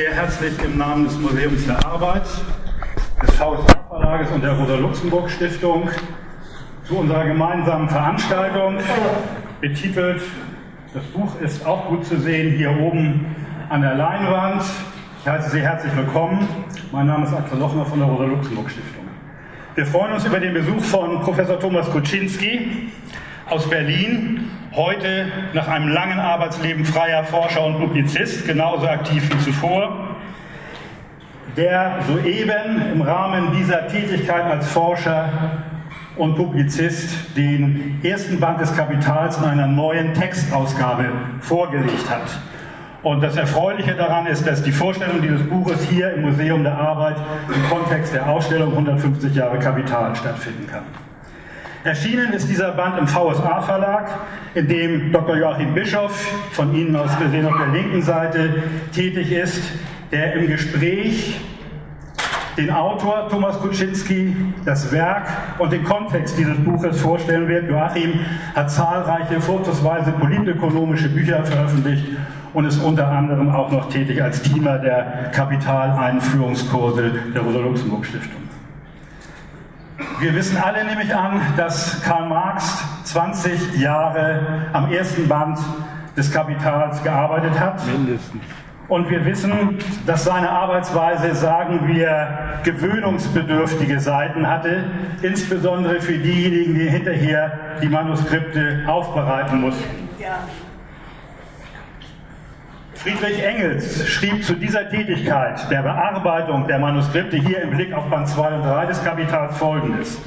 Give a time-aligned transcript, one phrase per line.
[0.00, 2.22] sehr herzlich im Namen des Museums der Arbeit,
[3.22, 5.90] des VSA-Verlages und der Rosa-Luxemburg-Stiftung
[6.84, 8.78] zu unserer gemeinsamen Veranstaltung,
[9.60, 10.22] betitelt,
[10.94, 13.26] das Buch ist auch gut zu sehen, hier oben
[13.68, 14.62] an der Leinwand.
[15.20, 16.48] Ich heiße Sie herzlich willkommen.
[16.92, 19.04] Mein Name ist Axel Lochner von der Rosa-Luxemburg-Stiftung.
[19.74, 22.90] Wir freuen uns über den Besuch von Professor Thomas Kuczynski
[23.50, 30.16] aus Berlin, heute nach einem langen Arbeitsleben freier Forscher und Publizist, genauso aktiv wie zuvor,
[31.56, 35.28] der soeben im Rahmen dieser Tätigkeit als Forscher
[36.16, 41.06] und Publizist den ersten Band des Kapitals in einer neuen Textausgabe
[41.40, 42.38] vorgelegt hat.
[43.02, 47.16] Und das Erfreuliche daran ist, dass die Vorstellung dieses Buches hier im Museum der Arbeit
[47.48, 50.84] im Kontext der Ausstellung 150 Jahre Kapital stattfinden kann.
[51.82, 54.10] Erschienen ist dieser Band im VSA Verlag,
[54.54, 55.36] in dem Dr.
[55.36, 56.12] Joachim Bischoff,
[56.52, 58.62] von Ihnen aus gesehen auf der linken Seite,
[58.92, 59.62] tätig ist,
[60.12, 61.40] der im Gespräch
[62.58, 65.26] den Autor Thomas Kuczynski, das Werk
[65.58, 67.70] und den Kontext dieses Buches vorstellen wird.
[67.70, 68.20] Joachim
[68.54, 72.04] hat zahlreiche, vorzugsweise politökonomische Bücher veröffentlicht
[72.52, 78.49] und ist unter anderem auch noch tätig als Teamer der Kapitaleinführungskurse der Rosa-Luxemburg-Stiftung.
[80.18, 85.58] Wir wissen alle nämlich an, dass Karl Marx 20 Jahre am ersten Band
[86.16, 87.86] des Kapitals gearbeitet hat.
[87.86, 88.42] Mindestens.
[88.88, 94.84] Und wir wissen, dass seine Arbeitsweise, sagen wir, gewöhnungsbedürftige Seiten hatte,
[95.22, 100.08] insbesondere für diejenigen, die hinterher die Manuskripte aufbereiten mussten.
[100.18, 100.40] Ja.
[103.02, 108.28] Friedrich Engels schrieb zu dieser Tätigkeit der Bearbeitung der Manuskripte hier im Blick auf Band
[108.28, 110.18] 2 und 3 des Kapitals folgendes.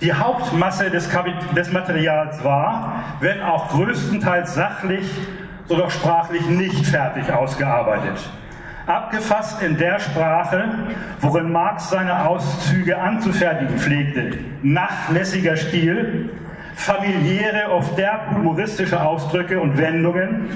[0.00, 1.08] Die Hauptmasse des,
[1.54, 5.08] des Materials war, wenn auch größtenteils sachlich,
[5.68, 8.18] so doch sprachlich nicht fertig ausgearbeitet.
[8.88, 10.64] Abgefasst in der Sprache,
[11.20, 14.38] worin Marx seine Auszüge anzufertigen pflegte.
[14.64, 16.30] Nachlässiger Stil,
[16.74, 20.50] familiäre, oft derb humoristische Ausdrücke und Wendungen,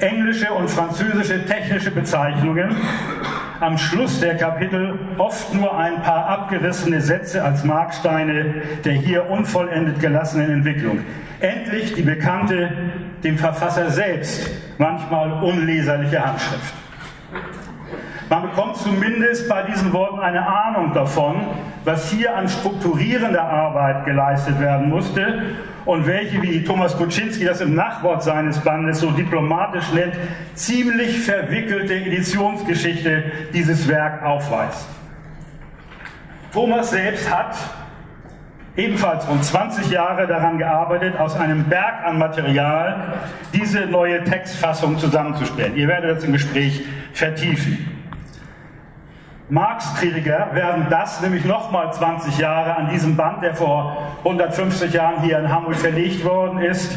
[0.00, 2.76] englische und französische technische Bezeichnungen,
[3.60, 10.00] am Schluss der Kapitel oft nur ein paar abgerissene Sätze als Marksteine der hier unvollendet
[10.00, 11.00] gelassenen Entwicklung.
[11.40, 12.70] Endlich die bekannte,
[13.22, 16.74] dem Verfasser selbst manchmal unleserliche Handschrift.
[18.34, 21.36] Man bekommt zumindest bei diesen Worten eine Ahnung davon,
[21.84, 25.42] was hier an strukturierender Arbeit geleistet werden musste
[25.84, 30.14] und welche, wie Thomas Kuczynski das im Nachwort seines Bandes so diplomatisch nennt,
[30.54, 33.22] ziemlich verwickelte Editionsgeschichte
[33.52, 34.88] dieses Werk aufweist.
[36.52, 37.56] Thomas selbst hat
[38.76, 43.14] ebenfalls rund 20 Jahre daran gearbeitet, aus einem Berg an Material
[43.52, 45.76] diese neue Textfassung zusammenzustellen.
[45.76, 47.93] Ihr werdet das im Gespräch vertiefen.
[49.50, 55.38] Marx-Kritiker werden das nämlich nochmal 20 Jahre an diesem Band, der vor 150 Jahren hier
[55.38, 56.96] in Hamburg verlegt worden ist,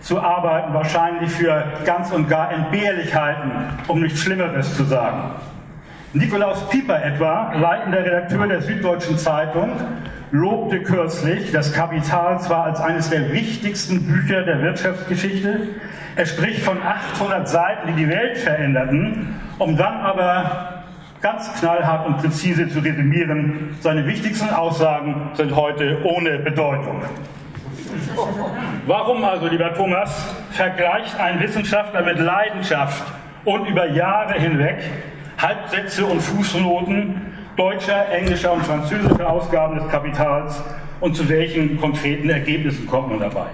[0.00, 3.50] zu arbeiten, wahrscheinlich für ganz und gar entbehrlich halten,
[3.88, 5.32] um nichts Schlimmeres zu sagen.
[6.12, 9.72] Nikolaus Pieper etwa, leitender Redakteur der Süddeutschen Zeitung,
[10.30, 15.68] lobte kürzlich das Kapital zwar als eines der wichtigsten Bücher der Wirtschaftsgeschichte,
[16.14, 20.77] er spricht von 800 Seiten, die die Welt veränderten, um dann aber
[21.20, 23.76] ganz knallhart und präzise zu resümieren.
[23.80, 27.02] Seine wichtigsten Aussagen sind heute ohne Bedeutung.
[28.86, 33.02] Warum also, lieber Thomas, vergleicht ein Wissenschaftler mit Leidenschaft
[33.44, 34.78] und über Jahre hinweg
[35.38, 37.22] Halbsätze und Fußnoten
[37.56, 40.62] deutscher, englischer und französischer Ausgaben des Kapitals
[41.00, 43.46] und zu welchen konkreten Ergebnissen kommt man dabei?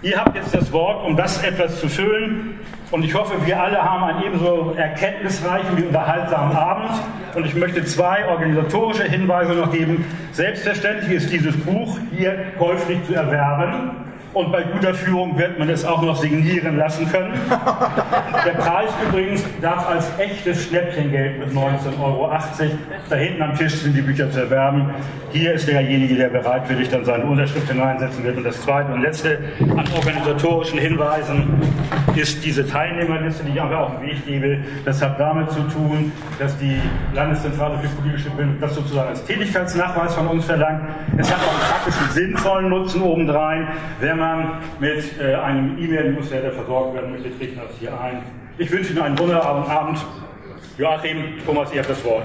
[0.00, 2.60] Ihr habt jetzt das Wort, um das etwas zu füllen.
[2.92, 6.90] Und ich hoffe, wir alle haben einen ebenso erkenntnisreichen wie unterhaltsamen Abend.
[7.34, 10.04] Und ich möchte zwei organisatorische Hinweise noch geben.
[10.30, 14.07] Selbstverständlich ist dieses Buch hier käuflich zu erwerben.
[14.38, 17.34] Und bei guter Führung wird man es auch noch signieren lassen können.
[18.46, 22.30] Der Preis übrigens darf als echtes Schnäppchengeld mit 19,80 Euro.
[23.10, 24.94] Da hinten am Tisch sind die Bücher zu erwerben.
[25.32, 28.36] Hier ist derjenige, der bereitwillig dann seine Unterschrift hineinsetzen wird.
[28.36, 31.60] Und das zweite und letzte an organisatorischen Hinweisen
[32.14, 34.58] ist diese Teilnehmerliste, die ich einfach auf den Weg gebe.
[34.84, 36.80] Das hat damit zu tun, dass die
[37.12, 40.82] Landeszentrale für politische Bildung das sozusagen als Tätigkeitsnachweis von uns verlangt.
[41.16, 43.66] Es hat auch einen praktischen sinnvollen Nutzen obendrein.
[44.00, 44.27] Wenn man
[44.80, 48.22] mit äh, einem E-Mail-Newsletter versorgt werden möchte, trägt das hier ein.
[48.58, 49.98] Ich wünsche Ihnen einen wunderbaren Abend.
[50.76, 52.24] Joachim, Thomas, ihr habt das Wort.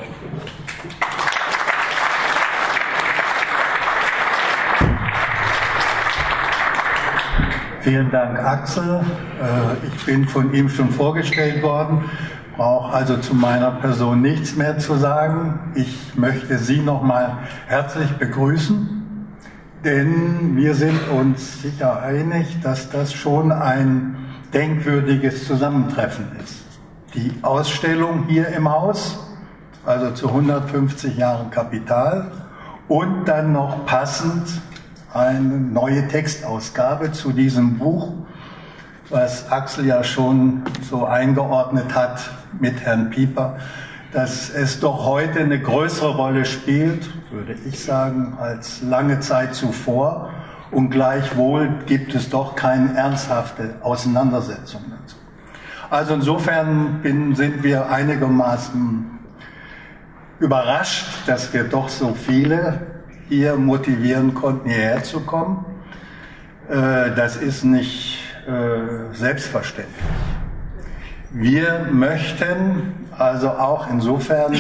[7.84, 9.02] Vielen Dank, Axel.
[9.42, 12.10] Äh, ich bin von ihm schon vorgestellt worden.
[12.56, 15.60] brauche also zu meiner Person nichts mehr zu sagen.
[15.76, 19.03] Ich möchte Sie nochmal herzlich begrüßen,
[19.84, 24.16] denn wir sind uns sicher einig, dass das schon ein
[24.54, 26.64] denkwürdiges Zusammentreffen ist.
[27.14, 29.20] Die Ausstellung hier im Haus,
[29.86, 32.32] also zu 150 Jahren Kapital
[32.88, 34.48] und dann noch passend
[35.14, 38.14] eine neue Textausgabe zu diesem Buch,
[39.10, 43.58] was Axel ja schon so eingeordnet hat mit Herrn Pieper,
[44.14, 50.30] dass es doch heute eine größere Rolle spielt, würde ich sagen, als lange Zeit zuvor.
[50.72, 55.16] Und gleichwohl gibt es doch keine ernsthafte Auseinandersetzung dazu.
[55.90, 59.20] Also insofern bin, sind wir einigermaßen
[60.40, 62.82] überrascht, dass wir doch so viele
[63.30, 65.66] hier motivieren konnten, hierher zu kommen.
[66.70, 70.04] Äh, das ist nicht äh, selbstverständlich.
[71.36, 74.56] Wir möchten also auch insofern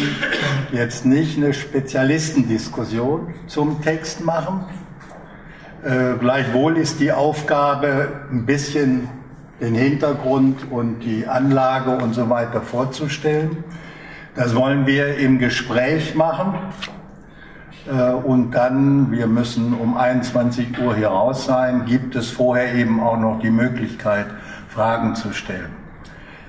[0.71, 4.65] jetzt nicht eine Spezialistendiskussion zum Text machen.
[5.83, 9.07] Äh, gleichwohl ist die Aufgabe, ein bisschen
[9.61, 13.63] den Hintergrund und die Anlage und so weiter vorzustellen.
[14.33, 16.55] Das wollen wir im Gespräch machen.
[17.85, 22.99] Äh, und dann, wir müssen um 21 Uhr hier raus sein, gibt es vorher eben
[22.99, 24.25] auch noch die Möglichkeit,
[24.69, 25.82] Fragen zu stellen.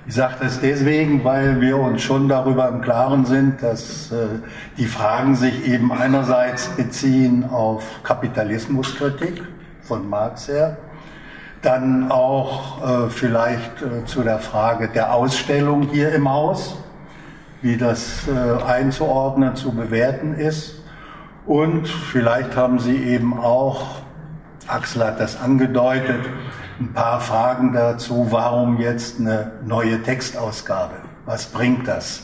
[0.06, 4.26] Ich sage das deswegen, weil wir uns schon darüber im Klaren sind, dass äh,
[4.76, 9.42] die Fragen sich eben einerseits beziehen auf Kapitalismuskritik
[9.80, 10.76] von Marx her,
[11.62, 16.76] dann auch äh, vielleicht äh, zu der Frage der Ausstellung hier im Haus,
[17.62, 20.82] wie das äh, einzuordnen, zu bewerten ist.
[21.46, 24.02] Und vielleicht haben Sie eben auch,
[24.66, 26.20] Axel hat das angedeutet,
[26.80, 30.94] ein paar Fragen dazu, warum jetzt eine neue Textausgabe?
[31.26, 32.22] Was bringt das?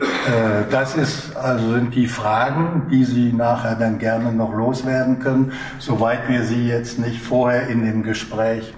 [0.00, 5.52] Äh, das ist, also sind die Fragen, die Sie nachher dann gerne noch loswerden können,
[5.78, 8.74] soweit wir sie jetzt nicht vorher in dem Gespräch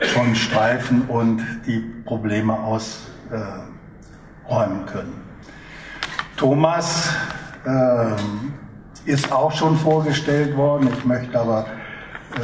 [0.00, 3.66] schon streifen und die Probleme ausräumen
[4.86, 5.22] können.
[6.36, 7.10] Thomas
[7.66, 8.54] ähm,
[9.04, 10.88] ist auch schon vorgestellt worden.
[10.96, 11.66] Ich möchte aber,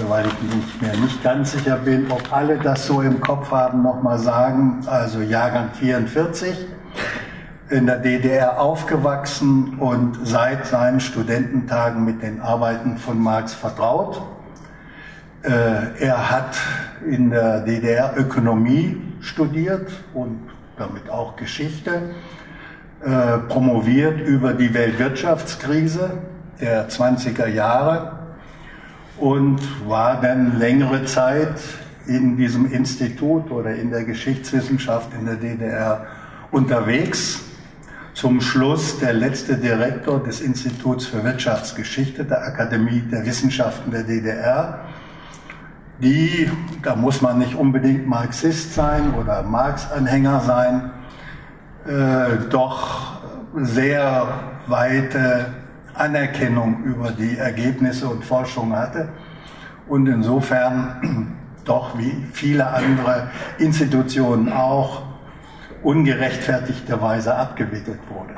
[0.08, 3.82] weil ich nicht mehr nicht ganz sicher bin, ob alle das so im Kopf haben,
[3.82, 4.80] nochmal sagen.
[4.86, 6.66] Also Jahrgang 44,
[7.70, 14.22] in der DDR aufgewachsen und seit seinen Studententagen mit den Arbeiten von Marx vertraut.
[15.42, 15.50] Äh,
[15.98, 16.56] er hat
[17.06, 20.38] in der DDR Ökonomie studiert und
[20.76, 22.10] damit auch Geschichte,
[23.02, 26.10] äh, promoviert über die Weltwirtschaftskrise
[26.60, 28.19] der 20er Jahre
[29.20, 31.60] und war dann längere Zeit
[32.06, 36.06] in diesem Institut oder in der Geschichtswissenschaft in der DDR
[36.50, 37.42] unterwegs.
[38.14, 44.80] Zum Schluss der letzte Direktor des Instituts für Wirtschaftsgeschichte der Akademie der Wissenschaften der DDR,
[46.02, 46.50] die,
[46.82, 50.90] da muss man nicht unbedingt Marxist sein oder Marx-Anhänger sein,
[51.86, 53.20] äh, doch
[53.54, 54.28] sehr
[54.66, 55.59] weite
[55.94, 59.08] Anerkennung über die Ergebnisse und Forschung hatte
[59.88, 65.02] und insofern doch wie viele andere Institutionen auch
[65.82, 68.34] ungerechtfertigterweise abgewickelt wurde.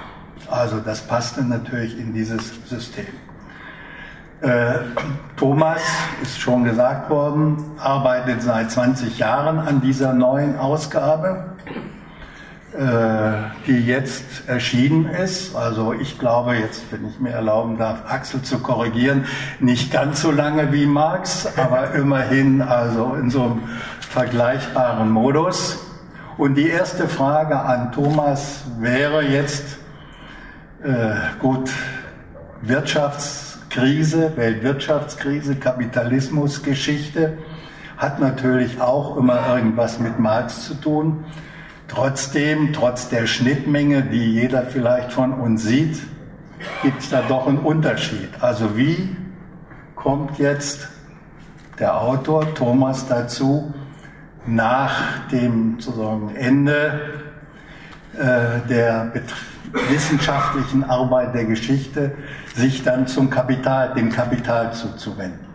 [0.50, 3.06] Also das passte natürlich in dieses System.
[4.40, 4.74] Äh,
[5.36, 5.80] Thomas,
[6.20, 11.54] ist schon gesagt worden, arbeitet seit 20 Jahren an dieser neuen Ausgabe
[13.66, 15.54] die jetzt erschienen ist.
[15.54, 19.26] Also ich glaube jetzt, wenn ich mir erlauben darf, Axel zu korrigieren,
[19.60, 23.62] nicht ganz so lange wie Marx, aber immerhin also in so einem
[24.00, 25.78] vergleichbaren Modus.
[26.38, 29.78] Und die erste Frage an Thomas wäre jetzt,
[30.82, 31.70] äh, gut,
[32.62, 37.36] Wirtschaftskrise, Weltwirtschaftskrise, Kapitalismusgeschichte
[38.02, 41.24] hat natürlich auch immer irgendwas mit Marx zu tun.
[41.88, 46.00] Trotzdem, trotz der Schnittmenge, die jeder vielleicht von uns sieht,
[46.82, 48.30] gibt es da doch einen Unterschied.
[48.40, 49.16] Also wie
[49.94, 50.88] kommt jetzt
[51.78, 53.74] der Autor Thomas dazu,
[54.46, 57.00] nach dem sozusagen Ende
[58.14, 59.12] äh, der
[59.88, 62.12] wissenschaftlichen Arbeit der Geschichte
[62.54, 65.51] sich dann zum Kapital, dem Kapital zuzuwenden?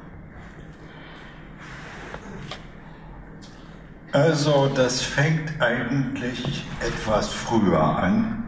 [4.18, 8.48] Also das fängt eigentlich etwas früher an.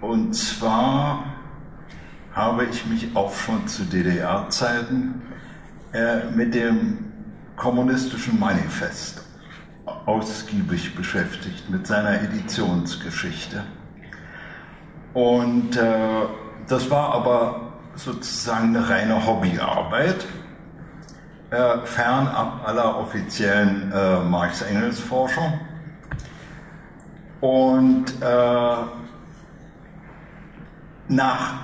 [0.00, 1.24] Und zwar
[2.32, 5.22] habe ich mich auch schon zu DDR-Zeiten
[5.92, 6.98] äh, mit dem
[7.56, 9.24] kommunistischen Manifest
[9.84, 13.64] ausgiebig beschäftigt mit seiner Editionsgeschichte.
[15.14, 16.26] Und äh,
[16.68, 20.26] das war aber sozusagen eine reine Hobbyarbeit,
[21.50, 25.60] äh, fernab aller offiziellen äh, Marx-Engels-Forschung.
[27.40, 28.76] Und äh,
[31.08, 31.54] nach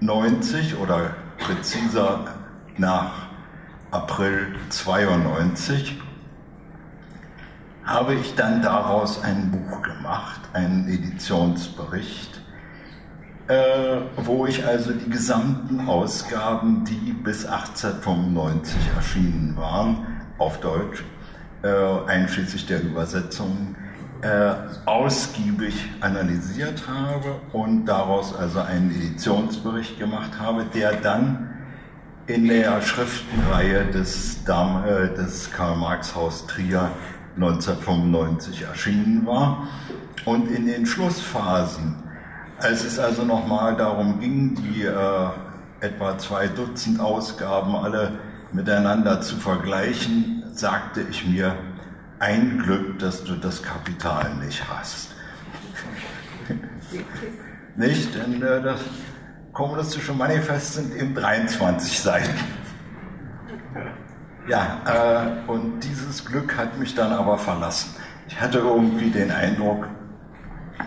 [0.00, 2.24] 90 oder präziser
[2.76, 3.12] nach
[3.90, 6.00] April 92
[7.84, 12.40] habe ich dann daraus ein Buch gemacht, einen Editionsbericht,
[13.48, 20.06] äh, wo ich also die gesamten Ausgaben, die bis 1895 erschienen waren,
[20.38, 21.04] auf Deutsch,
[21.62, 21.68] äh,
[22.06, 23.76] einschließlich der Übersetzungen,
[24.22, 24.54] äh,
[24.86, 31.50] ausgiebig analysiert habe und daraus also einen Editionsbericht gemacht habe, der dann
[32.26, 36.90] in der Schriftenreihe des, Dam äh, des Karl Marx Haus Trier
[37.36, 39.68] 1995 erschienen war.
[40.24, 41.96] Und in den Schlussphasen,
[42.64, 45.28] als es also nochmal darum ging, die äh,
[45.80, 48.18] etwa zwei Dutzend Ausgaben alle
[48.52, 51.54] miteinander zu vergleichen, sagte ich mir,
[52.20, 55.14] ein Glück, dass du das Kapital nicht hast.
[57.76, 58.14] nicht?
[58.14, 58.80] Denn äh, das
[59.52, 62.34] kommunistische Manifest sind eben 23 Seiten.
[64.48, 67.94] Ja, äh, und dieses Glück hat mich dann aber verlassen.
[68.28, 69.86] Ich hatte irgendwie den Eindruck,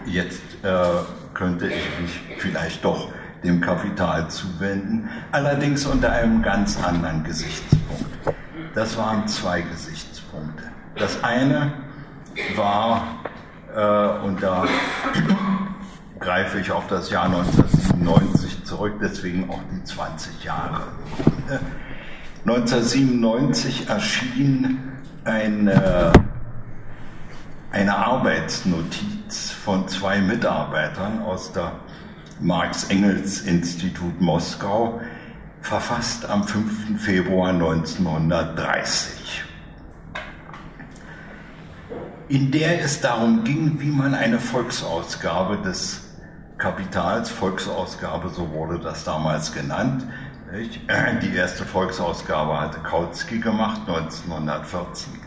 [0.05, 3.09] jetzt äh, könnte ich mich vielleicht doch
[3.43, 8.05] dem Kapital zuwenden, allerdings unter einem ganz anderen Gesichtspunkt.
[8.73, 10.63] Das waren zwei Gesichtspunkte.
[10.95, 11.71] Das eine
[12.55, 13.03] war,
[13.75, 14.65] äh, und da
[16.19, 20.81] greife ich auf das Jahr 1997 zurück, deswegen auch die 20 Jahre.
[22.45, 24.79] 1997 erschien
[25.23, 26.11] eine,
[27.77, 31.73] eine Arbeitsnotiz von zwei Mitarbeitern aus der
[32.39, 34.99] Marx-Engels-Institut Moskau,
[35.61, 36.99] verfasst am 5.
[36.99, 39.43] Februar 1930
[42.29, 46.03] in der es darum ging, wie man eine Volksausgabe des
[46.57, 50.03] Kapitals, Volksausgabe, so wurde das damals genannt.
[51.21, 55.26] Die erste Volksausgabe hatte Kautsky gemacht, 1914.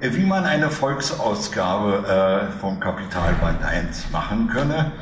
[0.00, 4.92] Wie man eine Volksausgabe äh, vom Kapitalband 1 machen könne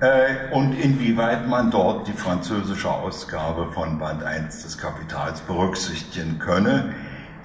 [0.00, 6.92] äh, und inwieweit man dort die französische Ausgabe von Band 1 des Kapitals berücksichtigen könne,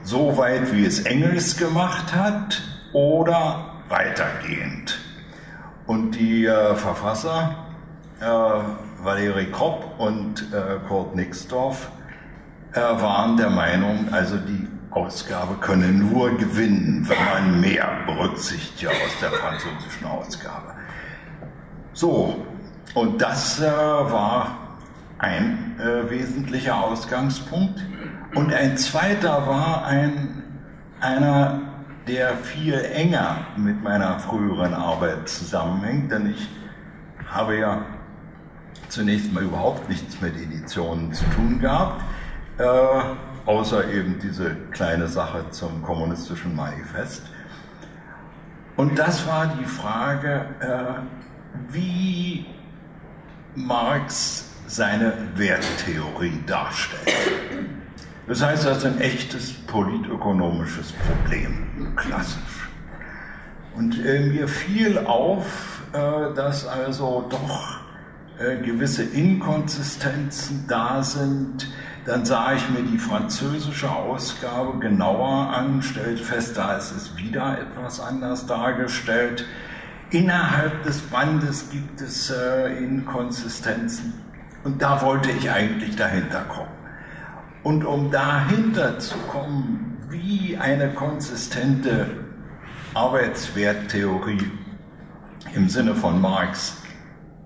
[0.02, 2.64] soweit wie es Engels gemacht hat,
[2.94, 4.98] oder weitergehend.
[5.86, 7.68] Und die äh, Verfasser,
[8.20, 8.26] äh,
[9.04, 11.92] Valerie Kropp und äh, Kurt Nixdorf,
[12.74, 19.20] äh, waren der Meinung, also die Ausgabe könne nur gewinnen, wenn man mehr berücksichtigt aus
[19.22, 20.74] der französischen Ausgabe.
[21.94, 22.46] So,
[22.94, 24.58] und das äh, war
[25.20, 27.84] ein äh, wesentlicher Ausgangspunkt.
[28.36, 30.44] Und ein zweiter war ein,
[31.00, 31.62] einer
[32.08, 36.50] der viel enger mit meiner früheren Arbeit zusammenhängt, denn ich
[37.28, 37.82] habe ja
[38.90, 42.02] zunächst mal überhaupt nichts mit Editionen zu tun gehabt,
[42.58, 42.64] äh,
[43.48, 47.24] außer eben diese kleine Sache zum kommunistischen Manifest.
[48.76, 52.46] Und das war die Frage, äh, wie
[53.56, 57.16] Marx seine Werttheorie darstellt.
[58.28, 62.70] Das heißt, das ist ein echtes politökonomisches Problem, klassisch.
[63.76, 67.80] Und äh, mir fiel auf, äh, dass also doch
[68.38, 71.72] äh, gewisse Inkonsistenzen da sind.
[72.08, 77.60] Dann sah ich mir die französische Ausgabe genauer an, stellt fest, da ist es wieder
[77.60, 79.46] etwas anders dargestellt.
[80.12, 84.14] Innerhalb des Bandes gibt es äh, Inkonsistenzen.
[84.64, 86.72] Und da wollte ich eigentlich dahinter kommen.
[87.64, 92.08] Und um dahinter zu kommen, wie eine konsistente
[92.94, 94.50] Arbeitswerttheorie
[95.54, 96.82] im Sinne von Marx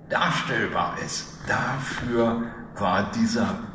[0.10, 2.44] darstellbar ist, dafür
[2.76, 3.71] war dieser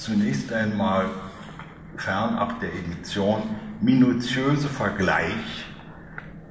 [0.00, 1.10] zunächst einmal
[1.96, 3.42] fernab der Edition
[3.82, 5.66] minutiöse Vergleich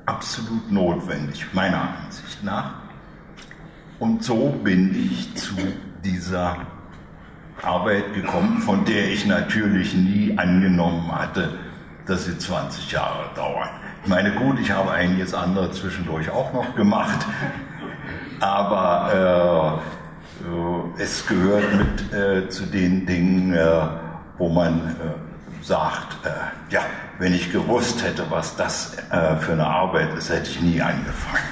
[0.05, 2.73] absolut notwendig, meiner Ansicht nach.
[3.97, 5.55] Und so bin ich zu
[6.03, 6.57] dieser
[7.63, 11.57] Arbeit gekommen, von der ich natürlich nie angenommen hatte,
[12.05, 13.69] dass sie 20 Jahre dauern.
[14.03, 17.25] Ich meine, gut, ich habe einiges andere zwischendurch auch noch gemacht,
[18.39, 19.98] aber äh,
[20.97, 23.87] es gehört mit äh, zu den Dingen, äh,
[24.37, 26.81] wo man äh, sagt, äh, ja,
[27.19, 31.43] wenn ich gewusst hätte, was das äh, für eine Arbeit ist, hätte ich nie angefangen.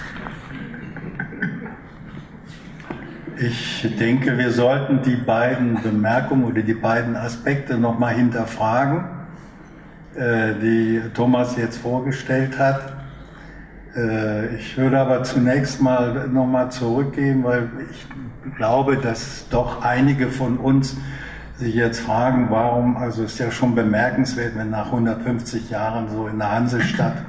[3.39, 9.05] Ich denke, wir sollten die beiden Bemerkungen oder die beiden Aspekte nochmal hinterfragen,
[10.15, 12.93] äh, die Thomas jetzt vorgestellt hat.
[14.59, 18.05] Ich würde aber zunächst mal nochmal zurückgehen, weil ich
[18.55, 20.95] glaube, dass doch einige von uns
[21.57, 26.37] sich jetzt fragen, warum, also ist ja schon bemerkenswert, wenn nach 150 Jahren so in
[26.37, 27.25] der Hansestadt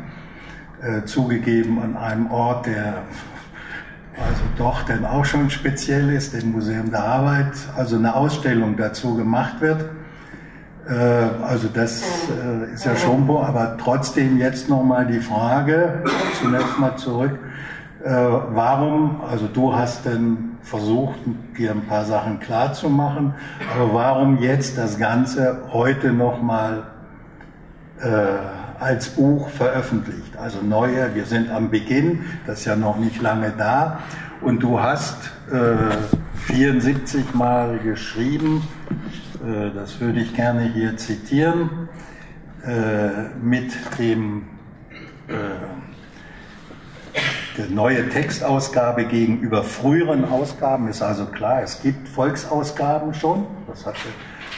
[0.83, 3.03] äh, zugegeben an einem Ort, der
[4.19, 9.15] also doch dann auch schon speziell ist, dem Museum der Arbeit, also eine Ausstellung dazu
[9.15, 9.85] gemacht wird.
[10.89, 10.95] Äh,
[11.45, 16.03] also das äh, ist ja schon, aber trotzdem jetzt nochmal die Frage,
[16.41, 17.39] zunächst mal zurück,
[18.05, 21.19] äh, warum, also du hast dann versucht,
[21.57, 23.35] dir ein paar Sachen klar zu machen,
[23.75, 26.85] aber warum jetzt das Ganze heute nochmal
[28.79, 30.37] als Buch veröffentlicht.
[30.37, 34.01] Also neue, wir sind am Beginn, das ist ja noch nicht lange da.
[34.41, 35.17] Und du hast
[35.51, 35.75] äh,
[36.53, 38.63] 74 Mal geschrieben,
[39.45, 41.89] äh, das würde ich gerne hier zitieren,
[42.65, 44.45] äh, mit dem
[45.27, 45.33] äh,
[47.67, 53.99] neue Textausgabe gegenüber früheren Ausgaben ist also klar, es gibt Volksausgaben schon, das hatte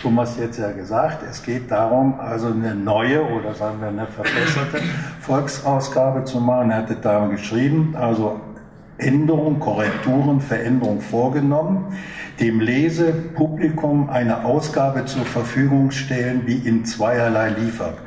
[0.02, 4.80] Thomas jetzt ja gesagt, es geht darum, also eine neue oder sagen wir eine verbesserte
[5.21, 6.71] Volksausgabe zu machen.
[6.71, 8.40] Er hatte da geschrieben, also
[8.97, 11.97] Änderungen, Korrekturen, Veränderungen vorgenommen,
[12.38, 17.99] dem Lesepublikum eine Ausgabe zur Verfügung stellen, die in zweierlei liefert.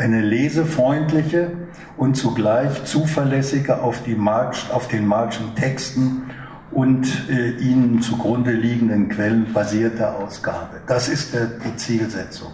[0.00, 1.50] Eine lesefreundliche
[1.98, 6.22] und zugleich zuverlässige auf, die Markt, auf den Marxischen Texten
[6.70, 10.80] und äh, ihnen zugrunde liegenden Quellen basierte Ausgabe.
[10.86, 12.52] Das ist der, die Zielsetzung.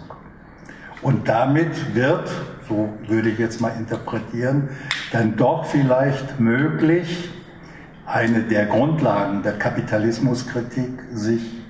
[1.01, 2.29] Und damit wird,
[2.67, 4.67] so würde ich jetzt mal interpretieren,
[5.13, 7.29] dann doch vielleicht möglich,
[8.05, 11.63] eine der Grundlagen der Kapitalismuskritik sich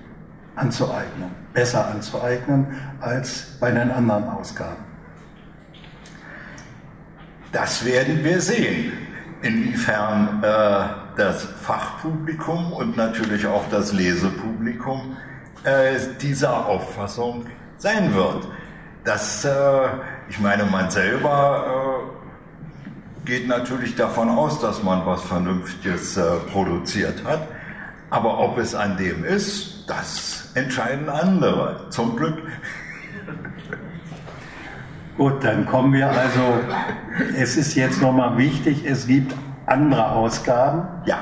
[0.56, 2.66] anzueignen, besser anzueignen
[3.00, 4.87] als bei den anderen Ausgaben.
[7.58, 8.92] Das werden wir sehen,
[9.42, 15.18] inwiefern äh, das Fachpublikum und natürlich auch das Lesepublikum
[15.64, 17.48] äh, dieser Auffassung
[17.80, 18.48] sein wird.
[19.06, 19.88] Das, äh,
[20.30, 22.12] ich meine, man selber
[23.26, 27.48] äh, geht natürlich davon aus, dass man was Vernünftiges äh, produziert hat.
[28.12, 31.88] Aber ob es an dem ist, das entscheiden andere.
[31.90, 32.38] Zum Glück.
[35.18, 36.60] Gut, dann kommen wir also,
[37.36, 39.34] es ist jetzt nochmal wichtig, es gibt
[39.66, 40.88] andere Ausgaben.
[41.06, 41.18] Ja.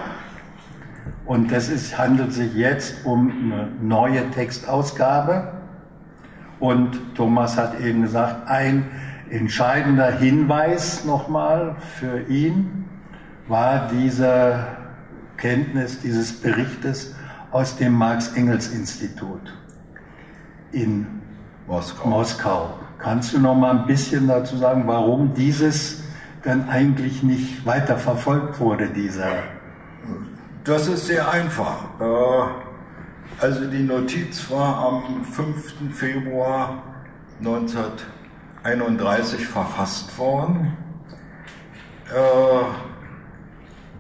[1.25, 5.53] Und das ist, handelt sich jetzt um eine neue Textausgabe.
[6.59, 8.85] Und Thomas hat eben gesagt, ein
[9.29, 12.83] entscheidender Hinweis nochmal für ihn
[13.47, 14.65] war diese
[15.37, 17.15] Kenntnis dieses Berichtes
[17.51, 19.53] aus dem Marx-Engels-Institut
[20.73, 21.07] in
[21.65, 22.09] Moskau.
[22.09, 22.84] Moskau.
[23.05, 26.01] Kannst du noch mal ein bisschen dazu sagen, warum dieses
[26.41, 29.43] dann eigentlich nicht weiter verfolgt wurde, dieser?
[30.63, 31.83] Das ist sehr einfach.
[31.99, 32.47] Äh,
[33.39, 35.93] also die Notiz war am 5.
[35.93, 36.81] Februar
[37.41, 40.75] 1931 verfasst worden,
[42.09, 42.63] äh,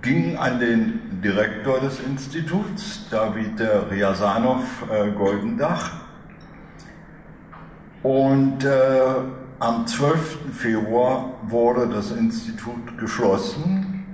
[0.01, 6.04] ging an den Direktor des Instituts, David Ryazanov äh, Goldendach,
[8.05, 8.59] und
[9.59, 10.53] am 12.
[10.53, 14.05] Februar wurde das Institut geschlossen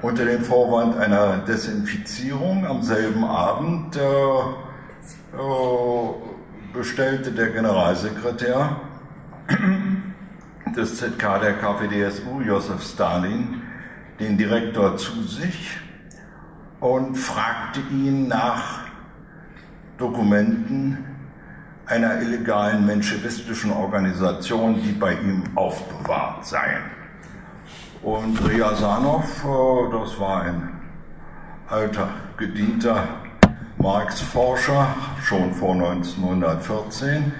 [0.00, 2.64] unter dem Vorwand einer Desinfizierung.
[2.64, 4.42] Am selben Abend äh, äh,
[6.72, 8.76] bestellte der Generalsekretär
[10.76, 13.62] des ZK der KPDSU, Josef Stalin,
[14.20, 15.78] den Direktor zu sich
[16.78, 18.82] und fragte ihn nach
[19.96, 21.07] Dokumenten
[21.88, 26.82] einer illegalen menschewistischen Organisation, die bei ihm aufbewahrt seien.
[28.02, 30.80] Und Ryazanov, äh, das war ein
[31.68, 33.04] alter, gedienter
[33.78, 37.32] Marx-Forscher, schon vor 1914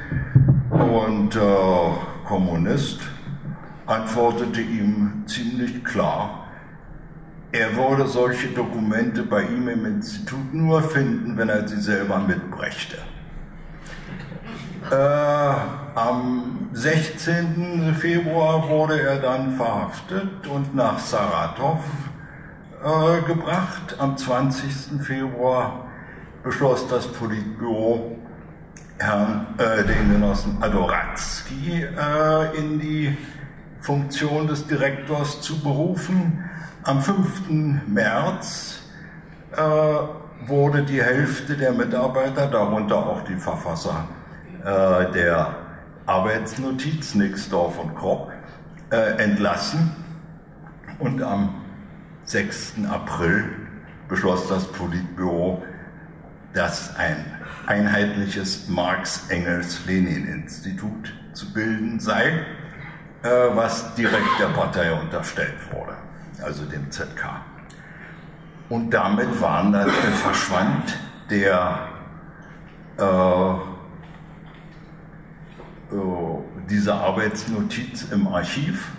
[0.70, 1.38] und äh,
[2.26, 3.00] Kommunist,
[3.86, 6.46] antwortete ihm ziemlich klar,
[7.52, 12.98] er würde solche Dokumente bei ihm im Institut nur finden, wenn er sie selber mitbrächte.
[14.90, 17.94] Äh, am 16.
[17.98, 21.80] Februar wurde er dann verhaftet und nach Saratov
[22.82, 23.96] äh, gebracht.
[23.98, 25.02] Am 20.
[25.02, 25.84] Februar
[26.42, 28.16] beschloss das Politbüro,
[28.98, 33.16] Herrn, äh, den Genossen Adoratzky äh, in die
[33.80, 36.44] Funktion des Direktors zu berufen.
[36.84, 37.50] Am 5.
[37.86, 38.80] März
[39.54, 39.60] äh,
[40.46, 44.08] wurde die Hälfte der Mitarbeiter, darunter auch die Verfasser
[44.64, 45.54] äh, der
[46.06, 48.32] Arbeitsnotiz Nixdorf und Kropp,
[48.90, 49.94] äh, entlassen.
[50.98, 51.54] Und am
[52.24, 52.86] 6.
[52.90, 53.44] April
[54.08, 55.62] beschloss das Politbüro,
[56.54, 57.24] dass ein
[57.66, 62.46] einheitliches Marx-Engels-Lenin-Institut zu bilden sei,
[63.22, 65.94] äh, was direkt der Partei unterstellt wurde,
[66.42, 67.42] also dem ZK.
[68.68, 70.98] Und damit waren dann, verschwand
[71.30, 71.88] der,
[72.98, 73.54] äh, äh,
[76.68, 78.92] diese Arbeitsnotiz im Archiv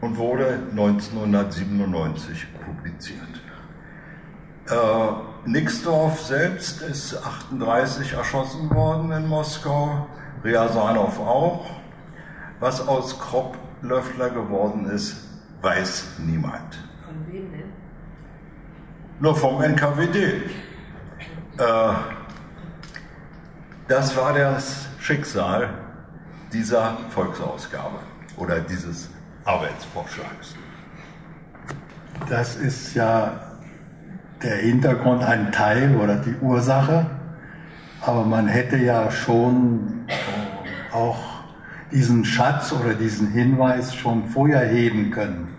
[0.00, 3.20] und wurde 1997 publiziert.
[4.68, 10.06] Äh, Nixdorf selbst ist 38 erschossen worden in Moskau,
[10.44, 11.66] Ryazanov auch.
[12.58, 15.28] Was aus Kropp Löffler geworden ist,
[15.60, 16.78] weiß niemand.
[17.04, 17.72] Von wem denn?
[19.20, 20.16] Nur vom NKWD.
[20.16, 20.42] Äh,
[23.88, 25.68] das war das Schicksal
[26.52, 28.00] dieser Volksausgabe
[28.38, 29.08] oder dieses
[29.44, 30.56] Arbeitsvorschlags.
[32.28, 33.40] Das ist ja
[34.42, 37.06] der Hintergrund, ein Teil oder die Ursache.
[38.00, 40.06] Aber man hätte ja schon
[40.92, 41.20] auch
[41.92, 45.54] diesen Schatz oder diesen Hinweis schon vorher heben können.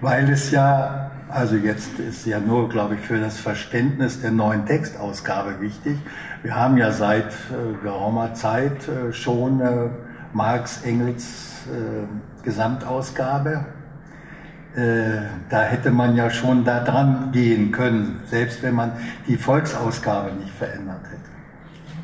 [0.00, 1.03] Weil es ja,
[1.34, 5.98] also jetzt ist ja nur, glaube ich, für das Verständnis der neuen Textausgabe wichtig.
[6.42, 9.88] Wir haben ja seit äh, geraumer Zeit äh, schon äh,
[10.32, 11.50] Marx Engels
[12.42, 13.64] Gesamtausgabe
[14.76, 18.92] da hätte man ja schon da dran gehen können, selbst wenn man
[19.28, 21.30] die Volksausgabe nicht verändert hätte.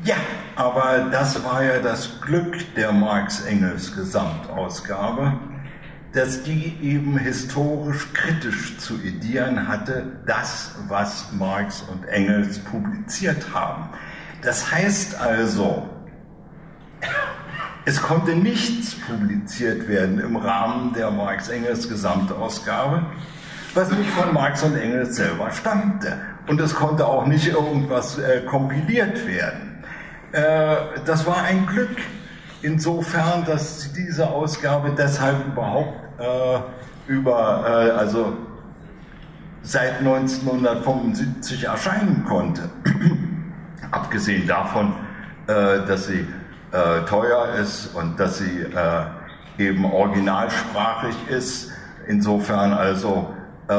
[0.03, 0.15] Ja,
[0.55, 5.33] aber das war ja das Glück der Marx-Engels Gesamtausgabe,
[6.13, 13.89] dass die eben historisch kritisch zu edieren hatte, das, was Marx und Engels publiziert haben.
[14.41, 15.87] Das heißt also,
[17.85, 23.05] es konnte nichts publiziert werden im Rahmen der Marx-Engels Gesamtausgabe,
[23.73, 26.17] was nicht von Marx und Engels selber stammte.
[26.47, 29.83] Und es konnte auch nicht irgendwas äh, kompiliert werden.
[30.31, 31.95] Äh, das war ein Glück
[32.61, 36.59] insofern, dass diese Ausgabe deshalb überhaupt äh,
[37.07, 38.33] über, äh, also
[39.63, 42.69] seit 1975 erscheinen konnte.
[43.91, 44.93] Abgesehen davon,
[45.47, 46.25] äh, dass sie
[46.71, 51.71] äh, teuer ist und dass sie äh, eben originalsprachig ist.
[52.07, 53.33] Insofern also
[53.67, 53.73] äh,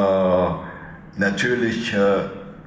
[1.17, 1.95] natürlich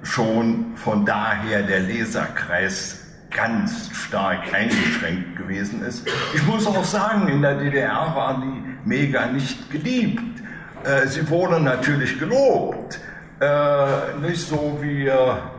[0.04, 6.08] schon von daher der Leserkreis ganz stark eingeschränkt gewesen ist.
[6.34, 10.42] Ich muss auch sagen, in der DDR war die Mega nicht geliebt.
[10.84, 13.00] Äh, sie wurde natürlich gelobt.
[13.40, 15.10] Äh, nicht so wie,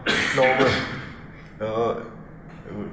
[0.07, 0.67] ich glaube,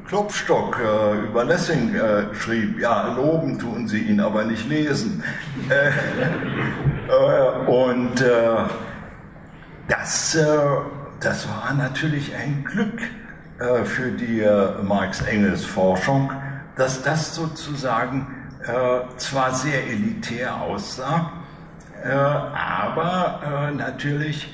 [0.07, 5.23] Klopstock äh, über Lessing äh, schrieb, ja, loben tun sie ihn, aber nicht lesen.
[5.69, 5.89] Äh,
[7.09, 8.57] äh und äh,
[9.87, 10.45] das, äh,
[11.19, 13.01] das war natürlich ein Glück
[13.85, 14.43] für die
[14.83, 16.33] Marx-Engels-Forschung,
[16.75, 18.27] dass das sozusagen
[19.17, 21.31] zwar sehr elitär aussah,
[22.03, 24.53] aber natürlich,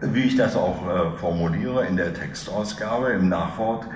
[0.00, 3.86] wie ich das auch formuliere in der Textausgabe, im Nachwort,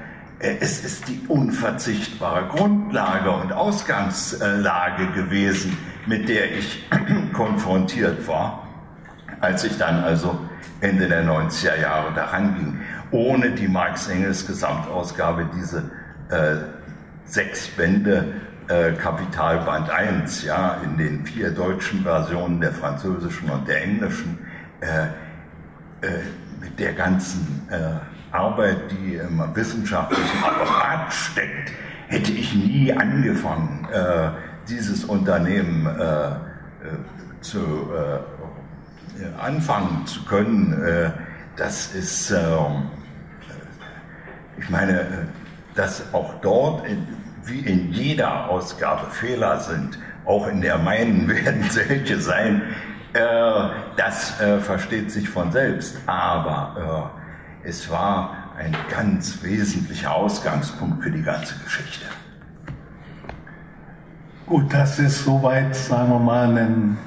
[0.42, 6.84] äh, es ist die unverzichtbare Grundlage und Ausgangslage gewesen, mit der ich
[7.32, 8.68] konfrontiert war,
[9.40, 10.38] als ich dann also
[10.80, 12.80] Ende der 90er Jahre daran ging.
[13.12, 15.90] Ohne die Marx-Engels Gesamtausgabe, diese
[16.30, 16.56] äh,
[17.24, 18.34] sechs Bände
[18.68, 24.38] äh, Kapitalband 1, ja, in den vier deutschen Versionen der französischen und der englischen,
[24.80, 26.20] äh, äh
[26.60, 31.72] mit der ganzen äh, Arbeit, die im wissenschaftlichen Apparat steckt,
[32.06, 34.30] hätte ich nie angefangen, äh,
[34.68, 35.88] dieses Unternehmen
[37.40, 37.90] zu
[39.40, 41.12] anfangen zu können.
[41.56, 42.88] Das ist, ähm,
[44.56, 45.26] ich meine,
[45.74, 46.84] dass auch dort,
[47.44, 49.98] wie in jeder Ausgabe, Fehler sind.
[50.24, 52.62] Auch in der meinen werden solche sein.
[53.96, 55.96] das versteht sich von selbst.
[56.06, 57.12] Aber
[57.64, 62.06] es war ein ganz wesentlicher Ausgangspunkt für die ganze Geschichte.
[64.46, 66.98] Gut, das ist soweit, sagen wir mal, ein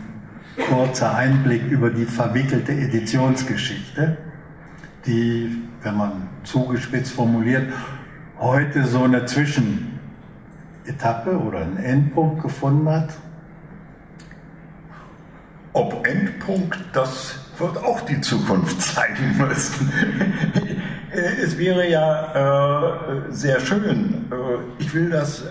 [0.69, 4.17] kurzer Einblick über die verwickelte Editionsgeschichte,
[5.05, 7.71] die, wenn man zugespitzt formuliert,
[8.39, 9.25] heute so eine
[10.85, 13.09] Zwischenetappe oder einen Endpunkt gefunden hat?
[15.73, 19.91] Ob Endpunkt, das wird auch die Zukunft zeigen müssen.
[21.43, 24.25] es wäre ja äh, sehr schön.
[24.31, 25.45] Äh, ich will das äh,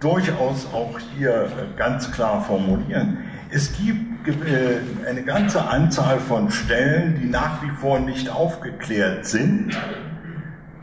[0.00, 3.18] durchaus auch hier ganz klar formulieren.
[3.50, 9.76] Es gibt äh, eine ganze Anzahl von Stellen, die nach wie vor nicht aufgeklärt sind,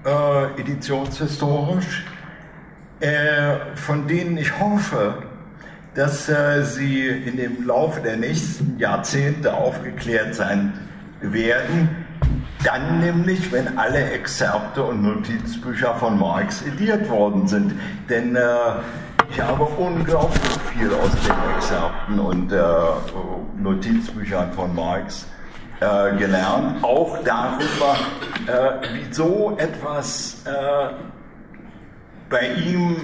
[0.06, 2.06] äh, editionshistorisch,
[3.01, 5.15] äh, von denen ich hoffe,
[5.95, 10.73] dass äh, sie in dem Laufe der nächsten Jahrzehnte aufgeklärt sein
[11.19, 12.05] werden.
[12.63, 17.73] Dann nämlich, wenn alle Exzerpte und Notizbücher von Marx ediert worden sind.
[18.09, 18.41] Denn äh,
[19.29, 22.61] ich habe unglaublich viel aus den Exzerpten und äh,
[23.57, 25.25] Notizbüchern von Marx
[25.79, 27.95] äh, gelernt, auch darüber,
[28.45, 31.11] äh, wie so etwas äh,
[32.32, 32.96] bei ihm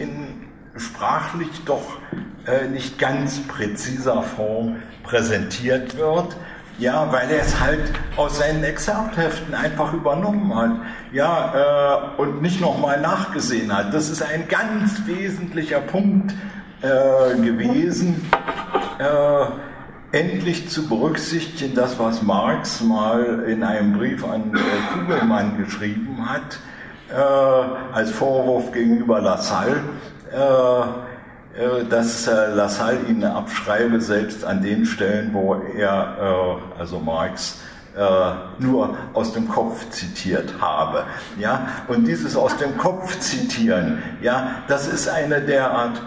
[0.00, 0.44] in
[0.76, 1.98] sprachlich doch
[2.46, 6.36] äh, nicht ganz präziser Form präsentiert wird.
[6.76, 10.72] Ja, weil er es halt aus seinen Exzerptheften einfach übernommen hat.
[11.12, 13.94] Ja, äh, und nicht nochmal nachgesehen hat.
[13.94, 16.34] Das ist ein ganz wesentlicher Punkt
[16.82, 18.28] äh, gewesen.
[18.98, 26.28] Äh, endlich zu berücksichtigen, das, was Marx mal in einem Brief an äh, Kugelmann geschrieben
[26.28, 26.73] hat, äh,
[27.92, 29.76] als Vorwurf gegenüber Lassalle,
[31.56, 37.60] äh, dass Lassalle ihn abschreibe, selbst an den Stellen, wo er, äh, also Marx,
[37.96, 41.04] äh, nur aus dem Kopf zitiert habe.
[41.38, 41.68] Ja?
[41.86, 46.02] Und dieses aus dem Kopf zitieren, ja, das ist eine derart,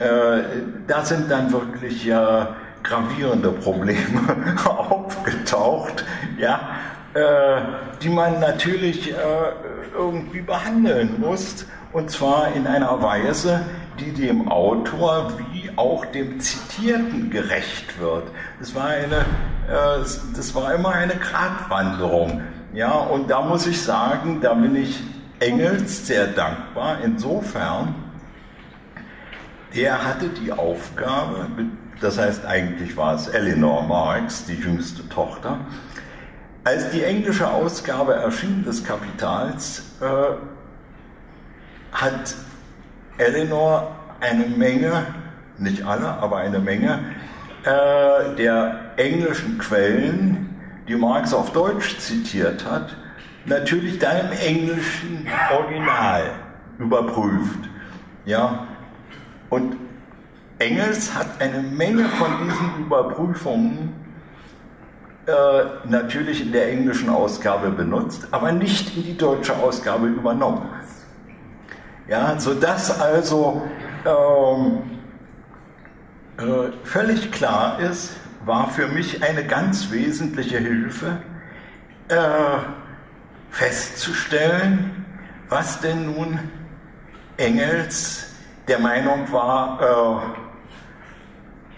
[0.00, 0.42] äh,
[0.88, 6.04] da sind dann wirklich ja gravierende Probleme aufgetaucht,
[6.36, 6.60] ja,
[7.14, 7.60] äh,
[8.02, 9.14] die man natürlich äh,
[9.94, 13.62] irgendwie behandeln muss, und zwar in einer Weise,
[13.98, 18.24] die dem Autor wie auch dem Zitierten gerecht wird.
[18.58, 19.18] Das war, eine,
[19.68, 20.04] äh,
[20.36, 22.42] das war immer eine Gratwanderung.
[22.72, 25.00] Ja, und da muss ich sagen, da bin ich
[25.40, 26.98] Engels sehr dankbar.
[27.02, 27.94] Insofern,
[29.74, 31.46] der hatte die Aufgabe,
[32.00, 35.58] das heißt eigentlich war es Eleanor Marx, die jüngste Tochter,
[36.64, 40.06] als die englische Ausgabe erschien des Kapitals, äh,
[41.92, 42.34] hat
[43.18, 45.06] Eleanor eine Menge,
[45.58, 47.00] nicht alle, aber eine Menge
[47.64, 50.56] äh, der englischen Quellen,
[50.88, 52.96] die Marx auf Deutsch zitiert hat,
[53.46, 56.32] natürlich dann im englischen Original
[56.78, 57.68] überprüft.
[58.24, 58.66] Ja?
[59.48, 59.76] Und
[60.58, 63.94] Engels hat eine Menge von diesen Überprüfungen
[65.84, 70.68] natürlich in der englischen Ausgabe benutzt, aber nicht in die deutsche Ausgabe übernommen.
[72.08, 73.62] Ja, sodass also
[74.04, 74.82] ähm,
[76.38, 81.18] äh, völlig klar ist, war für mich eine ganz wesentliche Hilfe,
[82.08, 82.16] äh,
[83.50, 85.04] festzustellen,
[85.48, 86.38] was denn nun
[87.36, 88.26] Engels
[88.68, 90.49] der Meinung war, äh,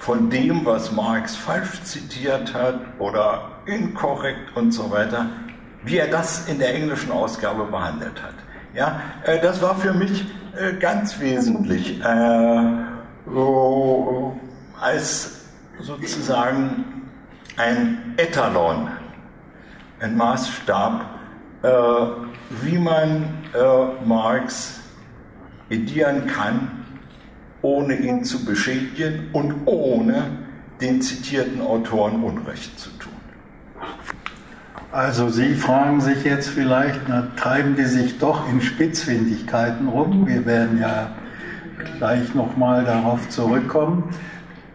[0.02, 5.26] von dem, was Marx falsch zitiert hat oder inkorrekt und so weiter,
[5.84, 8.34] wie er das in der englischen Ausgabe behandelt hat.
[8.74, 10.24] Ja, äh, das war für mich
[10.56, 12.62] äh, ganz wesentlich äh,
[14.80, 15.44] als
[15.78, 16.84] sozusagen
[17.56, 18.88] ein Etalon,
[20.00, 21.06] ein Maßstab,
[22.62, 23.32] wie man
[24.04, 24.80] Marx
[25.70, 26.81] edieren kann,
[27.62, 30.24] ohne ihn zu beschädigen und ohne
[30.80, 33.12] den zitierten Autoren Unrecht zu tun.
[34.90, 40.26] Also Sie fragen sich jetzt vielleicht, na, treiben die sich doch in Spitzfindigkeiten rum?
[40.26, 41.12] Wir werden ja
[41.96, 44.04] gleich nochmal darauf zurückkommen.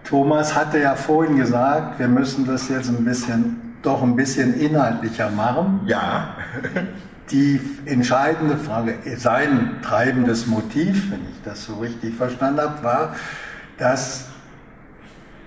[0.04, 5.30] Thomas hatte ja vorhin gesagt, wir müssen das jetzt ein bisschen, doch ein bisschen inhaltlicher
[5.30, 5.82] machen.
[5.86, 6.36] Ja.
[7.32, 13.16] Die entscheidende Frage, sein treibendes Motiv, wenn ich das so richtig verstanden habe, war,
[13.78, 14.30] dass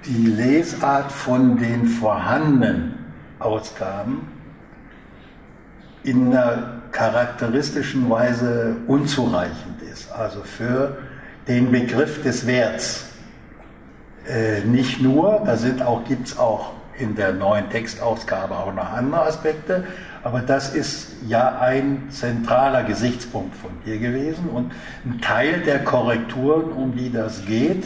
[0.04, 2.94] die Lesart von den vorhandenen
[3.38, 4.28] Ausgaben
[6.02, 10.10] in einer charakteristischen Weise unzureichend ist.
[10.12, 10.98] Also für
[11.48, 13.06] den Begriff des Werts.
[14.28, 15.56] Äh, nicht nur, da
[16.06, 19.84] gibt es auch in der neuen Textausgabe auch noch andere Aspekte,
[20.22, 24.72] aber das ist ja ein zentraler Gesichtspunkt von dir gewesen und
[25.04, 27.84] ein Teil der Korrekturen, um die das geht,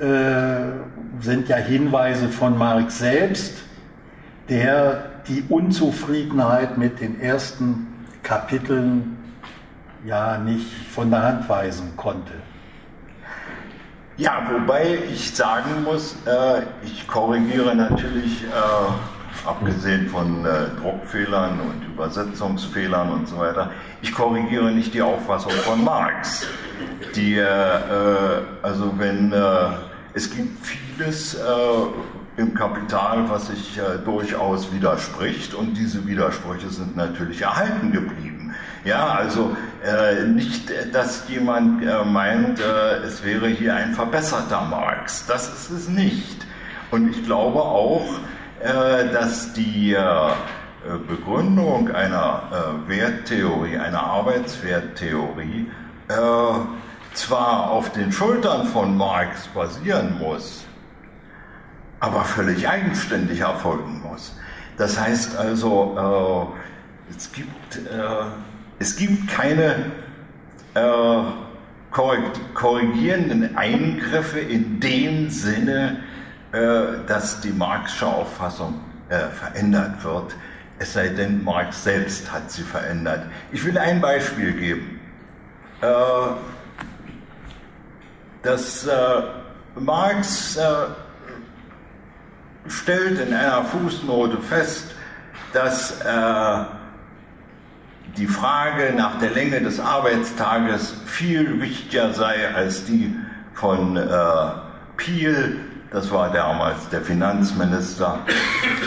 [0.00, 0.72] äh,
[1.20, 3.62] sind ja Hinweise von Marx selbst,
[4.48, 7.86] der die Unzufriedenheit mit den ersten
[8.22, 9.16] Kapiteln
[10.04, 12.32] ja nicht von der Hand weisen konnte.
[14.16, 19.11] Ja, wobei ich sagen muss, äh, ich korrigiere natürlich, äh,
[19.46, 25.84] abgesehen von äh, Druckfehlern und Übersetzungsfehlern und so weiter, ich korrigiere nicht die Auffassung von
[25.84, 26.46] Marx.
[27.14, 29.38] Die, äh, äh, also wenn äh,
[30.14, 31.38] es gibt vieles
[32.36, 38.54] im Kapital, was sich durchaus widerspricht und diese Widersprüche sind natürlich erhalten geblieben.
[38.84, 45.24] Ja, also äh, nicht, dass jemand äh, meint, äh, es wäre hier ein verbesserter Marx.
[45.26, 46.44] Das ist es nicht.
[46.90, 50.32] Und ich glaube auch, äh, dass die äh,
[51.08, 52.42] Begründung einer
[52.86, 55.66] äh, Werttheorie, einer Arbeitswerttheorie,
[57.14, 60.66] zwar auf den Schultern von Marx basieren muss,
[62.00, 64.36] aber völlig eigenständig erfolgen muss.
[64.76, 66.52] Das heißt also,
[67.08, 67.80] es gibt
[68.78, 69.92] es gibt keine
[70.74, 71.22] äh,
[71.90, 76.21] korrigierenden Eingriffe in dem Sinne, äh,
[76.52, 80.34] dass die Marxische Auffassung äh, verändert wird,
[80.78, 83.24] es sei denn, Marx selbst hat sie verändert.
[83.52, 85.00] Ich will ein Beispiel geben.
[85.80, 85.86] Äh,
[88.42, 89.22] dass äh,
[89.76, 90.62] Marx äh,
[92.68, 94.86] stellt in einer Fußnote fest,
[95.52, 95.98] dass
[98.16, 103.14] die Frage nach der Länge des Arbeitstages viel wichtiger sei als die
[103.54, 104.08] von äh,
[104.96, 105.60] Piel,
[105.92, 108.20] das war damals der Finanzminister,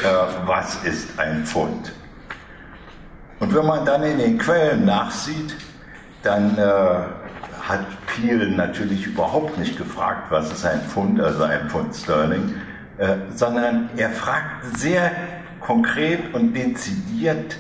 [0.04, 1.94] äh, was ist ein Pfund?
[3.40, 5.56] Und wenn man dann in den Quellen nachsieht,
[6.24, 6.62] dann äh,
[7.62, 12.56] hat Piel natürlich überhaupt nicht gefragt, was ist ein Pfund, also ein Pfund Sterling,
[12.98, 15.12] äh, sondern er fragt sehr
[15.62, 17.58] konkret und dezidiert,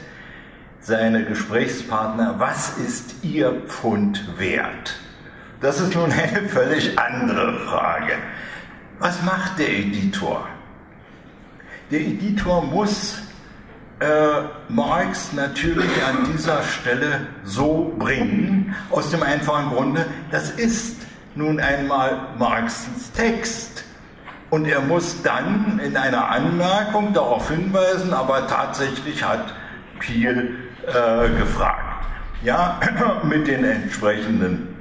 [0.80, 4.96] seine Gesprächspartner, was ist Ihr Pfund wert?
[5.60, 8.14] Das ist nun eine völlig andere Frage.
[9.00, 10.48] Was macht der Editor?
[11.92, 13.20] Der Editor muss
[14.00, 14.06] äh,
[14.70, 21.06] Marx natürlich an dieser Stelle so bringen, aus dem einfachen Grunde, das ist
[21.36, 23.84] nun einmal Marxens Text.
[24.50, 29.54] Und er muss dann in einer Anmerkung darauf hinweisen, aber tatsächlich hat
[30.00, 30.56] Piel
[30.88, 32.06] äh, gefragt.
[32.44, 32.80] Ja,
[33.24, 34.75] mit den entsprechenden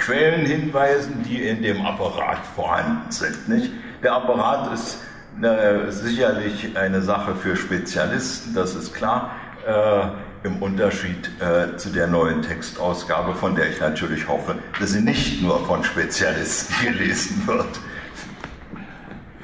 [0.00, 3.48] Quellenhinweisen, die in dem Apparat vorhanden sind.
[3.48, 3.72] Nicht?
[4.02, 4.98] Der Apparat ist
[5.42, 9.30] äh, sicherlich eine Sache für Spezialisten, das ist klar.
[9.66, 10.08] Äh,
[10.42, 15.42] im Unterschied äh, zu der neuen Textausgabe, von der ich natürlich hoffe, dass sie nicht
[15.42, 17.78] nur von Spezialisten gelesen wird.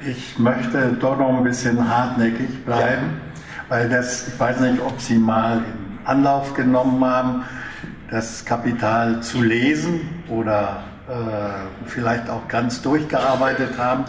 [0.01, 3.63] Ich möchte doch noch ein bisschen hartnäckig bleiben, ja.
[3.69, 7.43] weil das, ich weiß nicht, ob Sie mal in Anlauf genommen haben,
[8.09, 14.05] das Kapital zu lesen oder äh, vielleicht auch ganz durchgearbeitet haben,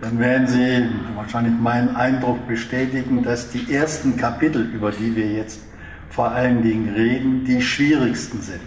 [0.00, 5.60] dann werden Sie wahrscheinlich meinen Eindruck bestätigen, dass die ersten Kapitel, über die wir jetzt
[6.08, 8.60] vor allen Dingen reden, die schwierigsten sind.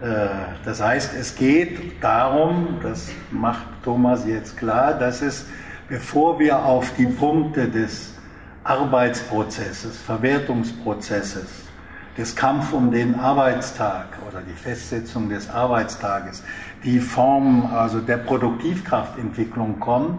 [0.00, 0.28] Äh,
[0.64, 5.46] das heißt, es geht darum, das macht Thomas jetzt klar, dass es,
[5.88, 8.14] bevor wir auf die Punkte des
[8.64, 11.63] Arbeitsprozesses, Verwertungsprozesses,
[12.16, 16.44] des Kampf um den Arbeitstag oder die Festsetzung des Arbeitstages,
[16.84, 20.18] die Form also der Produktivkraftentwicklung kommen,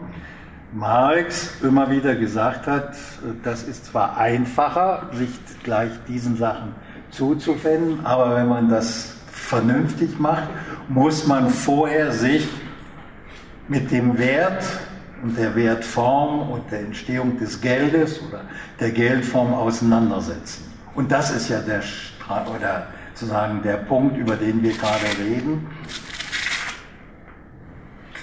[0.73, 2.95] Marx immer wieder gesagt hat,
[3.43, 5.29] das ist zwar einfacher, sich
[5.63, 6.75] gleich diesen Sachen
[7.11, 10.49] zuzuwenden, aber wenn man das vernünftig macht,
[10.89, 12.47] muss man vorher sich
[13.69, 14.65] mit dem Wert
[15.23, 18.41] und der Wertform und der Entstehung des Geldes oder
[18.79, 20.74] der Geldform auseinandersetzen.
[20.95, 21.83] Und das ist ja der,
[22.55, 25.67] oder sozusagen der Punkt, über den wir gerade reden.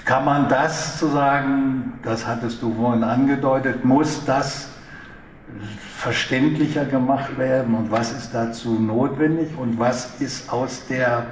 [0.05, 4.69] Kann man das sozusagen, das hattest du vorhin angedeutet, muss das
[5.97, 11.27] verständlicher gemacht werden und was ist dazu notwendig und was ist aus, der,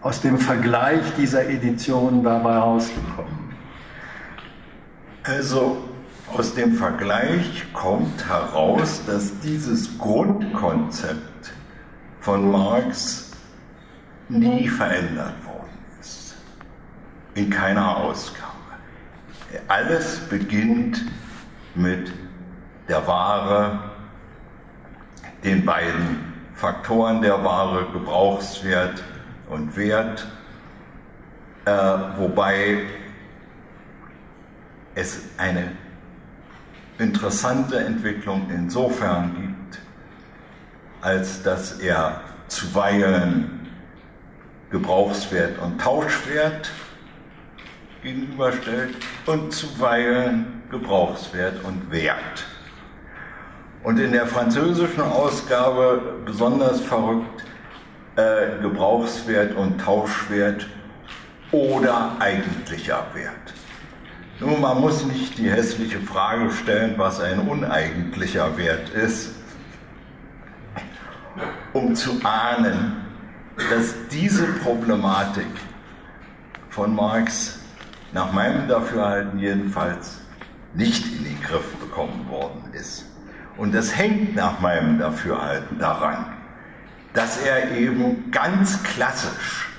[0.00, 3.54] aus dem Vergleich dieser Edition dabei rausgekommen?
[5.24, 5.78] Also
[6.34, 11.52] aus dem Vergleich kommt heraus, dass dieses Grundkonzept
[12.20, 13.30] von Marx
[14.28, 16.36] nie verändert worden ist.
[17.34, 18.46] In keiner Ausgabe.
[19.68, 21.04] Alles beginnt
[21.74, 22.12] mit
[22.88, 23.78] der Ware,
[25.44, 29.02] den beiden Faktoren der Ware, Gebrauchswert
[29.48, 30.26] und Wert,
[31.66, 31.70] äh,
[32.16, 32.82] wobei
[34.94, 35.72] es eine
[36.98, 39.80] interessante Entwicklung insofern gibt,
[41.00, 43.68] als dass er zuweilen
[44.70, 46.70] Gebrauchswert und Tauschwert
[48.02, 48.94] gegenüberstellt
[49.26, 52.44] und zuweilen Gebrauchswert und Wert.
[53.82, 57.44] Und in der französischen Ausgabe besonders verrückt
[58.16, 60.66] äh, Gebrauchswert und Tauschwert
[61.52, 63.54] oder eigentlicher Wert.
[64.38, 69.30] Nun, man muss nicht die hässliche Frage stellen, was ein uneigentlicher Wert ist,
[71.72, 72.96] um zu ahnen,
[73.70, 75.46] dass diese Problematik
[76.68, 77.60] von Marx
[78.12, 80.20] nach meinem Dafürhalten jedenfalls
[80.74, 83.06] nicht in den Griff bekommen worden ist.
[83.56, 86.26] Und das hängt nach meinem Dafürhalten daran,
[87.14, 89.70] dass er eben ganz klassisch,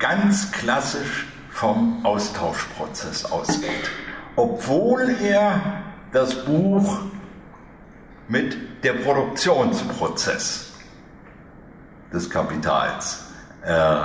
[0.00, 3.88] ganz klassisch vom Austauschprozess ausgeht.
[4.34, 7.02] Obwohl er das Buch
[8.26, 10.72] mit der Produktionsprozess
[12.12, 13.26] des Kapitals
[13.62, 14.00] äh,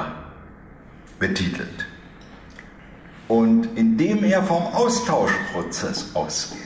[1.17, 1.87] betitelt.
[3.27, 6.59] Und indem er vom Austauschprozess ausgeht,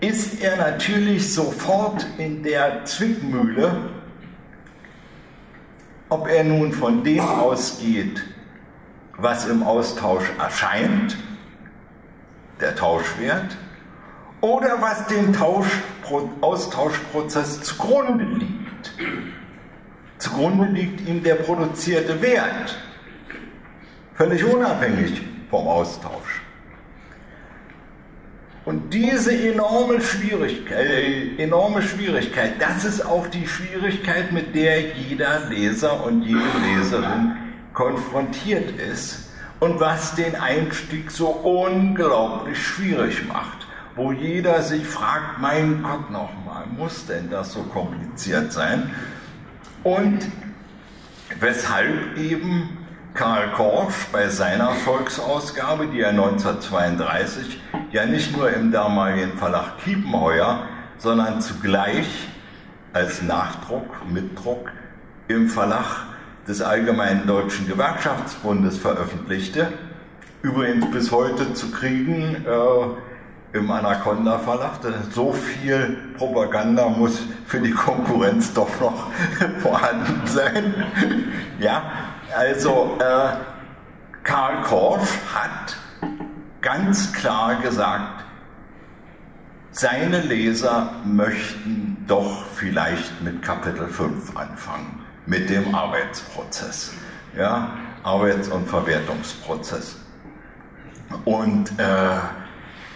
[0.00, 3.90] ist er natürlich sofort in der Zwickmühle,
[6.10, 8.22] ob er nun von dem ausgeht,
[9.18, 11.16] was im Austausch erscheint,
[12.60, 13.56] der Tauschwert,
[14.40, 15.68] oder was dem Tausch,
[16.40, 18.94] Austauschprozess zugrunde liegt.
[20.18, 22.76] Zugrunde liegt ihm der produzierte Wert,
[24.14, 26.42] völlig unabhängig vom Austausch.
[28.64, 35.48] Und diese enorme Schwierigkeit, äh, enorme Schwierigkeit, das ist auch die Schwierigkeit, mit der jeder
[35.48, 37.47] Leser und jede Leserin
[37.78, 45.84] konfrontiert ist und was den Einstieg so unglaublich schwierig macht, wo jeder sich fragt, mein
[45.84, 48.90] Gott nochmal, muss denn das so kompliziert sein?
[49.84, 50.26] Und
[51.38, 52.78] weshalb eben
[53.14, 57.60] Karl Korsch bei seiner Volksausgabe, die er 1932
[57.92, 60.64] ja nicht nur im damaligen Verlag Kiepenheuer,
[60.96, 62.26] sondern zugleich
[62.92, 64.72] als Nachdruck, Mitdruck
[65.28, 66.08] im Verlag
[66.48, 69.70] des Allgemeinen Deutschen Gewerkschaftsbundes veröffentlichte.
[70.40, 74.80] Übrigens bis heute zu kriegen äh, im Anaconda Verlag.
[75.12, 79.08] So viel Propaganda muss für die Konkurrenz doch noch
[79.58, 80.74] vorhanden sein.
[81.58, 81.82] ja,
[82.34, 83.36] also äh,
[84.24, 85.76] Karl Korsch hat
[86.62, 88.24] ganz klar gesagt,
[89.70, 96.92] seine Leser möchten doch vielleicht mit Kapitel 5 anfangen mit dem Arbeitsprozess,
[97.36, 99.96] ja, Arbeits- und Verwertungsprozess.
[101.24, 101.84] Und äh,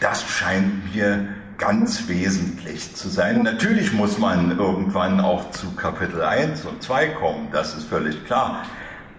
[0.00, 1.28] das scheint mir
[1.58, 3.42] ganz wesentlich zu sein.
[3.42, 8.64] Natürlich muss man irgendwann auch zu Kapitel 1 und 2 kommen, das ist völlig klar.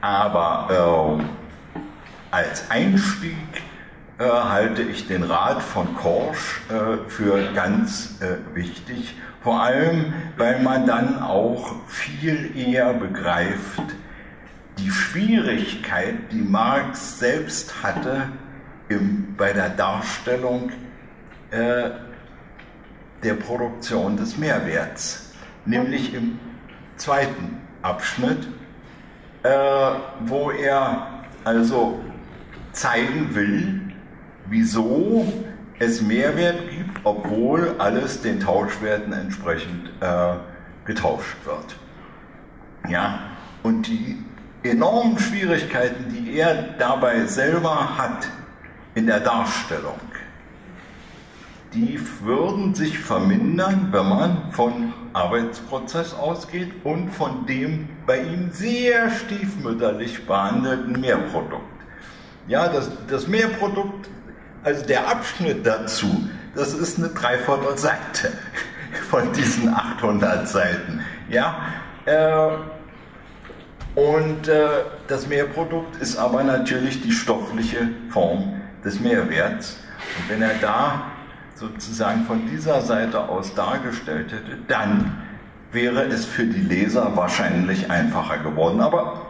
[0.02, 1.84] Aber äh,
[2.32, 3.38] als Einstieg
[4.18, 10.62] äh, halte ich den Rat von Korsch äh, für ganz äh, wichtig vor allem, weil
[10.62, 13.82] man dann auch viel eher begreift,
[14.78, 18.30] die Schwierigkeit, die Marx selbst hatte
[18.88, 20.72] im, bei der Darstellung
[21.52, 21.90] äh,
[23.22, 25.34] der Produktion des Mehrwerts,
[25.66, 26.40] nämlich im
[26.96, 28.48] zweiten Abschnitt,
[29.44, 29.50] äh,
[30.22, 32.00] wo er also
[32.72, 33.82] zeigen will,
[34.46, 35.28] wieso
[35.80, 40.34] es Mehrwert gibt, obwohl alles den Tauschwerten entsprechend äh,
[40.86, 41.76] getauscht wird.
[42.90, 43.20] Ja,
[43.64, 44.18] und die
[44.64, 48.28] enormen Schwierigkeiten, die er dabei selber hat
[48.96, 50.00] in der Darstellung,
[51.74, 59.10] die würden sich vermindern, wenn man von Arbeitsprozess ausgeht und von dem bei ihm sehr
[59.10, 61.64] stiefmütterlich behandelten Mehrprodukt.
[62.48, 64.10] Ja, das, das Mehrprodukt
[64.64, 68.32] also der Abschnitt dazu, das ist eine Dreiviertelseite
[69.10, 71.02] von diesen 800 Seiten.
[71.30, 71.56] Ja?
[72.06, 72.50] Äh,
[73.96, 74.68] und äh,
[75.08, 79.78] das Mehrprodukt ist aber natürlich die stoffliche Form des Mehrwerts.
[80.18, 81.04] Und wenn er da
[81.56, 85.18] sozusagen von dieser Seite aus dargestellt hätte, dann
[85.72, 88.82] wäre es für die Leser wahrscheinlich einfacher geworden.
[88.82, 89.28] Aber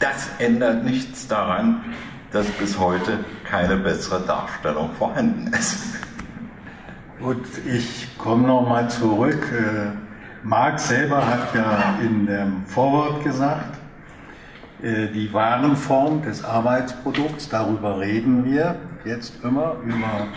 [0.00, 1.84] das ändert nichts daran,
[2.32, 5.96] dass bis heute keine bessere Darstellung vorhanden ist.
[7.20, 9.46] Gut, ich komme nochmal zurück.
[9.52, 9.96] Äh,
[10.42, 13.76] Marx selber hat ja in dem Vorwort gesagt,
[14.82, 20.28] äh, die Warenform des Arbeitsprodukts, darüber reden wir jetzt immer, über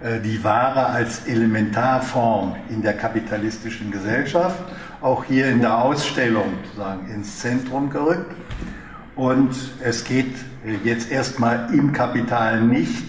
[0.00, 4.58] äh, die Ware als Elementarform in der kapitalistischen Gesellschaft,
[5.00, 8.34] auch hier in der Ausstellung sozusagen ins Zentrum gerückt.
[9.14, 10.34] Und es geht
[10.84, 13.04] jetzt erstmal im Kapital nicht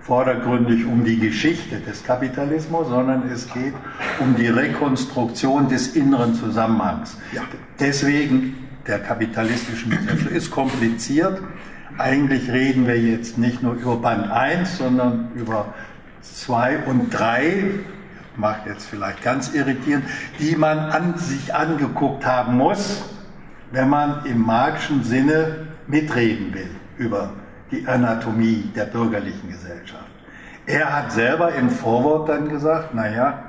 [0.00, 3.74] vordergründig um die Geschichte des Kapitalismus, sondern es geht
[4.18, 7.16] um die Rekonstruktion des inneren Zusammenhangs.
[7.32, 7.42] Ja.
[7.78, 11.40] Deswegen der kapitalistischen Gesellschaft ist kompliziert.
[11.98, 15.74] Eigentlich reden wir jetzt nicht nur über Band 1, sondern über
[16.22, 17.64] 2 und 3,
[18.36, 20.04] macht jetzt vielleicht ganz irritierend,
[20.38, 23.02] die man an sich angeguckt haben muss,
[23.70, 27.32] wenn man im marxischen Sinne mitreden will über
[27.70, 30.04] die Anatomie der bürgerlichen Gesellschaft.
[30.66, 33.44] Er hat selber im Vorwort dann gesagt, naja,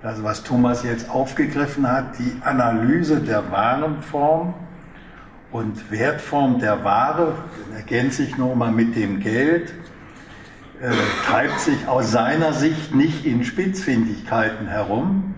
[0.00, 4.54] das, was Thomas jetzt aufgegriffen hat, die Analyse der Warenform
[5.50, 7.34] und Wertform der Ware,
[7.74, 9.74] ergänze ich nochmal mit dem Geld,
[10.80, 10.90] äh,
[11.26, 15.34] treibt sich aus seiner Sicht nicht in Spitzfindigkeiten herum,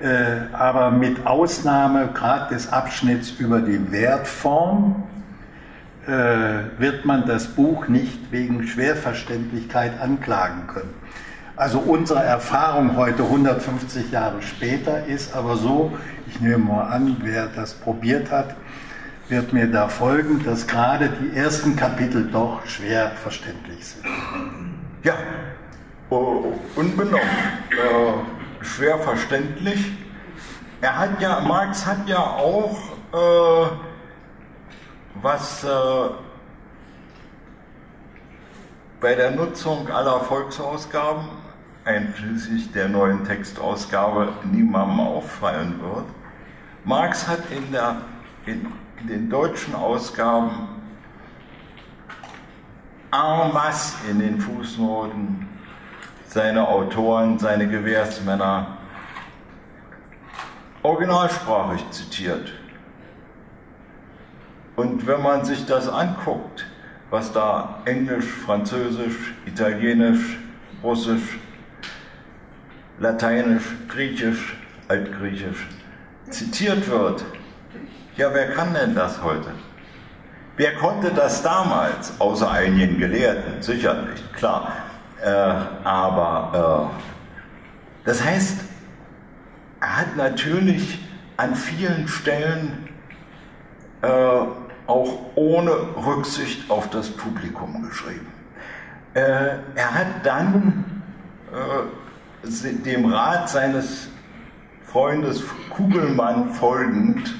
[0.00, 5.04] äh, aber mit Ausnahme gerade des Abschnitts über die Wertform
[6.06, 10.94] wird man das Buch nicht wegen Schwerverständlichkeit anklagen können.
[11.56, 15.92] Also unsere Erfahrung heute 150 Jahre später ist aber so,
[16.26, 18.56] ich nehme mal an, wer das probiert hat,
[19.28, 24.04] wird mir da folgen, dass gerade die ersten Kapitel doch schwer verständlich sind.
[25.04, 25.14] Ja,
[26.74, 27.20] unbenommen.
[27.70, 29.92] Äh, schwer verständlich.
[30.80, 32.76] Er hat ja, Marx hat ja auch
[33.12, 33.91] äh,
[35.22, 35.68] was äh,
[39.00, 41.24] bei der Nutzung aller Volksausgaben,
[41.84, 46.04] einschließlich der neuen Textausgabe, niemandem auffallen wird.
[46.84, 48.02] Marx hat in, der,
[48.46, 48.66] in,
[49.08, 50.68] den deutschen Ausgaben
[53.12, 55.48] en masse in den Fußnoten
[56.26, 58.78] seine Autoren, seine Gewährsmänner
[60.82, 62.52] originalsprachig zitiert.
[64.82, 66.66] Und wenn man sich das anguckt,
[67.08, 70.38] was da Englisch, Französisch, Italienisch,
[70.82, 71.38] Russisch,
[72.98, 74.56] Lateinisch, Griechisch,
[74.88, 75.68] Altgriechisch
[76.30, 77.24] zitiert wird,
[78.16, 79.52] ja, wer kann denn das heute?
[80.56, 83.62] Wer konnte das damals, außer einigen Gelehrten?
[83.62, 84.72] Sicher nicht, klar.
[85.22, 85.28] Äh,
[85.84, 88.64] aber äh, das heißt,
[89.80, 90.98] er hat natürlich
[91.36, 92.88] an vielen Stellen
[94.02, 94.08] äh,
[94.86, 95.72] auch ohne
[96.06, 98.26] Rücksicht auf das Publikum geschrieben.
[99.14, 101.02] Äh, er hat dann
[101.52, 104.08] äh, dem Rat seines
[104.84, 107.34] Freundes Kugelmann folgend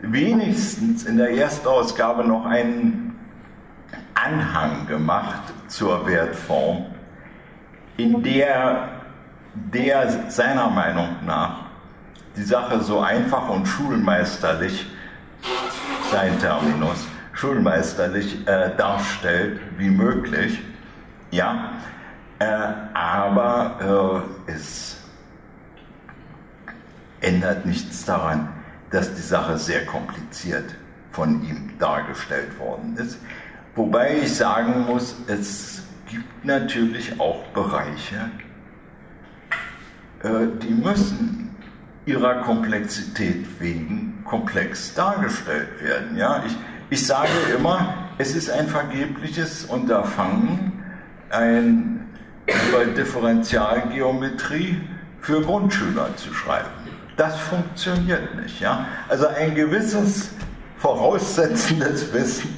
[0.00, 3.18] wenigstens in der Erstausgabe noch einen
[4.14, 6.86] Anhang gemacht zur Wertform,
[7.96, 8.88] in der
[9.54, 11.66] der seiner Meinung nach
[12.36, 14.86] die Sache so einfach und schulmeisterlich
[16.10, 20.60] sein Terminus, schulmeisterlich äh, darstellt wie möglich.
[21.30, 21.72] Ja,
[22.38, 22.44] äh,
[22.94, 24.98] aber äh, es
[27.20, 28.48] ändert nichts daran,
[28.90, 30.74] dass die Sache sehr kompliziert
[31.10, 33.18] von ihm dargestellt worden ist.
[33.74, 38.30] Wobei ich sagen muss, es gibt natürlich auch Bereiche,
[40.22, 41.54] äh, die müssen
[42.06, 46.16] ihrer Komplexität wegen komplex dargestellt werden.
[46.16, 46.42] Ja?
[46.46, 46.56] Ich,
[46.90, 50.84] ich sage immer, es ist ein vergebliches Unterfangen,
[51.30, 52.08] ein
[52.46, 54.80] über Differentialgeometrie
[55.20, 56.68] für Grundschüler zu schreiben.
[57.16, 58.60] Das funktioniert nicht.
[58.60, 58.86] Ja?
[59.08, 60.30] Also ein gewisses
[60.78, 62.56] voraussetzendes Wissen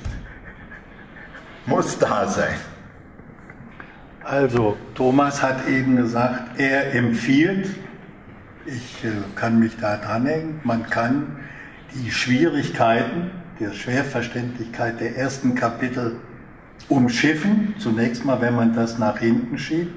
[1.67, 2.57] muss da sein.
[4.25, 7.71] Also, Thomas hat eben gesagt, er empfiehlt,
[8.67, 11.39] ich äh, kann mich da dranhängen, man kann
[11.95, 13.31] die Schwierigkeiten
[13.61, 16.17] der Schwerverständlichkeit der ersten Kapitel
[16.89, 19.93] umschiffen, zunächst mal, wenn man das nach hinten schiebt,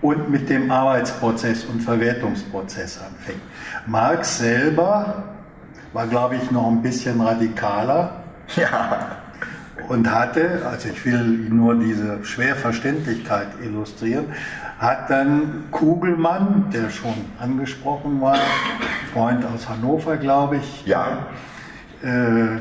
[0.00, 3.40] und mit dem Arbeitsprozess und Verwertungsprozess anfängt.
[3.86, 5.24] Marx selber
[5.92, 8.18] war, glaube ich, noch ein bisschen radikaler.
[8.56, 9.16] Ja.
[9.88, 14.26] Und hatte, also ich will nur diese Schwerverständlichkeit illustrieren,
[14.82, 18.36] hat dann Kugelmann, der schon angesprochen war,
[19.12, 21.26] Freund aus Hannover, glaube ich, ja.
[22.02, 22.58] äh,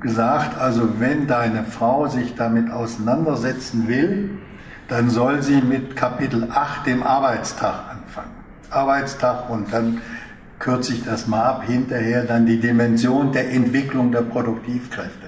[0.00, 4.38] gesagt, also wenn deine Frau sich damit auseinandersetzen will,
[4.88, 8.30] dann soll sie mit Kapitel 8, dem Arbeitstag, anfangen.
[8.70, 10.00] Arbeitstag und dann
[10.60, 15.26] kürze ich das mal ab, hinterher dann die Dimension der Entwicklung der Produktivkräfte.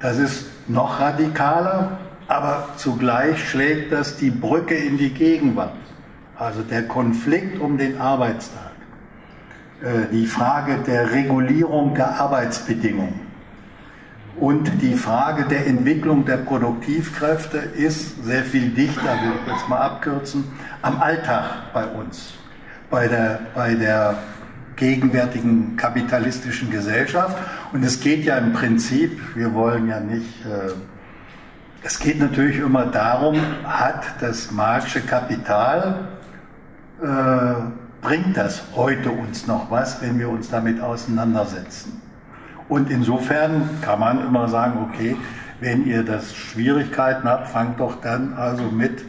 [0.00, 1.98] Das ist noch radikaler,
[2.28, 5.72] aber zugleich schlägt das die Brücke in die Gegenwart.
[6.36, 8.72] Also der Konflikt um den Arbeitstag,
[9.82, 13.24] äh, die Frage der Regulierung der Arbeitsbedingungen
[14.36, 19.78] und die Frage der Entwicklung der Produktivkräfte ist sehr viel dichter, will ich jetzt mal
[19.78, 20.44] abkürzen,
[20.82, 22.34] am Alltag bei uns,
[22.90, 24.16] bei der, bei der
[24.74, 27.36] gegenwärtigen kapitalistischen Gesellschaft.
[27.72, 30.72] Und es geht ja im Prinzip, wir wollen ja nicht, äh,
[31.84, 36.08] es geht natürlich immer darum, hat das marxische Kapital,
[37.02, 37.06] äh,
[38.00, 42.00] bringt das heute uns noch was, wenn wir uns damit auseinandersetzen?
[42.70, 45.14] Und insofern kann man immer sagen, okay,
[45.60, 49.04] wenn ihr das Schwierigkeiten habt, fangt doch dann also mit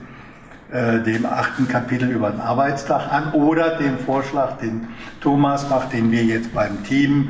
[0.71, 4.87] äh, dem achten Kapitel über den Arbeitstag an oder dem Vorschlag, den
[5.21, 7.29] Thomas macht, den wir jetzt beim Team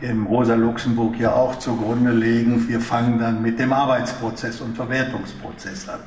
[0.00, 2.68] im Rosa Luxemburg ja auch zugrunde legen.
[2.68, 6.00] Wir fangen dann mit dem Arbeitsprozess und Verwertungsprozess an.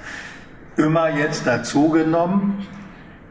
[0.75, 2.65] Immer jetzt dazu genommen,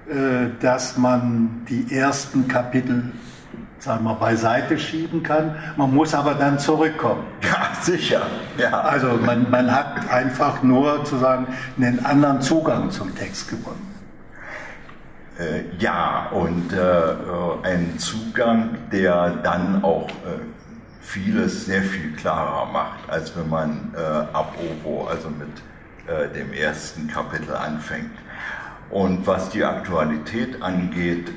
[0.09, 3.13] äh, dass man die ersten Kapitel
[3.87, 5.55] sagen wir, beiseite schieben kann.
[5.77, 7.25] Man muss aber dann zurückkommen.
[7.43, 8.23] Ja, sicher.
[8.59, 8.81] Ja.
[8.81, 13.95] Also man, man hat einfach nur zu sagen, einen anderen Zugang zum Text gewonnen.
[15.39, 17.15] Äh, ja, und äh, äh
[17.63, 20.41] ein Zugang, der dann auch äh,
[21.01, 25.49] vieles sehr viel klarer macht, als wenn man äh, ab Ovo, also mit
[26.09, 28.11] äh, dem ersten Kapitel anfängt.
[28.91, 31.33] Und was die Aktualität angeht,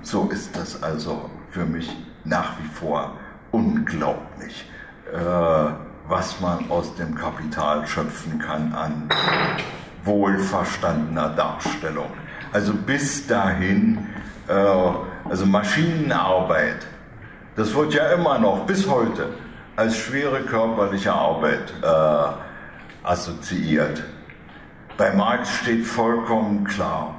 [0.00, 1.88] so ist das also für mich
[2.24, 3.12] nach wie vor
[3.52, 4.68] unglaublich,
[5.12, 5.16] äh,
[6.08, 9.08] was man aus dem Kapital schöpfen kann an
[10.04, 12.10] wohlverstandener Darstellung.
[12.52, 14.08] Also bis dahin,
[14.48, 14.52] äh,
[15.30, 16.88] also Maschinenarbeit,
[17.54, 19.28] das wird ja immer noch bis heute
[19.76, 24.02] als schwere körperliche Arbeit äh, assoziiert.
[24.96, 27.14] Bei Marx steht vollkommen klar,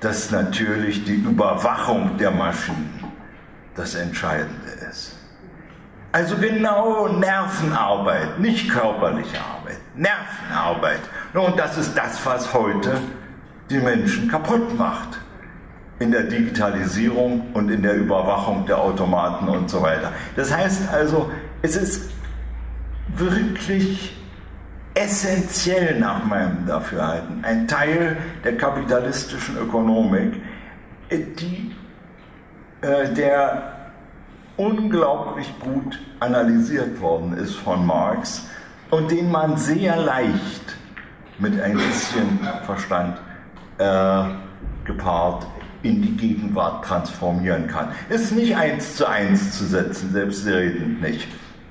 [0.00, 2.99] dass natürlich die Überwachung der Maschinen
[3.80, 5.16] das Entscheidende ist.
[6.12, 11.00] Also genau Nervenarbeit, nicht körperliche Arbeit, Nervenarbeit.
[11.32, 13.00] Und das ist das, was heute
[13.70, 15.18] die Menschen kaputt macht.
[15.98, 20.12] In der Digitalisierung und in der Überwachung der Automaten und so weiter.
[20.34, 22.10] Das heißt also, es ist
[23.08, 24.16] wirklich
[24.94, 30.40] essentiell nach meinem Dafürhalten ein Teil der kapitalistischen Ökonomik,
[31.10, 31.72] die
[32.82, 33.72] äh, der
[34.56, 38.46] unglaublich gut analysiert worden ist von Marx
[38.90, 40.76] und den man sehr leicht
[41.38, 43.18] mit ein bisschen Verstand
[43.78, 44.24] äh,
[44.84, 45.46] gepaart
[45.82, 47.88] in die Gegenwart transformieren kann.
[48.10, 51.28] Ist nicht eins zu eins zu setzen, selbstredend nicht.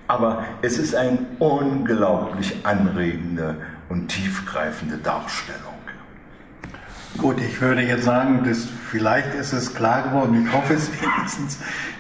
[0.07, 3.57] Aber es ist eine unglaublich anregende
[3.89, 5.78] und tiefgreifende Darstellung.
[7.22, 11.57] Gut, ich würde jetzt sagen, dass vielleicht ist es klar geworden, ich hoffe es wenigstens,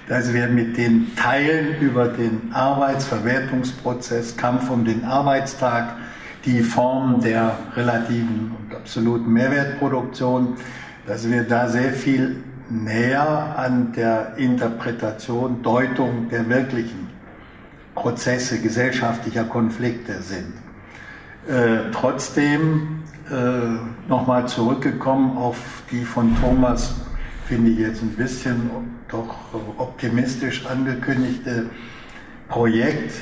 [0.07, 5.97] dass wir mit den Teilen über den Arbeitsverwertungsprozess, Kampf um den Arbeitstag,
[6.45, 10.55] die Form der relativen und absoluten Mehrwertproduktion,
[11.05, 17.09] dass wir da sehr viel näher an der Interpretation, Deutung der wirklichen
[17.93, 20.53] Prozesse gesellschaftlicher Konflikte sind.
[21.49, 22.98] Äh, trotzdem
[23.31, 25.57] äh, nochmal zurückgekommen auf
[25.91, 26.95] die von Thomas,
[27.45, 28.69] finde ich jetzt ein bisschen
[29.07, 29.35] doch
[29.77, 31.69] optimistisch angekündigte
[32.47, 33.13] Projekt.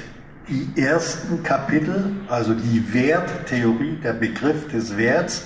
[0.50, 5.46] Die ersten Kapitel, also die Werttheorie, der Begriff des Werts,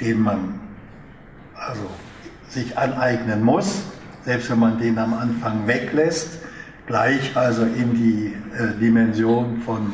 [0.00, 0.60] den man
[1.54, 1.86] also
[2.48, 3.84] sich aneignen muss,
[4.24, 6.40] selbst wenn man den am Anfang weglässt,
[6.86, 9.92] gleich also in die äh, Dimension von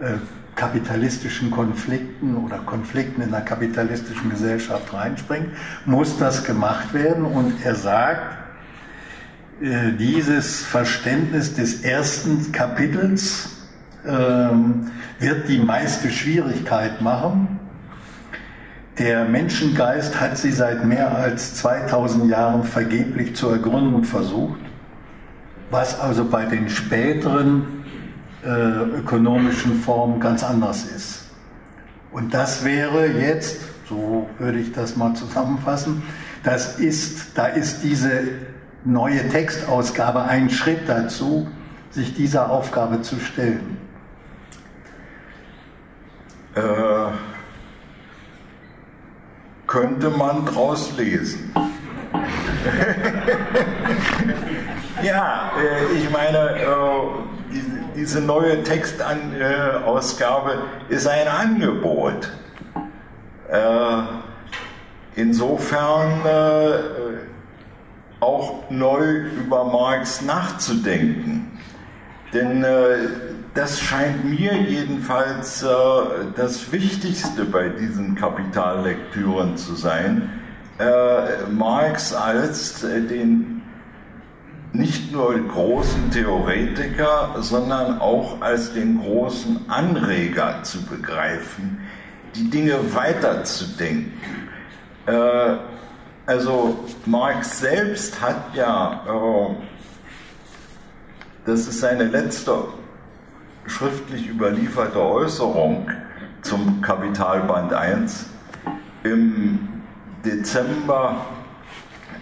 [0.00, 0.18] äh,
[0.54, 5.48] kapitalistischen Konflikten oder Konflikten in der kapitalistischen Gesellschaft reinspringt,
[5.86, 7.24] muss das gemacht werden.
[7.24, 8.38] Und er sagt,
[9.60, 13.50] äh, dieses Verständnis des ersten Kapitels
[14.06, 17.60] ähm, wird die meiste Schwierigkeit machen.
[18.98, 24.60] Der Menschengeist hat sie seit mehr als 2000 Jahren vergeblich zu ergründen versucht,
[25.70, 27.81] was also bei den späteren
[28.44, 31.24] äh, ökonomischen Form ganz anders ist.
[32.10, 36.02] Und das wäre jetzt, so würde ich das mal zusammenfassen,
[36.42, 38.22] das ist, da ist diese
[38.84, 41.48] neue Textausgabe ein Schritt dazu,
[41.90, 43.76] sich dieser Aufgabe zu stellen.
[46.54, 46.60] Äh,
[49.66, 51.50] könnte man draus lesen.
[55.02, 57.31] ja, äh, ich meine, äh,
[57.94, 62.30] diese neue Textausgabe ist ein Angebot.
[63.50, 64.02] Äh,
[65.14, 66.78] insofern äh,
[68.20, 71.58] auch neu über Marx nachzudenken.
[72.32, 73.08] Denn äh,
[73.54, 75.62] das scheint mir jedenfalls
[76.36, 80.30] das Wichtigste bei diesen Kapitallektüren zu sein,
[81.50, 83.51] Marx als den
[84.72, 91.80] nicht nur großen Theoretiker, sondern auch als den großen Anreger zu begreifen,
[92.34, 94.12] die Dinge weiterzudenken.
[95.06, 95.56] Äh,
[96.24, 99.54] also Marx selbst hat ja, äh,
[101.44, 102.64] das ist seine letzte
[103.66, 105.90] schriftlich überlieferte Äußerung
[106.42, 108.26] zum Kapitalband 1
[109.04, 109.68] im
[110.24, 111.26] Dezember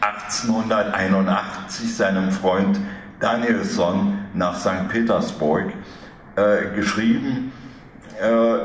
[0.01, 2.81] 1881 seinem Freund
[3.19, 4.89] Danielson nach St.
[4.89, 5.73] Petersburg
[6.37, 7.53] äh, geschrieben.
[8.21, 8.59] Äh,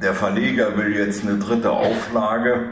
[0.00, 2.70] der Verleger will jetzt eine dritte Auflage,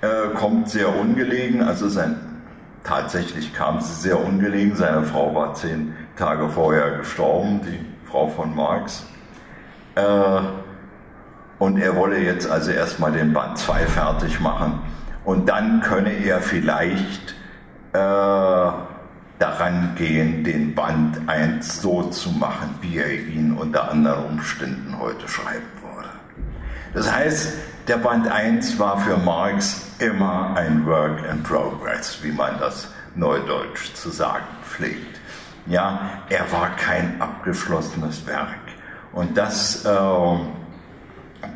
[0.00, 2.42] äh, kommt sehr ungelegen, also sein,
[2.84, 8.54] tatsächlich kam sie sehr ungelegen, seine Frau war zehn Tage vorher gestorben, die Frau von
[8.54, 9.04] Marx.
[9.94, 10.02] Äh,
[11.58, 14.80] und er wolle jetzt also erstmal den Band 2 fertig machen
[15.24, 17.34] und dann könne er vielleicht
[17.92, 17.98] äh,
[19.38, 25.26] daran gehen, den Band 1 so zu machen, wie er ihn unter anderen Umständen heute
[25.28, 26.08] schreiben würde.
[26.94, 27.52] Das heißt,
[27.88, 33.94] der Band 1 war für Marx immer ein Work in Progress, wie man das neudeutsch
[33.94, 35.20] zu sagen pflegt.
[35.66, 38.48] Ja, er war kein abgeschlossenes Werk.
[39.12, 40.38] Und das, äh,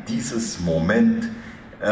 [0.07, 1.29] dieses Moment,
[1.81, 1.87] äh,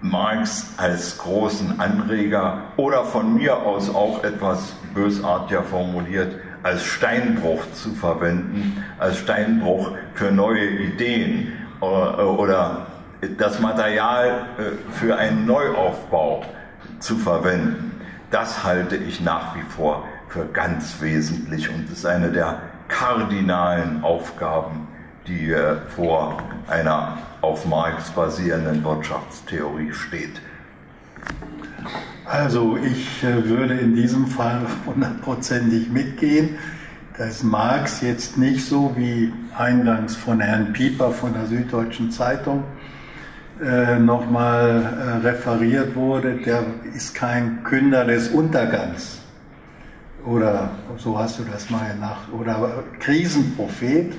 [0.00, 7.92] Marx als großen Anreger oder von mir aus auch etwas bösartiger formuliert als Steinbruch zu
[7.94, 12.86] verwenden, als Steinbruch für neue Ideen äh, oder
[13.38, 16.44] das Material äh, für einen Neuaufbau
[16.98, 18.00] zu verwenden.
[18.30, 24.88] Das halte ich nach wie vor für ganz wesentlich und ist eine der kardinalen Aufgaben,
[25.26, 30.40] die äh, vor einer auf Marx basierenden Wirtschaftstheorie steht.
[32.24, 36.56] Also ich äh, würde in diesem Fall hundertprozentig mitgehen,
[37.18, 42.64] dass Marx jetzt nicht so wie eingangs von Herrn Pieper von der Süddeutschen Zeitung
[43.62, 46.64] äh, nochmal referiert wurde, der
[46.94, 49.22] ist kein Künder des Untergangs.
[50.26, 54.12] Oder so hast du das mal nach, oder Krisenprophet,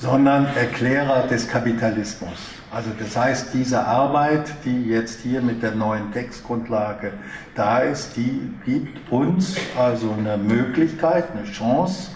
[0.00, 2.38] sondern Erklärer des Kapitalismus.
[2.72, 7.12] Also das heißt, diese Arbeit, die jetzt hier mit der neuen Textgrundlage
[7.54, 12.12] da ist, die gibt uns also eine Möglichkeit, eine Chance,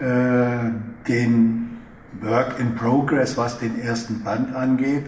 [0.00, 0.72] äh,
[1.06, 1.78] den
[2.20, 5.04] Work in Progress, was den ersten Band angeht,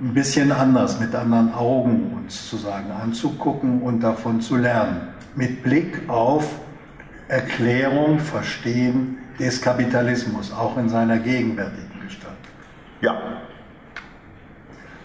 [0.00, 5.02] ein bisschen anders, mit anderen Augen uns zu sagen, anzugucken und davon zu lernen.
[5.36, 6.58] Mit Blick auf
[7.28, 12.34] Erklärung, Verstehen, des Kapitalismus, auch in seiner gegenwärtigen Gestalt.
[13.00, 13.42] Ja.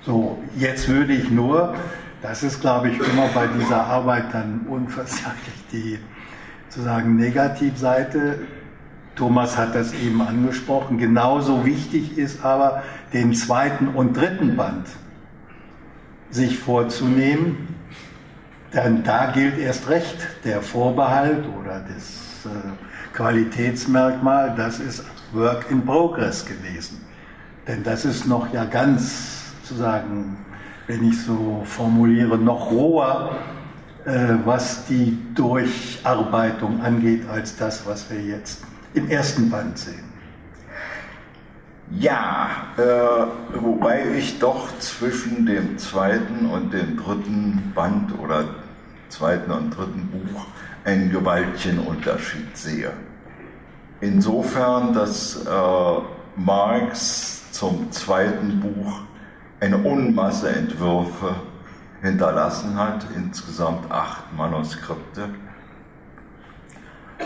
[0.05, 1.75] So, jetzt würde ich nur,
[2.21, 5.99] das ist, glaube ich, immer bei dieser Arbeit dann unversaglich die
[6.69, 8.39] sozusagen Negativseite.
[9.15, 10.97] Thomas hat das eben angesprochen.
[10.97, 14.87] Genauso wichtig ist aber, den zweiten und dritten Band
[16.29, 17.75] sich vorzunehmen,
[18.73, 22.49] denn da gilt erst recht der Vorbehalt oder das äh,
[23.15, 27.01] Qualitätsmerkmal, das ist Work in Progress gewesen.
[27.67, 30.37] Denn das ist noch ja ganz, zu sagen,
[30.87, 33.37] wenn ich so formuliere, noch roher,
[34.05, 38.63] äh, was die Durcharbeitung angeht, als das, was wir jetzt
[38.93, 40.03] im ersten Band sehen.
[41.91, 48.45] Ja, äh, wobei ich doch zwischen dem zweiten und dem dritten Band oder
[49.09, 50.45] zweiten und dritten Buch
[50.85, 52.91] einen gewaltigen Unterschied sehe.
[54.01, 55.49] Insofern, dass äh,
[56.35, 59.01] Marx zum zweiten Buch
[59.59, 61.35] eine Unmasse Entwürfe
[62.01, 65.29] hinterlassen hat, insgesamt acht Manuskripte,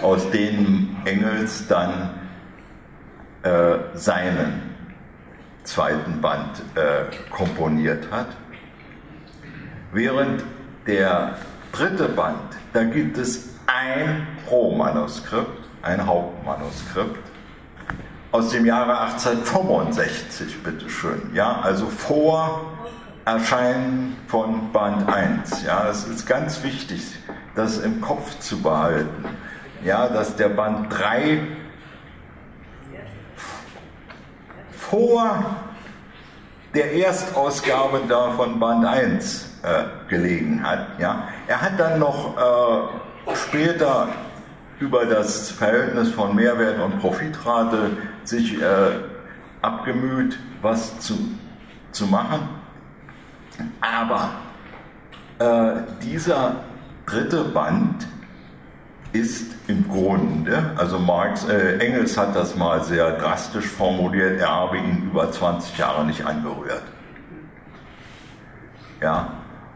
[0.02, 2.12] aus denen Engels dann
[3.44, 4.62] äh, seinen
[5.64, 8.28] zweiten Band äh, komponiert hat.
[9.92, 10.44] Während
[10.88, 11.36] der
[11.72, 17.24] dritte Band, da gibt es ein Pro-Manuskript, ein Hauptmanuskript
[18.32, 21.32] aus dem Jahre 1865, bitteschön.
[21.34, 22.62] Ja, also vor
[23.26, 25.64] Erscheinen von Band 1.
[25.64, 27.02] Ja, es ist ganz wichtig,
[27.56, 29.26] das im Kopf zu behalten.
[29.84, 31.40] Ja, dass der Band 3
[34.72, 35.46] vor
[36.74, 41.00] der Erstausgabe da von Band 1 äh, gelegen hat.
[41.00, 41.28] Ja.
[41.48, 44.10] Er hat dann noch äh, später
[44.80, 47.92] über das Verhältnis von Mehrwert und Profitrate
[48.24, 48.92] sich äh,
[49.62, 51.18] abgemüht, was zu,
[51.92, 52.48] zu machen.
[53.82, 54.30] Aber
[55.40, 56.58] äh, dieser
[57.06, 58.08] dritte Band
[59.12, 64.78] ist im Grunde, also Marx, äh, Engels hat das mal sehr drastisch formuliert, er habe
[64.78, 66.84] ihn über 20 Jahre nicht angerührt.
[69.02, 69.30] Ja,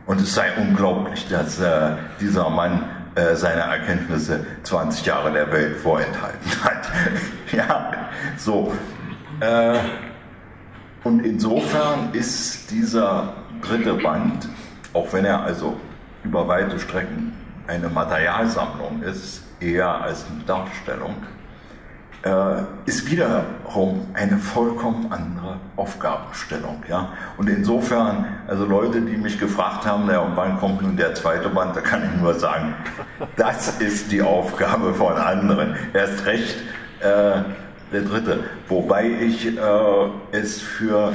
[0.05, 2.83] und es sei unglaublich, dass äh, dieser Mann
[3.15, 6.89] äh, seine Erkenntnisse 20 Jahre der Welt vorenthalten hat.
[7.51, 7.93] ja,
[8.37, 8.73] so.
[9.39, 9.77] Äh,
[11.03, 14.47] und insofern ist dieser dritte Band,
[14.93, 15.77] auch wenn er also
[16.23, 17.33] über weite Strecken
[17.67, 21.15] eine Materialsammlung ist, eher als eine Darstellung,
[22.85, 26.81] ist wiederum eine vollkommen andere Aufgabenstellung.
[26.87, 27.09] Ja?
[27.37, 31.49] Und insofern, also Leute, die mich gefragt haben, ja, und wann kommt nun der zweite
[31.49, 32.75] Band, da kann ich nur sagen,
[33.35, 35.75] das ist die Aufgabe von anderen.
[35.93, 36.55] Erst recht
[37.01, 37.41] äh,
[37.91, 38.45] der dritte.
[38.69, 39.59] Wobei ich äh,
[40.31, 41.11] es für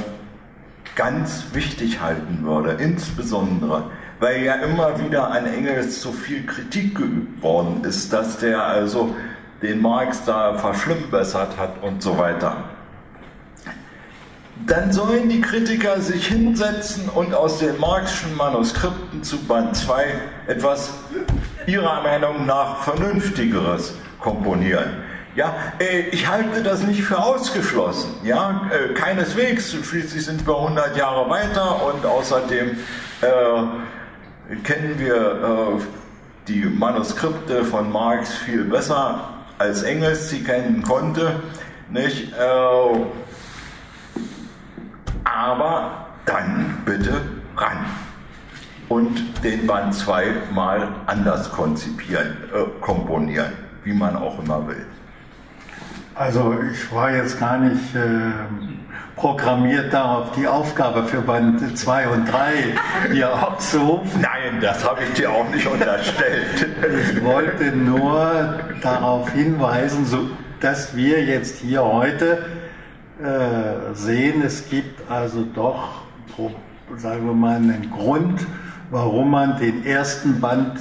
[0.95, 3.85] ganz wichtig halten würde, insbesondere
[4.19, 9.15] weil ja immer wieder an Engels zu viel Kritik geübt worden ist, dass der also
[9.61, 12.57] den Marx da verschlimmbessert hat und so weiter.
[14.65, 20.05] Dann sollen die Kritiker sich hinsetzen und aus den Marxischen Manuskripten zu Band 2
[20.47, 20.91] etwas
[21.65, 24.89] ihrer Meinung nach Vernünftigeres komponieren.
[25.35, 28.15] Ja, äh, ich halte das nicht für ausgeschlossen.
[28.23, 29.73] Ja, äh, keineswegs.
[29.83, 32.71] Schließlich sind wir 100 Jahre weiter und außerdem
[33.21, 35.81] äh, kennen wir äh,
[36.47, 41.41] die Manuskripte von Marx viel besser als Engels sie kennen konnte.
[41.89, 42.33] Nicht?
[42.33, 43.05] Äh,
[45.23, 47.21] aber dann bitte
[47.55, 47.85] ran
[48.87, 53.53] und den Band 2 mal anders konzipieren, äh, komponieren,
[53.83, 54.85] wie man auch immer will.
[56.15, 58.31] Also ich war jetzt gar nicht äh,
[59.19, 64.21] programmiert darauf, die Aufgabe für Band 2 und 3 hier abzurufen.
[64.21, 66.67] Nein, das habe ich dir auch nicht unterstellt.
[67.11, 70.29] Ich wollte nur darauf hinweisen, so,
[70.61, 72.45] dass wir jetzt hier heute
[73.21, 76.03] äh, sehen, es gibt also doch,
[76.95, 78.45] sagen wir mal, einen Grund,
[78.89, 80.79] warum man den ersten Band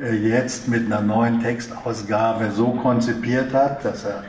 [0.00, 4.22] äh, jetzt mit einer neuen Textausgabe so konzipiert hat, dass er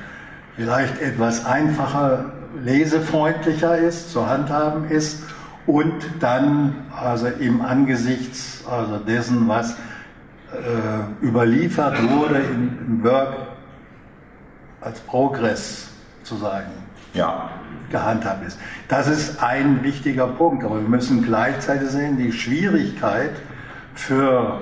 [0.56, 2.32] vielleicht etwas einfacher,
[2.64, 5.24] lesefreundlicher ist, zu handhaben ist
[5.68, 13.36] und dann also im Angesichts also dessen, was äh, überliefert wurde im, im Work
[14.82, 15.90] als Progress
[16.24, 16.72] zu sagen,
[17.14, 17.50] ja.
[17.90, 18.60] gehandhabt ist.
[18.88, 23.32] Das ist ein wichtiger Punkt, aber wir müssen gleichzeitig sehen, die Schwierigkeit
[23.96, 24.62] für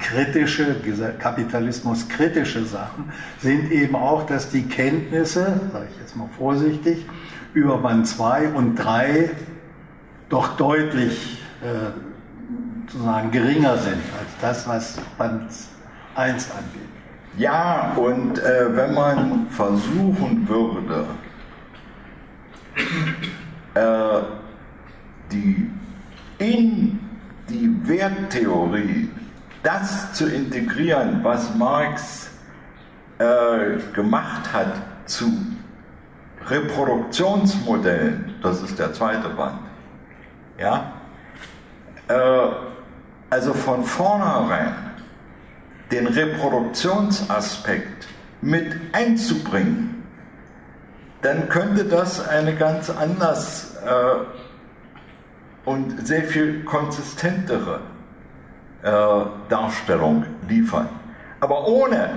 [0.00, 0.76] kritische,
[1.18, 7.06] Kapitalismus kritische Sachen sind eben auch, dass die Kenntnisse, sage ich jetzt mal vorsichtig,
[7.54, 9.30] über Band 2 und 3
[10.28, 11.90] doch deutlich äh,
[12.90, 15.50] sozusagen geringer sind als das, was Band
[16.14, 16.82] 1 angeht.
[17.36, 21.06] Ja, und äh, wenn man versuchen würde,
[23.74, 24.22] äh,
[25.32, 25.70] die
[26.38, 26.98] in
[27.48, 29.10] die Werttheorie
[29.64, 32.30] das zu integrieren, was Marx
[33.18, 34.74] äh, gemacht hat
[35.06, 35.32] zu
[36.46, 39.58] Reproduktionsmodellen, das ist der zweite Band,
[40.58, 40.92] ja,
[42.08, 42.48] äh,
[43.30, 44.74] also von vornherein
[45.90, 48.06] den Reproduktionsaspekt
[48.42, 50.04] mit einzubringen,
[51.22, 54.16] dann könnte das eine ganz anders äh,
[55.64, 57.80] und sehr viel konsistentere
[58.84, 58.90] äh,
[59.48, 60.88] Darstellung liefern.
[61.40, 62.10] Aber ohne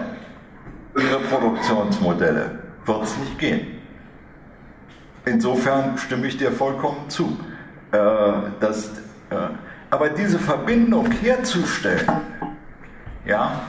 [0.95, 3.67] ihre Produktionsmodelle wird es nicht gehen.
[5.25, 7.37] Insofern stimme ich dir vollkommen zu.
[7.91, 7.97] Äh,
[8.59, 8.89] dass,
[9.29, 9.35] äh,
[9.89, 12.05] aber diese Verbindung herzustellen,
[13.25, 13.61] ja,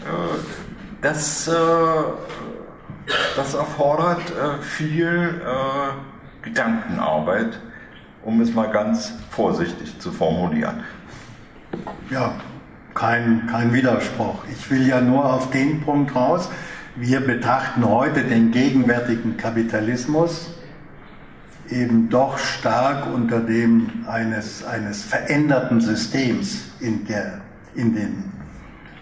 [0.00, 0.02] äh,
[1.00, 1.52] das, äh,
[3.36, 4.22] das erfordert
[4.62, 5.42] viel
[6.40, 7.60] Gedankenarbeit,
[8.22, 10.82] um es mal ganz vorsichtig zu formulieren.
[12.10, 12.34] Ja,
[12.94, 14.44] kein, kein Widerspruch.
[14.52, 16.48] Ich will ja nur auf den Punkt raus.
[16.96, 20.54] Wir betrachten heute den gegenwärtigen Kapitalismus
[21.70, 27.40] eben doch stark unter dem eines, eines veränderten Systems in, der,
[27.74, 28.24] in den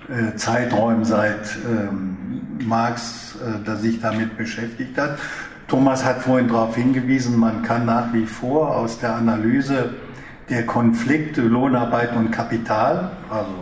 [0.09, 2.17] äh, Zeiträumen seit ähm,
[2.65, 5.19] Marx, äh, der sich damit beschäftigt hat.
[5.69, 9.95] Thomas hat vorhin darauf hingewiesen, man kann nach wie vor aus der Analyse
[10.51, 13.53] der Konflikte Lohnarbeit und Kapital, also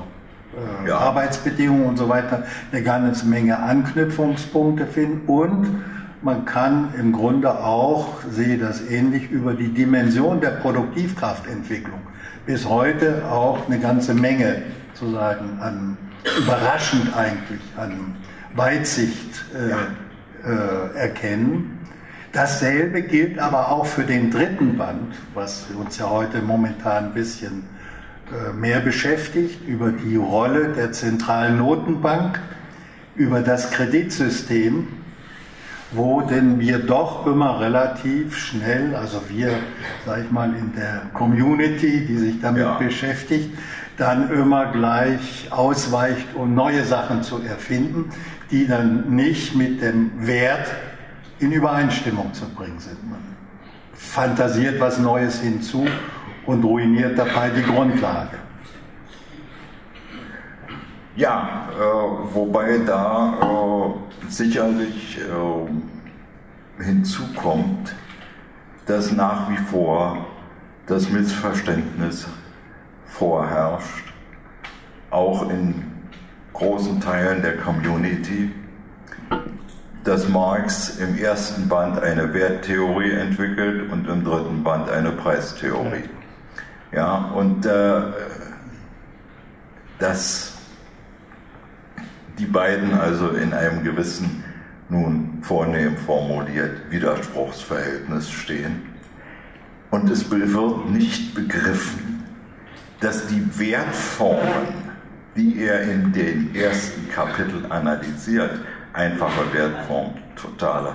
[0.84, 0.98] äh, ja.
[0.98, 5.82] Arbeitsbedingungen und so weiter, eine ganze Menge Anknüpfungspunkte finden und
[6.22, 12.00] man kann im Grunde auch, sehe das ähnlich, über die Dimension der Produktivkraftentwicklung
[12.46, 14.62] bis heute auch eine ganze Menge
[14.94, 15.96] zu sagen an
[16.38, 18.16] überraschend eigentlich an
[18.54, 19.78] Weitsicht äh, ja.
[20.44, 21.78] äh, erkennen.
[22.32, 27.64] Dasselbe gilt aber auch für den dritten Band, was uns ja heute momentan ein bisschen
[28.30, 32.40] äh, mehr beschäftigt, über die Rolle der zentralen Notenbank,
[33.16, 34.86] über das Kreditsystem,
[35.90, 39.50] wo denn wir doch immer relativ schnell, also wir,
[40.06, 42.78] sag ich mal, in der Community, die sich damit ja.
[42.78, 43.50] beschäftigt,
[43.96, 48.10] dann immer gleich ausweicht, um neue Sachen zu erfinden,
[48.52, 50.68] die dann nicht mit dem Wert
[51.40, 53.10] in Übereinstimmung zu bringen sind.
[53.10, 53.20] Man
[53.94, 55.86] fantasiert was Neues hinzu
[56.46, 58.38] und ruiniert dabei die Grundlage.
[61.16, 67.94] Ja, äh, wobei da äh, sicherlich äh, hinzukommt,
[68.86, 70.26] dass nach wie vor
[70.86, 72.26] das Missverständnis
[73.06, 74.12] vorherrscht,
[75.10, 75.84] auch in
[76.52, 78.52] großen Teilen der Community,
[80.04, 86.08] dass Marx im ersten Band eine Werttheorie entwickelt und im dritten Band eine Preistheorie.
[86.92, 88.00] Ja, und äh,
[89.98, 90.54] dass
[92.38, 94.42] die beiden also in einem gewissen,
[94.88, 98.82] nun vornehm formuliert, Widerspruchsverhältnis stehen.
[99.90, 102.24] Und es wird nicht begriffen,
[103.00, 104.90] dass die Wertformen,
[105.36, 108.60] die er in den ersten Kapiteln analysiert,
[108.92, 110.94] einfache Wertform, totale,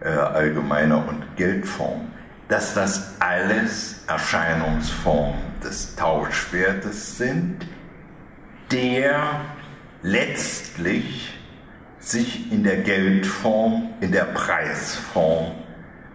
[0.00, 2.08] äh, allgemeine und Geldform,
[2.48, 7.66] dass das alles Erscheinungsformen des Tauschwertes sind,
[8.70, 9.40] der
[10.02, 11.34] letztlich
[11.98, 15.52] sich in der Geldform, in der Preisform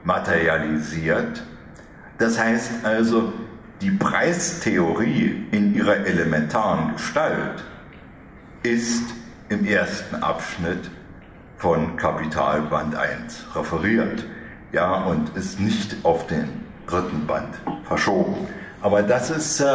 [0.04, 1.44] materialisiert.
[2.18, 3.34] Das heißt also,
[3.82, 7.64] die Preistheorie in ihrer elementaren Gestalt
[8.64, 9.04] ist
[9.54, 10.90] im ersten Abschnitt
[11.58, 14.26] von Kapitalband 1 referiert
[14.72, 16.50] ja, und ist nicht auf den
[16.88, 17.54] dritten Band
[17.86, 18.48] verschoben.
[18.82, 19.66] Aber das ist, äh,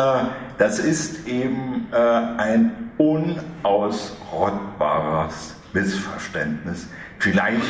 [0.59, 6.89] das ist eben äh, ein unausrottbares Missverständnis.
[7.21, 7.63] Vielleicht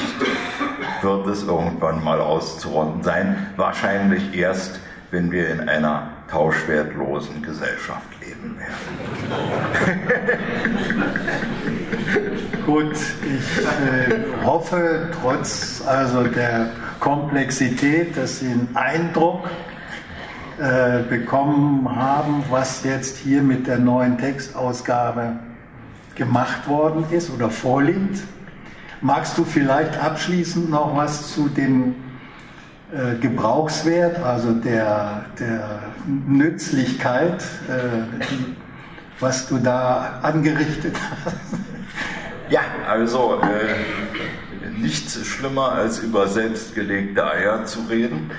[1.02, 4.80] wird es irgendwann mal auszurotten sein, wahrscheinlich erst,
[5.11, 8.78] wenn wir in einer tauschwertlosen Gesellschaft leben werden.
[12.66, 16.70] Gut, ich äh, hoffe, trotz also der
[17.00, 19.48] Komplexität, dass Sie einen Eindruck
[20.58, 25.38] äh, bekommen haben, was jetzt hier mit der neuen Textausgabe
[26.14, 28.20] gemacht worden ist oder vorliegt.
[29.00, 31.94] Magst du vielleicht abschließend noch was zu dem
[32.93, 38.05] äh, Gebrauchswert, also der, der Nützlichkeit, äh,
[39.20, 41.36] was du da angerichtet hast?
[42.51, 48.30] Ja, also äh, nichts schlimmer als über selbstgelegte Eier zu reden.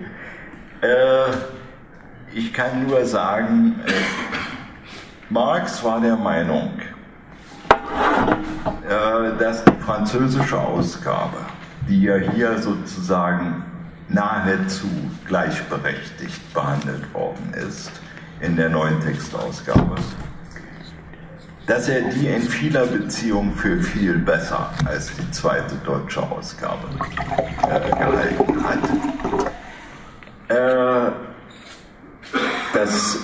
[0.80, 0.86] äh,
[2.32, 3.92] ich kann nur sagen, äh,
[5.28, 6.72] Marx war der Meinung,
[8.88, 11.43] äh, dass die französische Ausgabe,
[11.88, 13.64] die ja hier sozusagen
[14.08, 14.88] nahezu
[15.26, 17.90] gleichberechtigt behandelt worden ist
[18.40, 19.96] in der neuen Textausgabe,
[21.66, 26.88] dass er die in vieler Beziehung für viel besser als die zweite deutsche Ausgabe
[27.62, 28.78] äh, gehalten hat.
[30.48, 31.12] Äh,
[32.74, 33.18] dass,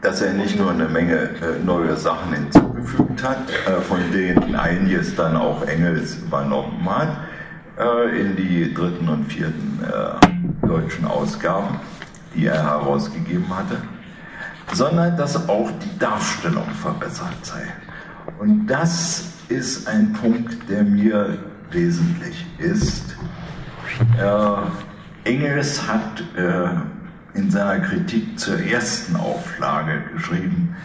[0.00, 5.14] dass er nicht nur eine Menge äh, neue Sachen hinzugefügt hat, äh, von denen einiges
[5.14, 7.16] dann auch Engels übernommen hat,
[7.78, 11.80] äh, in die dritten und vierten äh, deutschen Ausgaben,
[12.34, 13.78] die er herausgegeben hatte
[14.72, 17.66] sondern dass auch die Darstellung verbessert sei.
[18.38, 21.38] Und das ist ein Punkt, der mir
[21.70, 23.16] wesentlich ist.
[24.18, 30.76] Äh, Engels hat äh, in seiner Kritik zur ersten Auflage geschrieben,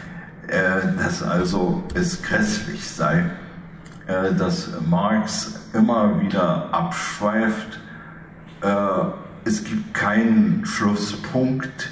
[0.47, 3.25] äh, dass also es grässlich sei,
[4.07, 7.79] äh, dass Marx immer wieder abschweift.
[8.61, 8.67] Äh,
[9.45, 11.89] es gibt keinen Schlusspunkt,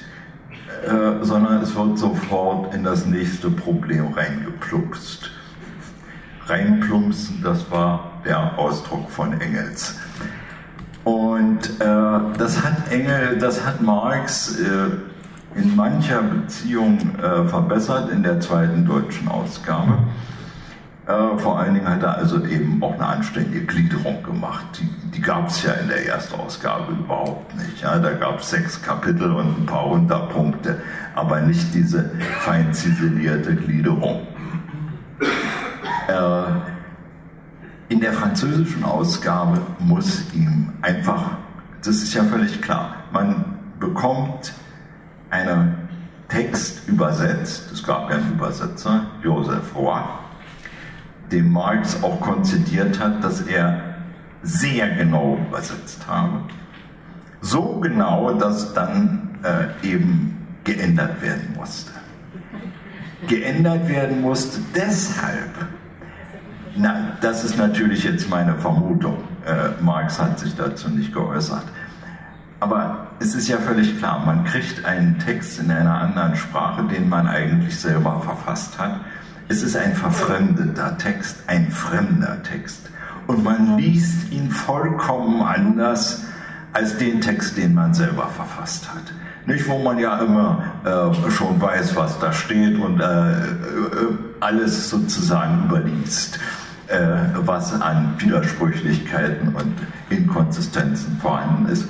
[0.85, 5.31] äh, sondern es wird sofort in das nächste Problem reingeplumpst.
[6.45, 9.95] Reinplumpsen, das war der Ausdruck von Engels.
[11.03, 16.99] Und äh, das hat Engel, das hat Marx äh, in mancher Beziehung
[17.47, 19.97] verbessert in der zweiten deutschen Ausgabe.
[21.09, 24.65] Äh, vor allen Dingen hat er also eben auch eine anständige Gliederung gemacht.
[24.79, 27.81] Die, die gab es ja in der Erstausgabe überhaupt nicht.
[27.81, 27.97] Ja?
[27.97, 30.79] Da gab es sechs Kapitel und ein paar Unterpunkte,
[31.15, 34.27] aber nicht diese fein ziselierte Gliederung.
[36.07, 36.43] Äh,
[37.91, 41.31] in der französischen Ausgabe muss ihm einfach,
[41.83, 43.45] das ist ja völlig klar, man
[43.79, 44.53] bekommt
[45.31, 45.75] einen
[46.27, 50.03] Text übersetzt, es gab ja einen Übersetzer, Joseph Roy,
[51.31, 53.81] dem Marx auch konzidiert hat, dass er
[54.41, 56.41] sehr genau übersetzt habe.
[57.41, 61.91] So genau, dass dann äh, eben geändert werden musste.
[63.27, 65.51] Geändert werden musste deshalb,
[66.75, 69.17] na, das ist natürlich jetzt meine Vermutung.
[69.45, 71.65] Äh, Marx hat sich dazu nicht geäußert.
[72.61, 77.07] Aber es ist ja völlig klar, man kriegt einen Text in einer anderen Sprache, den
[77.07, 78.99] man eigentlich selber verfasst hat.
[79.49, 82.89] Es ist ein verfremdeter Text, ein fremder Text.
[83.27, 86.23] Und man liest ihn vollkommen anders
[86.71, 89.13] als den Text, den man selber verfasst hat.
[89.45, 93.57] Nicht, wo man ja immer äh, schon weiß, was da steht und äh, äh
[94.39, 96.39] alles sozusagen überliest.
[96.89, 99.75] Äh, was an Widersprüchlichkeiten und
[100.09, 101.87] Inkonsistenzen vorhanden ist.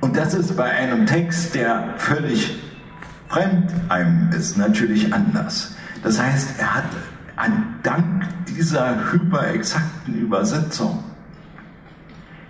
[0.00, 2.58] Und das ist bei einem Text, der völlig
[3.28, 5.74] fremd einem ist, natürlich anders.
[6.02, 6.84] Das heißt, er hat
[7.36, 11.04] an dank dieser hyperexakten Übersetzung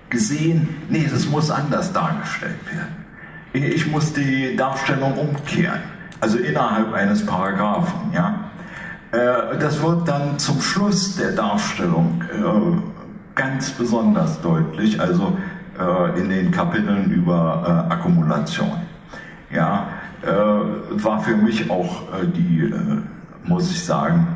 [0.08, 3.00] gesehen, nee, das muss anders dargestellt werden.
[3.52, 5.80] Ich muss die Darstellung umkehren,
[6.20, 8.50] also innerhalb eines Paragraphen, ja.
[9.12, 15.36] Äh, das wird dann zum Schluss der Darstellung äh, ganz besonders deutlich, also
[15.78, 18.72] äh, in den Kapiteln über Akkumulation.
[19.52, 19.88] Ja,
[20.90, 22.02] war für mich auch
[22.36, 22.72] die,
[23.44, 24.26] muss ich sagen,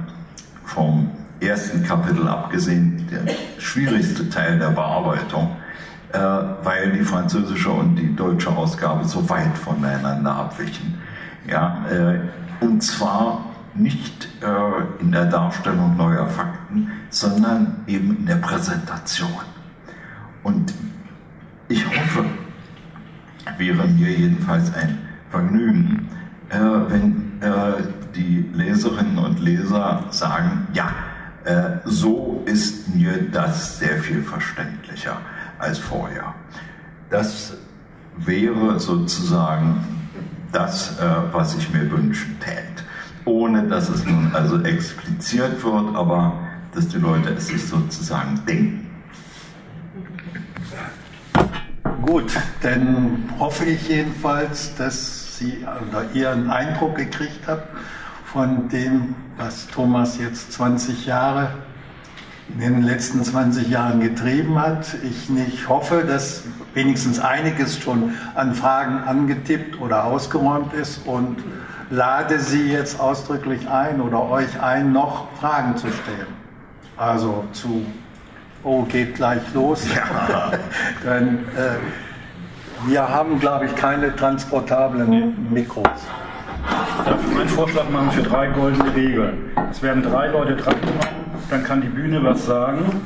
[0.65, 5.57] vom ersten Kapitel abgesehen, der schwierigste Teil der Bearbeitung,
[6.63, 10.95] weil die französische und die deutsche Ausgabe so weit voneinander abwichen.
[11.47, 11.85] Ja,
[12.61, 13.45] und zwar
[13.75, 19.29] nicht äh, in der Darstellung neuer Fakten, sondern eben in der Präsentation.
[20.43, 20.73] Und
[21.69, 22.25] ich hoffe,
[23.59, 24.99] wäre mir jedenfalls ein
[25.31, 26.09] Vergnügen,
[26.51, 27.83] äh, wenn äh,
[28.15, 30.91] die Leserinnen und Leser sagen, ja,
[31.45, 35.19] äh, so ist mir das sehr viel verständlicher
[35.59, 36.35] als vorher.
[37.11, 37.55] Das
[38.17, 39.85] wäre sozusagen
[40.53, 42.85] das, äh, was ich mir wünschen täte
[43.25, 46.33] ohne dass es nun also expliziert wird, aber
[46.75, 48.91] dass die Leute es sich sozusagen denken.
[52.03, 57.67] Gut, dann hoffe ich jedenfalls, dass Sie oder ihr einen Eindruck gekriegt habt
[58.35, 61.51] von dem, was Thomas jetzt 20 Jahre
[62.53, 64.97] in den letzten 20 Jahren getrieben hat.
[65.05, 66.43] Ich nicht hoffe, dass
[66.75, 71.37] wenigstens einiges schon an Fragen angetippt oder ausgeräumt ist und
[71.91, 76.27] lade Sie jetzt ausdrücklich ein oder euch ein, noch Fragen zu stellen.
[76.97, 77.87] Also zu,
[78.65, 79.87] oh, geht gleich los.
[79.95, 80.53] Ja.
[81.05, 85.89] Dann, äh, wir haben, glaube ich, keine transportablen Mikros.
[86.69, 89.51] Darf ich meinen Vorschlag machen für drei goldene Regeln?
[89.71, 91.01] Es werden drei Leute dran genommen,
[91.51, 93.03] dann kann die Bühne was sagen.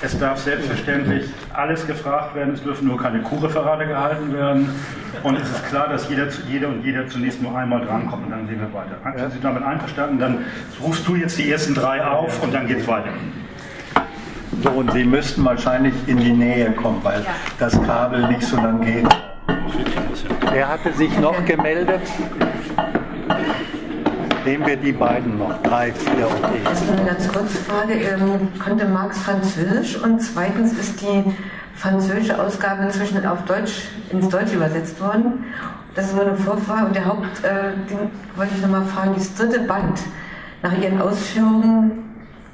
[0.00, 4.68] Es darf selbstverständlich alles gefragt werden, es dürfen nur keine Kuhreferate gehalten werden.
[5.24, 8.46] Und es ist klar, dass jeder, jeder und jeder zunächst nur einmal drankommt und dann
[8.46, 9.18] sehen wir weiter.
[9.18, 10.20] Sind Sie damit einverstanden?
[10.20, 10.44] Dann
[10.80, 13.10] rufst du jetzt die ersten drei auf und dann geht es weiter.
[14.62, 17.24] So, und Sie müssten wahrscheinlich in die Nähe kommen, weil
[17.58, 19.08] das Kabel nicht so lang geht.
[20.52, 22.00] Wer hatte sich noch gemeldet?
[24.44, 26.60] Nehmen wir die beiden noch, drei, vier, okay.
[26.64, 27.94] Also eine ganz kurze Frage.
[27.94, 30.02] Ähm, konnte Marx Französisch?
[30.02, 31.24] Und zweitens ist die
[31.74, 35.44] französische Ausgabe inzwischen auf Deutsch, ins Deutsche übersetzt worden.
[35.94, 36.86] Das ist nur eine Vorfrage.
[36.86, 37.72] Und der Haupt, äh,
[38.36, 40.00] wollte ich nochmal fragen, das dritte Band.
[40.62, 42.07] Nach Ihren Ausführungen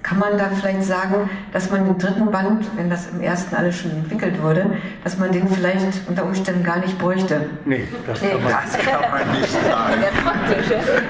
[0.04, 3.78] kann man da vielleicht sagen, dass man den dritten Band, wenn das im ersten alles
[3.78, 4.66] schon entwickelt wurde,
[5.02, 7.46] dass man den vielleicht unter Umständen gar nicht bräuchte?
[7.64, 10.04] Nee, das kann man, das kann man nicht sagen.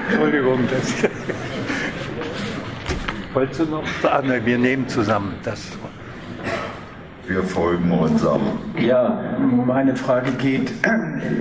[0.09, 0.93] Entschuldigung, das.
[3.33, 4.31] Wolltest du noch sagen?
[4.45, 5.61] Wir nehmen zusammen das.
[7.27, 8.43] Wir folgen unserem.
[8.79, 10.71] Ja, meine Frage geht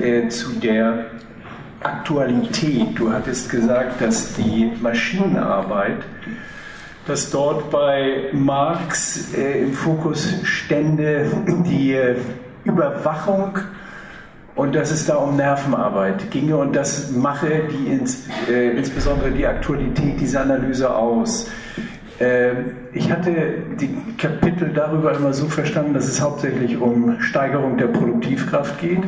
[0.02, 1.06] äh, zu der
[1.84, 2.98] Aktualität.
[2.98, 5.98] Du hattest gesagt, dass die Maschinenarbeit
[7.06, 11.26] dass dort bei Marx äh, im Fokus stände
[11.66, 11.98] die
[12.64, 13.58] Überwachung
[14.54, 19.46] und dass es da um Nervenarbeit ginge und das mache die ins, äh, insbesondere die
[19.46, 21.50] Aktualität dieser Analyse aus.
[22.20, 22.52] Äh,
[22.92, 23.32] ich hatte
[23.80, 29.02] die Kapitel darüber immer so verstanden, dass es hauptsächlich um Steigerung der Produktivkraft geht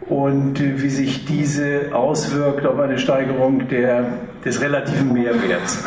[0.00, 4.06] und äh, wie sich diese auswirkt auf eine Steigerung der,
[4.44, 5.84] des relativen Mehrwerts.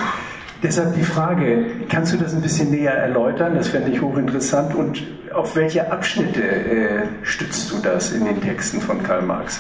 [0.64, 3.56] Deshalb die Frage, kannst du das ein bisschen näher erläutern?
[3.56, 4.76] Das fände ich hochinteressant.
[4.76, 5.02] Und
[5.34, 9.60] auf welche Abschnitte äh, stützt du das in den Texten von Karl Marx?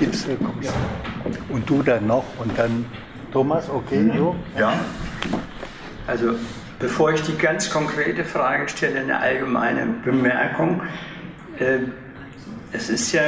[0.00, 0.70] Gibt's, äh, ja.
[1.50, 2.86] Und du dann noch und dann
[3.32, 4.34] Thomas, okay, so?
[4.58, 4.74] Ja.
[6.06, 6.34] Also
[6.78, 10.82] bevor ich die ganz konkrete Frage stelle, eine allgemeine Bemerkung.
[11.58, 11.78] Äh,
[12.72, 13.22] es ist ja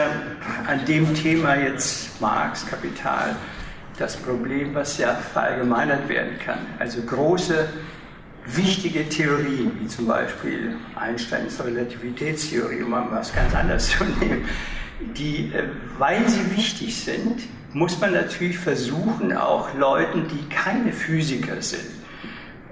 [0.66, 3.36] an dem Thema jetzt Marx, Kapital,
[3.98, 6.58] das Problem, was ja verallgemeinert werden kann.
[6.78, 7.68] Also große,
[8.46, 14.48] wichtige Theorien, wie zum Beispiel Einsteins Relativitätstheorie, um mal was ganz anderes zu nehmen,
[15.16, 15.64] die, äh,
[15.98, 17.42] weil sie wichtig sind,
[17.72, 21.90] muss man natürlich versuchen, auch Leuten, die keine Physiker sind,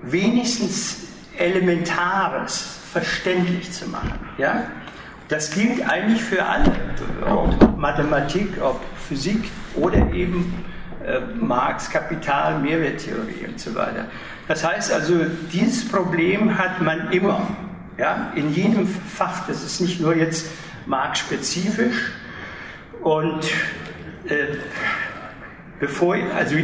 [0.03, 4.19] wenigstens Elementares verständlich zu machen.
[4.39, 4.65] Ja?
[5.29, 6.73] Das gilt eigentlich für alle,
[7.27, 9.45] ob Mathematik, ob Physik
[9.75, 10.55] oder eben
[11.07, 14.07] äh, Marx Kapital, Mehrwerttheorie und so weiter.
[14.49, 15.15] Das heißt also,
[15.53, 17.47] dieses Problem hat man immer,
[17.99, 19.47] ja, in jedem Fach.
[19.47, 20.47] Das ist nicht nur jetzt
[20.87, 22.13] Marx-spezifisch.
[23.03, 23.45] Und
[24.27, 24.57] äh,
[25.81, 26.57] bevor, also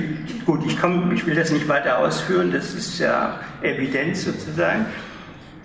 [0.47, 4.86] gut, ich, komm, ich will das nicht weiter ausführen, das ist ja Evidenz sozusagen.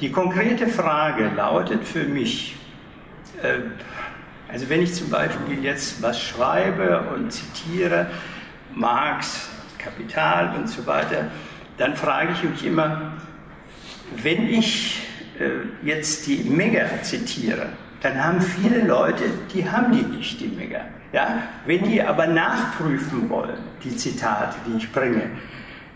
[0.02, 2.58] Die konkrete Frage lautet für mich,
[3.42, 3.60] äh,
[4.52, 8.08] also wenn ich zum Beispiel jetzt was schreibe und zitiere,
[8.76, 11.28] Marx, Kapital und so weiter,
[11.78, 13.14] dann frage ich mich immer,
[14.22, 15.08] wenn ich
[15.40, 17.70] äh, jetzt die Mega zitiere,
[18.02, 19.24] dann haben viele Leute,
[19.54, 20.82] die haben die nicht, die Mega.
[21.12, 21.44] Ja?
[21.66, 25.24] Wenn die aber nachprüfen wollen, die Zitate, die ich bringe,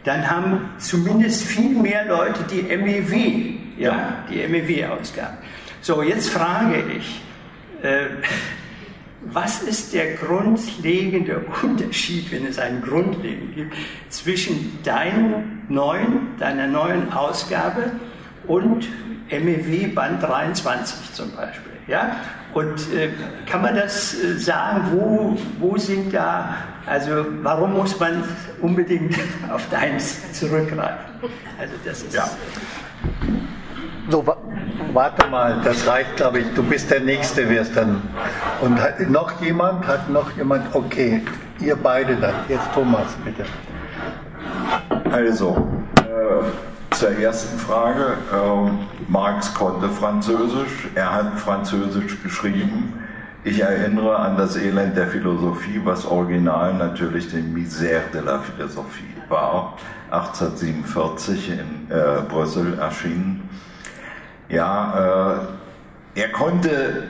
[0.03, 5.37] dann haben zumindest viel mehr Leute die MEW, ja, die MEW-Ausgaben.
[5.81, 7.21] So, jetzt frage ich,
[7.83, 8.05] äh,
[9.33, 13.75] was ist der grundlegende Unterschied, wenn es einen grundlegenden gibt,
[14.09, 17.91] zwischen deinem neuen, deiner neuen Ausgabe
[18.47, 18.87] und
[19.29, 21.73] MEW Band 23 zum Beispiel?
[21.87, 22.17] Ja?
[22.53, 23.09] Und äh,
[23.45, 26.55] kann man das äh, sagen, wo, wo sind da,
[26.85, 28.23] also warum muss man
[28.61, 29.15] unbedingt
[29.51, 31.29] auf deins zurückgreifen?
[31.59, 32.13] Also das ist.
[32.13, 32.29] Ja.
[34.09, 34.25] So,
[34.93, 36.53] warte mal, das reicht, glaube ich.
[36.53, 38.01] Du bist der Nächste, wirst dann.
[38.61, 39.85] Und hat noch jemand?
[39.85, 40.73] Hat noch jemand?
[40.73, 41.21] Okay,
[41.59, 42.33] ihr beide dann.
[42.47, 43.43] Jetzt Thomas, bitte.
[45.11, 45.67] Also,
[45.97, 48.17] äh, zur ersten Frage.
[48.31, 50.87] Äh, Marx konnte Französisch.
[50.95, 52.93] Er hat Französisch geschrieben.
[53.43, 59.03] Ich erinnere an das Elend der Philosophie, was original natürlich den Misère de la Philosophie
[59.27, 59.73] war.
[60.11, 63.49] 1847 in äh, Brüssel erschienen.
[64.49, 65.39] Ja,
[66.15, 67.03] äh, er konnte,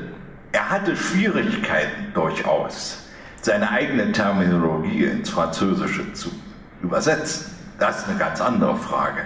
[0.52, 3.08] er hatte Schwierigkeiten durchaus,
[3.42, 6.32] seine eigene Terminologie ins Französische zu
[6.82, 7.56] übersetzen.
[7.80, 9.22] Das ist eine ganz andere Frage.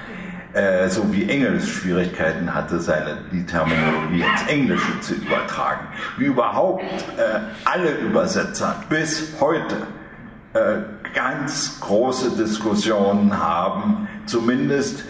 [0.54, 5.88] Äh, so wie Engels Schwierigkeiten hatte, seine, die Terminologie ins Englische zu übertragen.
[6.18, 9.78] Wie überhaupt äh, alle Übersetzer bis heute
[10.54, 10.82] äh,
[11.16, 15.06] ganz große Diskussionen haben, zumindest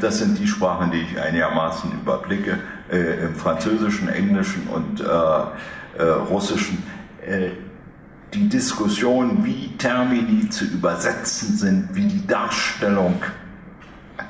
[0.00, 2.58] das sind die Sprachen, die ich einigermaßen überblicke,
[2.90, 6.82] äh, im Französischen, Englischen und äh, Russischen.
[8.34, 13.22] Die Diskussion, wie Termini zu übersetzen sind, wie die Darstellung,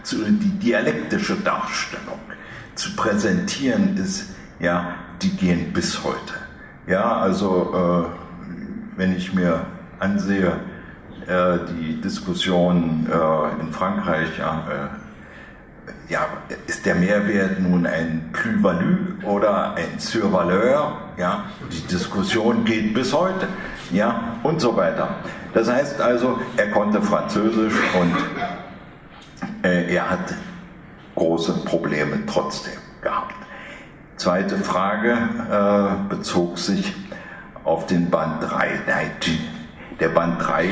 [0.05, 2.21] die dialektische Darstellung
[2.77, 6.35] zu präsentieren ist, ja, die gehen bis heute.
[6.87, 8.09] Ja, also
[8.97, 9.67] wenn ich mir
[9.99, 10.53] ansehe,
[11.27, 13.09] die Diskussion
[13.61, 14.41] in Frankreich,
[16.09, 16.27] ja,
[16.67, 20.97] ist der Mehrwert nun ein Plus-Value oder ein Survaleur?
[21.17, 23.49] Ja, die Diskussion geht bis heute,
[23.91, 25.17] ja, und so weiter.
[25.55, 28.15] Das heißt also, er konnte Französisch und
[29.63, 30.35] äh, er hat
[31.15, 33.35] große Probleme trotzdem gehabt.
[34.17, 35.13] Zweite Frage
[35.51, 36.95] äh, bezog sich
[37.65, 38.81] auf den Band 3.
[39.99, 40.69] Der Band 3 äh,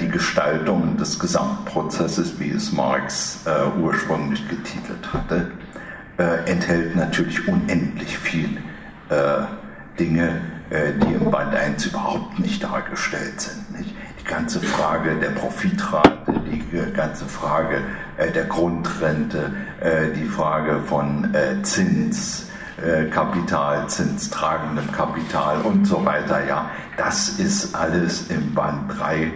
[0.00, 5.50] die Gestaltung des Gesamtprozesses, wie es Marx äh, ursprünglich getitelt hatte,
[6.18, 8.58] äh, enthält natürlich unendlich viel
[9.08, 9.42] äh,
[9.98, 10.40] Dinge,
[10.70, 13.78] äh, die im Band 1 überhaupt nicht dargestellt sind.
[13.78, 13.94] Nicht?
[14.20, 16.10] Die ganze Frage der Profitrate,
[16.50, 17.82] die ganze Frage
[18.34, 19.52] der Grundrente,
[20.16, 21.32] die Frage von
[21.62, 22.46] Zins,
[22.82, 26.44] äh, Kapital, zinstragendem Kapital und so weiter.
[26.46, 29.32] Ja, das ist alles im Band 3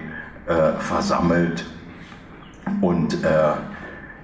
[0.50, 1.64] äh, versammelt
[2.80, 3.52] und äh,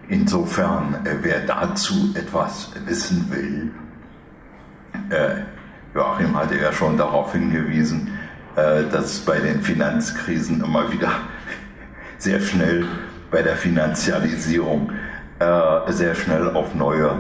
[0.09, 3.71] insofern, äh, wer dazu etwas wissen will,
[5.11, 5.43] äh,
[5.95, 8.19] Joachim hatte ja schon darauf hingewiesen,
[8.57, 11.13] äh, dass bei den Finanzkrisen immer wieder
[12.19, 12.85] sehr schnell
[13.31, 14.91] bei der Finanzialisierung
[15.89, 17.15] sehr schnell auf neue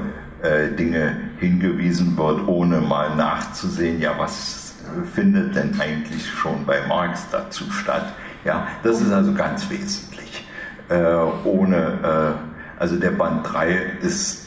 [0.79, 4.77] Dinge hingewiesen wird, ohne mal nachzusehen, ja, was
[5.15, 8.15] findet denn eigentlich schon bei Marx dazu statt?
[8.47, 10.47] Ja, das ist also ganz wesentlich.
[10.89, 14.47] Äh, ohne, äh, also der Band 3 ist,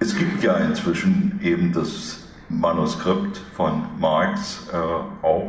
[0.00, 4.76] es gibt ja inzwischen eben das Manuskript von Marx äh,
[5.24, 5.48] auch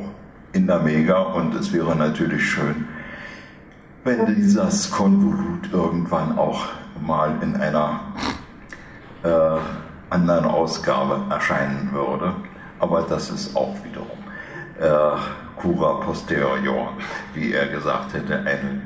[0.54, 2.88] in der Mega und es wäre natürlich schön,
[4.04, 6.68] wenn dieses Konvolut irgendwann auch
[7.02, 8.00] mal in einer
[9.24, 9.58] äh,
[10.12, 12.32] anderen Ausgabe erscheinen würde.
[12.78, 14.20] Aber das ist auch wiederum
[14.80, 16.94] äh, cura posterior,
[17.34, 18.82] wie er gesagt hätte, eine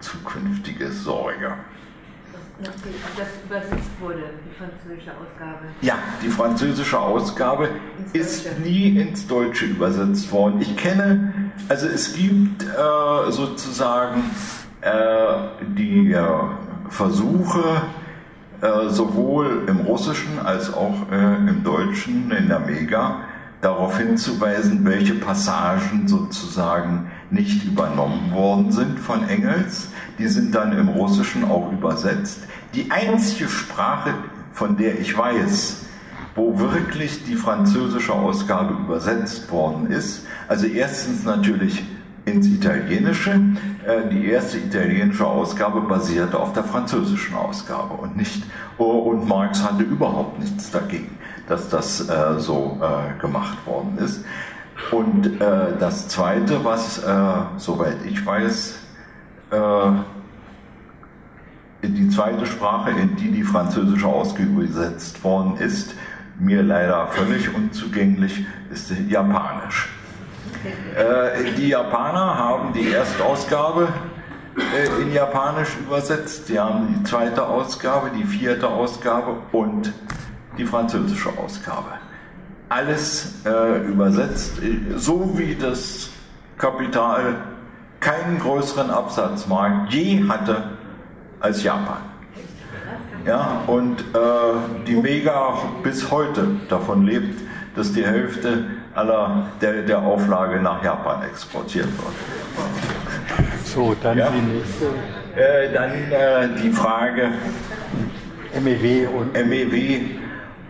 [0.00, 1.54] zukünftige Sorge.
[2.62, 2.74] Das
[3.44, 5.58] übersetzt wurde, die französische Ausgabe.
[5.80, 7.70] Ja, die französische Ausgabe
[8.12, 10.60] ist nie ins Deutsche übersetzt worden.
[10.60, 14.22] Ich kenne, also es gibt äh, sozusagen
[14.80, 14.90] äh,
[15.76, 16.24] die äh,
[16.88, 17.82] Versuche,
[18.60, 23.22] äh, sowohl im Russischen als auch im Deutschen in der Mega
[23.62, 29.88] darauf hinzuweisen, welche Passagen sozusagen nicht übernommen worden sind von Engels.
[30.18, 32.40] Die sind dann im Russischen auch übersetzt.
[32.74, 34.14] Die einzige Sprache,
[34.52, 35.86] von der ich weiß,
[36.34, 41.84] wo wirklich die französische Ausgabe übersetzt worden ist, also erstens natürlich
[42.24, 43.32] ins Italienische.
[43.86, 48.44] Äh, die erste italienische Ausgabe basierte auf der französischen Ausgabe und nicht,
[48.78, 51.16] oh, und Marx hatte überhaupt nichts dagegen,
[51.48, 54.24] dass das äh, so äh, gemacht worden ist.
[54.90, 55.38] Und
[55.78, 57.00] das Zweite, was,
[57.56, 58.74] soweit ich weiß,
[61.82, 65.94] die zweite Sprache, in die die französische Ausgabe übersetzt worden ist,
[66.38, 69.88] mir leider völlig unzugänglich, ist Japanisch.
[70.96, 73.88] Äh, die Japaner haben die Erstausgabe
[74.56, 76.46] äh, in Japanisch übersetzt.
[76.46, 79.92] Sie haben die zweite Ausgabe, die vierte Ausgabe und
[80.58, 81.92] die französische Ausgabe.
[82.68, 84.60] Alles äh, übersetzt,
[84.96, 86.10] so wie das
[86.58, 87.36] Kapital
[88.00, 90.64] keinen größeren Absatzmarkt je hatte
[91.40, 91.98] als Japan.
[93.26, 94.04] Ja, und äh,
[94.86, 97.40] die Mega bis heute davon lebt,
[97.76, 98.64] dass die Hälfte
[98.94, 102.14] aller der, der Auflage nach Japan exportiert wird.
[103.64, 104.28] So, dann ja.
[104.28, 104.86] die nächste.
[105.36, 107.28] Äh, dann äh, die Frage
[108.60, 110.00] MEW und MEW.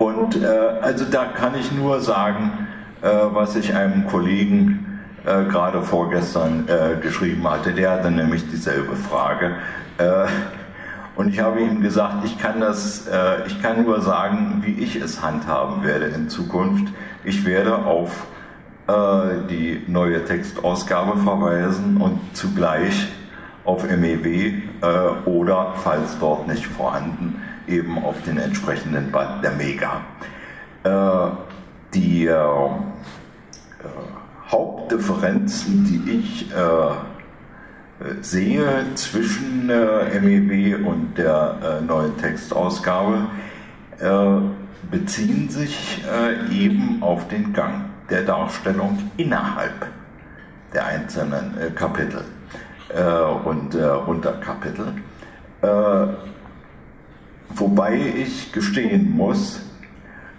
[0.03, 0.47] Und äh,
[0.81, 2.67] also da kann ich nur sagen,
[3.03, 7.71] äh, was ich einem Kollegen äh, gerade vorgestern äh, geschrieben hatte.
[7.71, 9.53] Der hatte nämlich dieselbe Frage.
[11.15, 13.07] und ich habe ihm gesagt, ich kann das,
[13.47, 16.93] ich kann nur sagen, wie ich es handhaben werde in Zukunft.
[17.23, 18.27] Ich werde auf
[18.89, 23.07] äh, die neue Textausgabe verweisen und zugleich
[23.65, 27.41] auf MEW äh, oder, falls dort nicht vorhanden,
[27.73, 30.03] eben auf den entsprechenden Band der Mega.
[30.85, 31.31] Äh,
[31.95, 32.75] die äh, äh,
[34.51, 43.29] Hauptdifferenzen, die ich äh, sehe zwischen MEW und der neuen Textausgabe,
[44.91, 49.87] beziehen sich äh, eben auf den Gang der Darstellung innerhalb
[50.73, 52.25] der einzelnen äh, Kapitel
[52.89, 53.03] äh,
[53.49, 54.93] und äh, Unterkapitel.
[57.55, 59.61] Äh, wobei ich gestehen muss,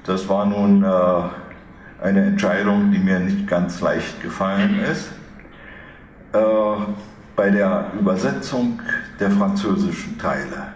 [0.06, 5.12] das war nun äh, eine Entscheidung, die mir nicht ganz leicht gefallen ist.
[7.36, 8.82] bei der Übersetzung
[9.20, 10.74] der französischen Teile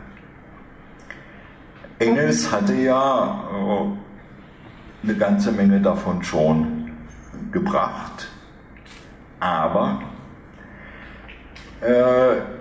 [1.99, 6.91] Engels hatte ja äh, eine ganze Menge davon schon
[7.51, 8.27] gebracht.
[9.39, 10.01] Aber
[11.81, 12.56] äh,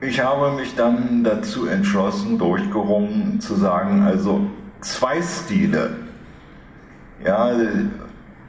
[0.00, 4.42] ich habe mich dann dazu entschlossen, durchgerungen zu sagen, also
[4.80, 5.96] zwei Stile.
[7.24, 7.50] Ja,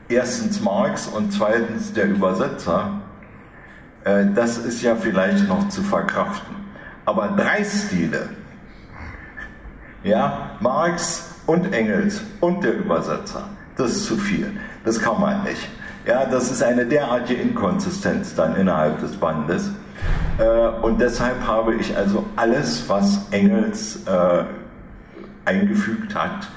[0.10, 3.02] erstens Marx und zweitens der Übersetzer,
[4.04, 6.56] äh, das ist ja vielleicht noch zu verkraften.
[7.06, 8.30] Aber drei Stile,
[10.04, 13.48] ja, Marx und Engels und der Übersetzer.
[13.78, 14.52] Das ist zu viel.
[14.84, 15.70] Das kann man nicht.
[16.06, 19.72] Ja, das ist eine derartige Inkonsistenz dann innerhalb des Bandes.
[20.38, 24.44] Äh, und deshalb habe ich also alles, was Engels äh,
[25.46, 26.48] eingefügt hat,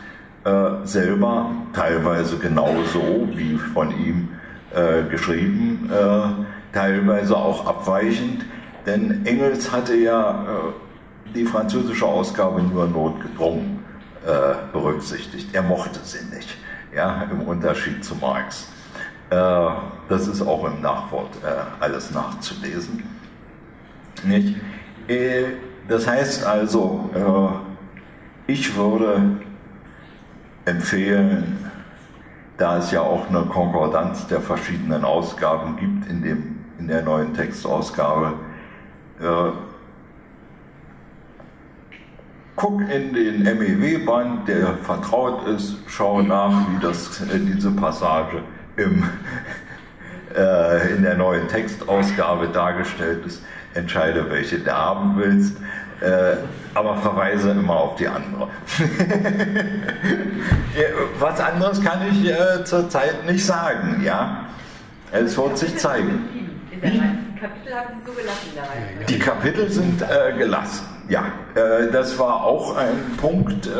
[0.45, 4.29] äh, selber teilweise genauso wie von ihm
[5.11, 5.91] geschrieben,
[6.73, 8.45] teilweise auch abweichend,
[8.87, 10.45] denn Engels hatte ja
[11.35, 13.81] die französische Ausgabe nur notgedrungen
[14.73, 15.53] berücksichtigt.
[15.57, 16.57] Er mochte sie nicht,
[16.95, 18.69] ja, im Unterschied zu Marx.
[19.29, 21.31] Das ist auch im Nachwort
[21.81, 23.03] alles nachzulesen.
[24.24, 24.56] Nicht?
[25.88, 27.10] Das heißt also,
[28.47, 29.40] ich würde
[30.64, 31.70] empfehlen,
[32.56, 37.32] da es ja auch eine Konkordanz der verschiedenen Ausgaben gibt in, dem, in der neuen
[37.32, 38.34] Textausgabe,
[39.20, 39.51] äh,
[42.56, 48.42] guck in den MEW-Band, der vertraut ist, schau nach, wie das, äh, diese Passage
[48.76, 49.05] im,
[50.36, 53.42] äh, in der neuen Textausgabe dargestellt ist.
[53.74, 55.56] Entscheide, welche du haben willst.
[56.01, 56.36] Äh,
[56.74, 58.48] aber verweise immer auf die andere.
[61.18, 64.47] Was anderes kann ich äh, zurzeit nicht sagen, ja.
[65.12, 66.51] Es wird sich zeigen.
[67.40, 71.24] Kapitel haben Sie so gelassen Die Kapitel sind äh, gelassen, ja.
[71.55, 73.70] Äh, das war auch ein Punkt, äh,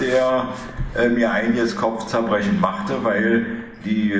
[0.00, 0.48] der
[0.96, 3.46] äh, mir einiges Kopfzerbrechen machte, weil
[3.84, 4.12] die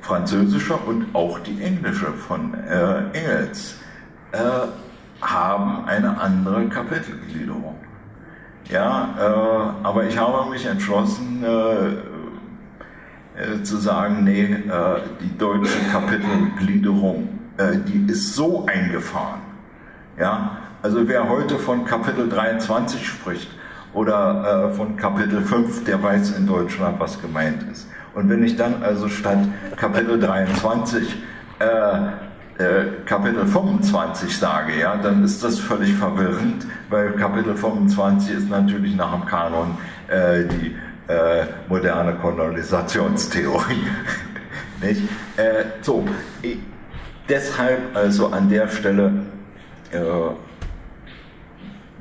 [0.00, 2.54] französische und auch die englische von
[3.12, 3.74] Engels
[5.20, 7.76] haben eine andere Kapitelgliederung.
[8.70, 11.86] Ja, äh, aber ich habe mich entschlossen äh,
[13.40, 19.40] äh, zu sagen, nee, äh, die deutsche Kapitelgliederung, äh, die ist so eingefahren.
[20.18, 23.50] Ja, also wer heute von Kapitel 23 spricht
[23.92, 27.88] oder äh, von Kapitel 5, der weiß in Deutschland, was gemeint ist.
[28.14, 29.38] Und wenn ich dann also statt
[29.76, 31.16] Kapitel 23
[31.58, 31.66] äh,
[33.04, 39.12] Kapitel 25 sage, ja, dann ist das völlig verwirrend, weil Kapitel 25 ist natürlich nach
[39.12, 39.76] dem Kanon
[40.08, 40.74] äh, die
[41.08, 43.86] äh, moderne Kolonisationstheorie.
[44.82, 45.02] Nicht?
[45.36, 46.04] Äh, so,
[46.40, 46.58] ich,
[47.28, 49.12] deshalb also an der Stelle
[49.92, 49.98] äh,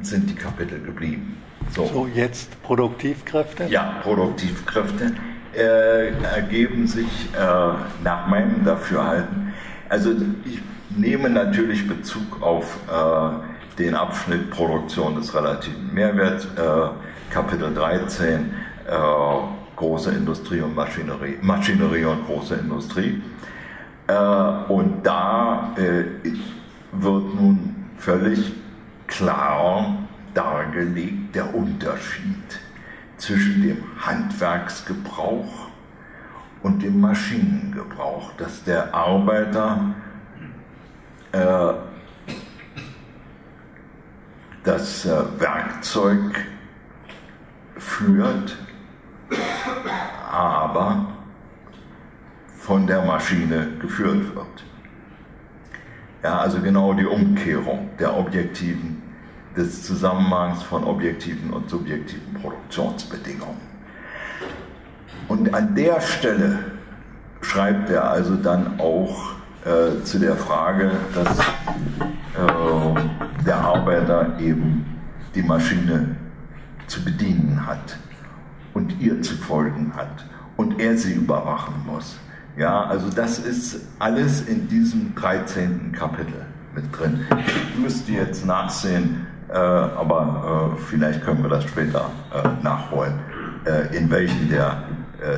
[0.01, 1.37] sind die Kapitel geblieben.
[1.71, 1.85] So.
[1.87, 3.65] so, jetzt Produktivkräfte?
[3.65, 5.13] Ja, Produktivkräfte
[5.53, 7.29] ergeben sich
[8.03, 9.53] nach meinem Dafürhalten
[9.89, 10.11] also
[10.45, 10.61] ich
[10.95, 18.51] nehme natürlich Bezug auf äh, den Abschnitt Produktion des relativen Mehrwerts, äh, Kapitel 13,
[18.87, 18.91] äh,
[19.75, 23.21] große Industrie und Maschinerie, Maschinerie und große Industrie.
[24.07, 24.13] Äh,
[24.69, 26.05] und da äh,
[26.91, 28.53] wird nun völlig
[29.07, 29.97] klar
[30.33, 32.59] dargelegt der Unterschied
[33.17, 35.64] zwischen dem Handwerksgebrauch
[36.65, 39.93] und dem Maschinengebrauch, dass der Arbeiter
[41.31, 41.73] äh,
[44.63, 46.43] das äh, Werkzeug
[47.77, 48.57] führt,
[50.31, 51.05] aber
[52.57, 54.65] von der Maschine geführt wird.
[56.23, 59.03] Ja, also genau die Umkehrung der objektiven,
[59.55, 63.64] des Zusammenhangs von objektiven und subjektiven Produktionsbedingungen.
[65.27, 66.59] Und an der Stelle
[67.41, 69.31] schreibt er also dann auch
[69.65, 74.85] äh, zu der Frage, dass äh, der Arbeiter eben
[75.33, 76.15] die Maschine
[76.87, 77.97] zu bedienen hat
[78.73, 80.25] und ihr zu folgen hat
[80.57, 82.17] und er sie überwachen muss.
[82.57, 85.91] Ja, also das ist alles in diesem 13.
[85.91, 87.21] Kapitel mit drin.
[87.45, 93.13] Ich müsste jetzt nachsehen, äh, aber äh, vielleicht können wir das später äh, nachholen,
[93.65, 94.83] äh, in welchen der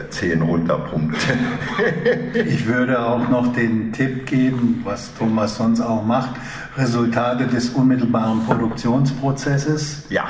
[0.10, 1.34] zehn Unterpunkte.
[2.34, 6.36] ich würde auch noch den Tipp geben, was Thomas sonst auch macht,
[6.78, 10.06] Resultate des unmittelbaren Produktionsprozesses.
[10.10, 10.26] Ja.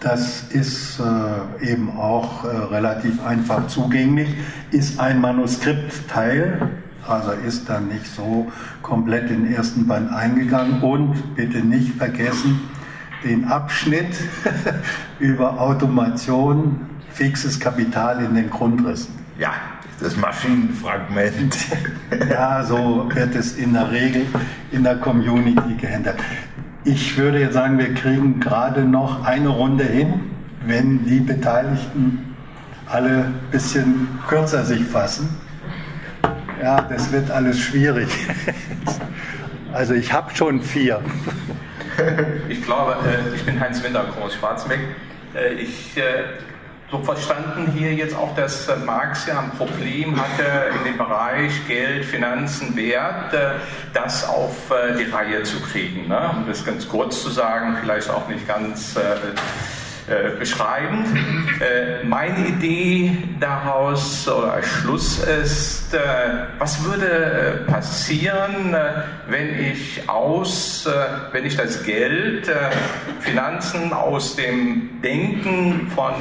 [0.00, 4.28] Das ist äh, eben auch äh, relativ einfach zugänglich,
[4.70, 6.68] ist ein Manuskriptteil,
[7.06, 8.50] also ist dann nicht so
[8.82, 12.60] komplett in den ersten Band eingegangen und bitte nicht vergessen,
[13.24, 14.14] den Abschnitt
[15.18, 16.86] über Automation
[17.18, 19.12] fixes Kapital in den Grundrissen.
[19.40, 19.52] Ja,
[20.00, 21.56] das Maschinenfragment.
[22.30, 24.24] ja, so wird es in der Regel
[24.70, 26.14] in der Community gehandelt.
[26.84, 30.30] Ich würde jetzt sagen, wir kriegen gerade noch eine Runde hin,
[30.64, 32.36] wenn die Beteiligten
[32.86, 35.28] alle ein bisschen kürzer sich fassen.
[36.62, 38.08] Ja, das wird alles schwierig.
[39.70, 40.98] Also ich habe schon vier.
[42.48, 44.80] Ich glaube, äh, ich bin Heinz Winter, Groß Schwarzmeck.
[45.34, 46.24] Äh, ich äh,
[46.90, 51.52] so verstanden hier jetzt auch, dass äh, Marx ja ein Problem hatte in dem Bereich
[51.66, 53.50] Geld, Finanzen, Wert, äh,
[53.92, 56.08] das auf äh, die Reihe zu kriegen.
[56.08, 56.30] Ne?
[56.34, 58.96] Um das ganz kurz zu sagen, vielleicht auch nicht ganz
[60.08, 61.04] äh, beschreiben.
[61.60, 65.98] Äh, meine Idee daraus oder Schluss ist, äh,
[66.58, 68.74] was würde passieren,
[69.28, 70.88] wenn ich aus,
[71.32, 72.50] wenn ich das Geld,
[73.20, 76.14] Finanzen aus dem Denken von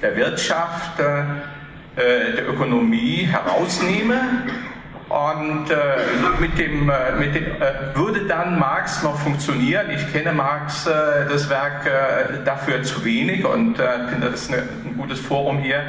[0.00, 4.20] der Wirtschaft, der Ökonomie herausnehme
[5.12, 5.76] und äh,
[6.40, 9.90] mit dem, äh, mit dem äh, würde dann Marx noch funktionieren?
[9.90, 14.62] Ich kenne Marx, äh, das Werk, äh, dafür zu wenig und äh, finde das eine,
[14.62, 15.82] ein gutes Forum hier,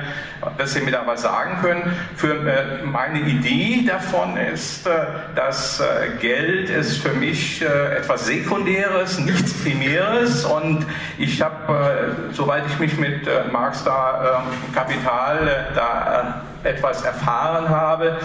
[0.57, 1.95] dass Sie mir da was sagen können.
[2.17, 2.35] Für
[2.83, 4.89] meine Idee davon ist,
[5.35, 5.81] dass
[6.19, 10.85] Geld ist für mich etwas Sekundäres, nichts Primäres und
[11.17, 13.21] ich habe, soweit ich mich mit
[13.51, 14.43] Marx da
[14.73, 18.17] Kapital da etwas erfahren habe,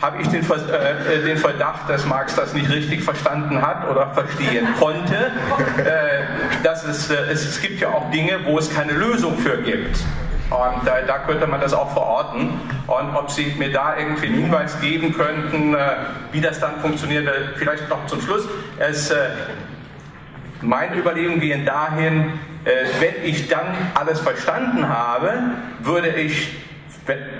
[0.00, 4.66] habe ich den, äh, den, Verdacht, dass Marx das nicht richtig verstanden hat oder verstehen
[4.78, 5.32] konnte.
[5.78, 9.58] Äh, dass es, äh, es, es, gibt ja auch Dinge, wo es keine Lösung für
[9.58, 9.98] gibt.
[10.50, 12.60] Und äh, da könnte man das auch verorten.
[12.86, 15.78] Und ob Sie mir da irgendwie einen Hinweis geben könnten, äh,
[16.32, 18.48] wie das dann funktioniert, vielleicht noch zum Schluss.
[18.78, 19.28] Es, äh,
[20.62, 23.64] meine Überlegungen gehen dahin, wenn ich dann
[23.94, 25.32] alles verstanden habe,
[25.82, 26.54] würde ich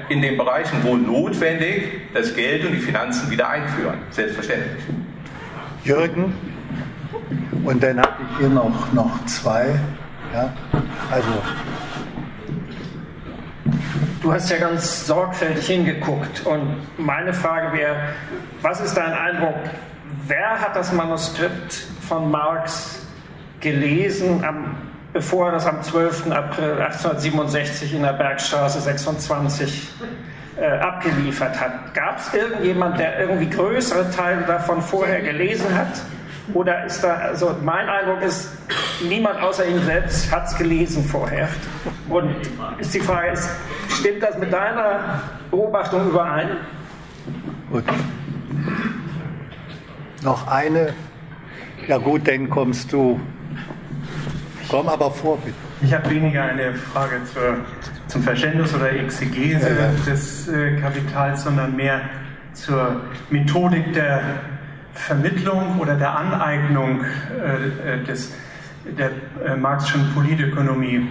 [0.08, 3.98] in den Bereichen, wo notwendig, das Geld und die Finanzen wieder einführen.
[4.10, 4.84] Selbstverständlich.
[5.84, 6.34] Jürgen,
[7.64, 9.78] und dann habe ich hier noch, noch zwei.
[10.32, 10.52] Ja,
[11.10, 11.28] also.
[14.22, 17.96] Du hast ja ganz sorgfältig hingeguckt und meine Frage wäre,
[18.62, 19.56] was ist dein Eindruck?
[20.26, 21.72] Wer hat das Manuskript
[22.06, 23.06] von Marx
[23.60, 24.76] gelesen am
[25.12, 26.30] bevor er das am 12.
[26.30, 29.88] April 1867 in der Bergstraße 26
[30.56, 31.94] äh, abgeliefert hat.
[31.94, 36.00] Gab es irgendjemand, der irgendwie größere Teile davon vorher gelesen hat?
[36.54, 38.50] Oder ist da, also mein Eindruck ist,
[39.08, 41.48] niemand außer ihm selbst hat es gelesen vorher.
[42.08, 42.34] Und
[42.78, 43.48] ist die Frage, ist,
[43.88, 46.48] stimmt das mit deiner Beobachtung überein?
[47.70, 47.84] Gut.
[50.22, 50.92] Noch eine.
[51.86, 53.20] Ja gut, dann kommst du
[54.70, 55.56] Komm aber vor, bitte.
[55.82, 57.56] Ich habe weniger eine Frage zur,
[58.06, 59.90] zum Verständnis oder Exegese ja, ja.
[60.06, 62.02] des äh, Kapitals, sondern mehr
[62.52, 64.20] zur Methodik der
[64.94, 68.32] Vermittlung oder der Aneignung äh, äh des,
[68.96, 69.10] der
[69.44, 71.08] äh, Marxischen Politökonomie.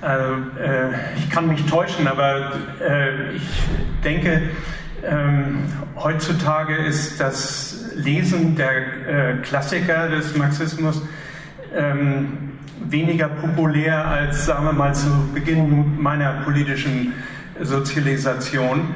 [0.00, 3.62] Also, äh, ich kann mich täuschen, aber äh, ich
[4.02, 4.50] denke,
[5.04, 5.64] ähm,
[5.96, 11.02] heutzutage ist das Lesen der Klassiker des Marxismus
[11.76, 12.52] ähm,
[12.88, 17.12] weniger populär als, sagen wir mal, zu Beginn meiner politischen
[17.60, 18.94] Sozialisation.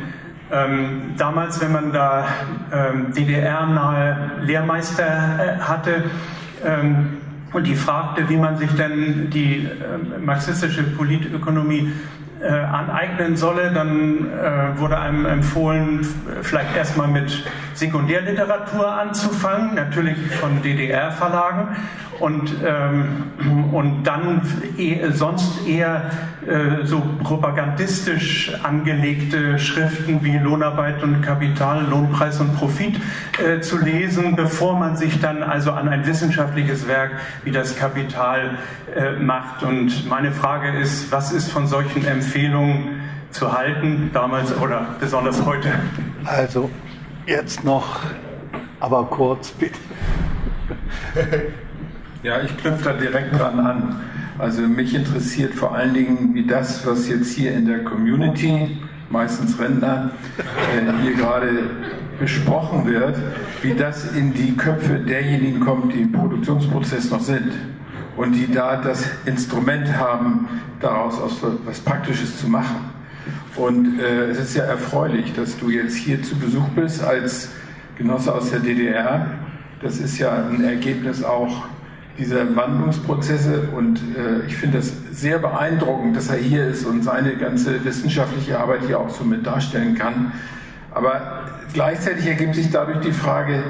[0.50, 2.28] Ähm, damals, wenn man da
[2.72, 6.04] ähm, DDR-nahe Lehrmeister äh, hatte
[6.64, 7.18] ähm,
[7.52, 11.92] und die fragte, wie man sich denn die äh, marxistische Politökonomie
[12.40, 16.06] äh, aneignen solle, dann äh, wurde einem empfohlen,
[16.42, 17.44] vielleicht erstmal mit
[17.74, 21.76] Sekundärliteratur anzufangen, natürlich von DDR-Verlagen
[22.20, 24.42] und, ähm, und dann
[24.78, 26.10] eh, sonst eher
[26.46, 32.98] äh, so propagandistisch angelegte Schriften wie Lohnarbeit und Kapital, Lohnpreis und Profit
[33.44, 37.12] äh, zu lesen, bevor man sich dann also an ein wissenschaftliches Werk
[37.44, 38.58] wie das Kapital
[38.94, 39.62] äh, macht.
[39.62, 42.25] Und meine Frage ist, was ist von solchen Empfehlungen
[43.30, 45.68] zu halten, damals oder besonders heute?
[46.24, 46.70] Also
[47.26, 48.00] jetzt noch,
[48.80, 49.78] aber kurz bitte.
[52.22, 54.00] Ja, ich knüpfe da direkt dran an.
[54.38, 58.78] Also mich interessiert vor allen Dingen, wie das, was jetzt hier in der Community,
[59.10, 61.70] meistens Rentner, äh, hier gerade
[62.18, 63.16] besprochen wird,
[63.62, 67.52] wie das in die Köpfe derjenigen kommt, die im Produktionsprozess noch sind
[68.16, 70.48] und die da das Instrument haben,
[70.80, 71.20] daraus
[71.64, 72.90] was Praktisches zu machen.
[73.56, 77.50] Und äh, es ist ja erfreulich, dass du jetzt hier zu Besuch bist als
[77.96, 79.26] Genosse aus der DDR.
[79.82, 81.64] Das ist ja ein Ergebnis auch
[82.18, 87.36] dieser Wandlungsprozesse und äh, ich finde das sehr beeindruckend, dass er hier ist und seine
[87.36, 90.32] ganze wissenschaftliche Arbeit hier auch so mit darstellen kann.
[90.94, 91.44] Aber
[91.74, 93.62] gleichzeitig ergibt sich dadurch die Frage,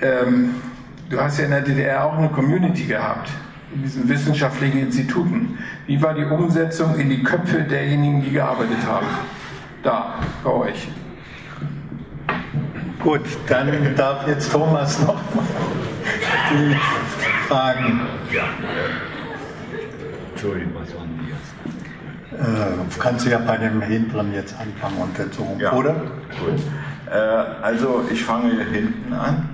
[0.00, 0.54] ähm,
[1.10, 3.28] du hast ja in der DDR auch eine Community gehabt,
[3.74, 5.58] in diesen wissenschaftlichen Instituten.
[5.86, 9.06] Wie war die Umsetzung in die Köpfe derjenigen, die gearbeitet haben?
[9.82, 10.88] Da, bei euch.
[13.00, 15.20] Gut, dann darf jetzt Thomas noch
[16.50, 16.76] die
[17.48, 18.00] Fragen.
[18.32, 18.44] Ja.
[20.30, 22.48] Entschuldigung, was waren die jetzt?
[22.48, 25.72] Äh, kannst du ja bei dem hinteren jetzt anfangen und dann so, ja.
[25.72, 25.94] oder?
[25.94, 26.60] Gut.
[27.10, 29.48] Äh, also ich fange hinten an.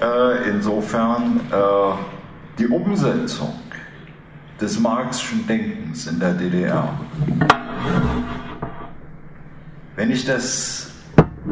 [0.00, 2.17] Äh, insofern äh,
[2.58, 3.54] die Umsetzung
[4.60, 6.98] des Marxischen Denkens in der DDR.
[9.94, 10.90] Wenn ich das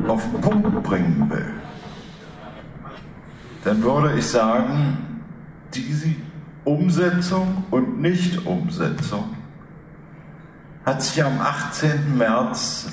[0.09, 1.55] auf den Punkt bringen will,
[3.65, 4.99] dann würde ich sagen,
[5.74, 6.15] diese
[6.65, 9.37] Umsetzung und Nichtumsetzung
[10.85, 12.16] hat sich am 18.
[12.16, 12.89] März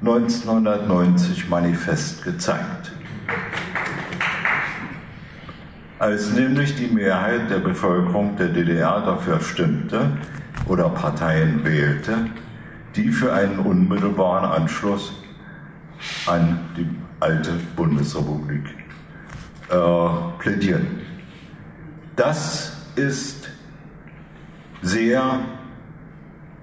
[0.00, 2.92] 1990 manifest gezeigt.
[6.00, 10.10] Als nämlich die Mehrheit der Bevölkerung der DDR dafür stimmte
[10.66, 12.24] oder Parteien wählte,
[12.96, 15.12] die für einen unmittelbaren Anschluss
[16.24, 16.88] an die
[17.20, 18.64] alte Bundesrepublik
[19.68, 19.76] äh,
[20.38, 21.02] plädieren.
[22.16, 23.50] Das ist
[24.80, 25.40] sehr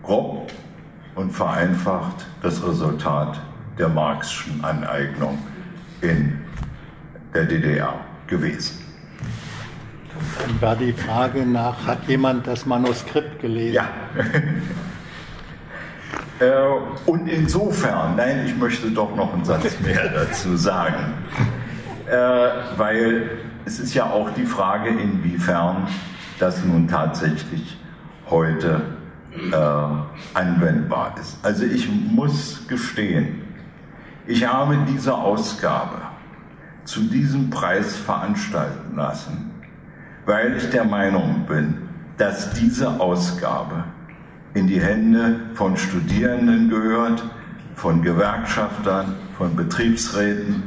[0.02, 0.52] grob
[1.14, 3.40] und vereinfacht das Resultat
[3.78, 5.38] der Marxischen Aneignung
[6.02, 6.40] in
[7.36, 8.87] der DDR gewesen.
[10.40, 13.76] Dann war die Frage nach, hat jemand das Manuskript gelesen?
[13.76, 13.90] Ja.
[16.40, 16.54] Äh,
[17.08, 21.14] und insofern, nein, ich möchte doch noch einen Satz mehr dazu sagen,
[22.06, 22.14] äh,
[22.78, 23.32] weil
[23.66, 25.88] es ist ja auch die Frage, inwiefern
[26.40, 27.78] das nun tatsächlich
[28.30, 28.82] heute
[29.52, 31.38] äh, anwendbar ist.
[31.44, 33.42] Also ich muss gestehen,
[34.28, 36.02] ich habe diese Ausgabe
[36.88, 39.52] zu diesem Preis veranstalten lassen,
[40.26, 41.78] weil ich der Meinung bin,
[42.18, 43.84] dass diese Ausgabe
[44.54, 47.24] in die Hände von Studierenden gehört,
[47.76, 50.64] von Gewerkschaftern, von Betriebsräten.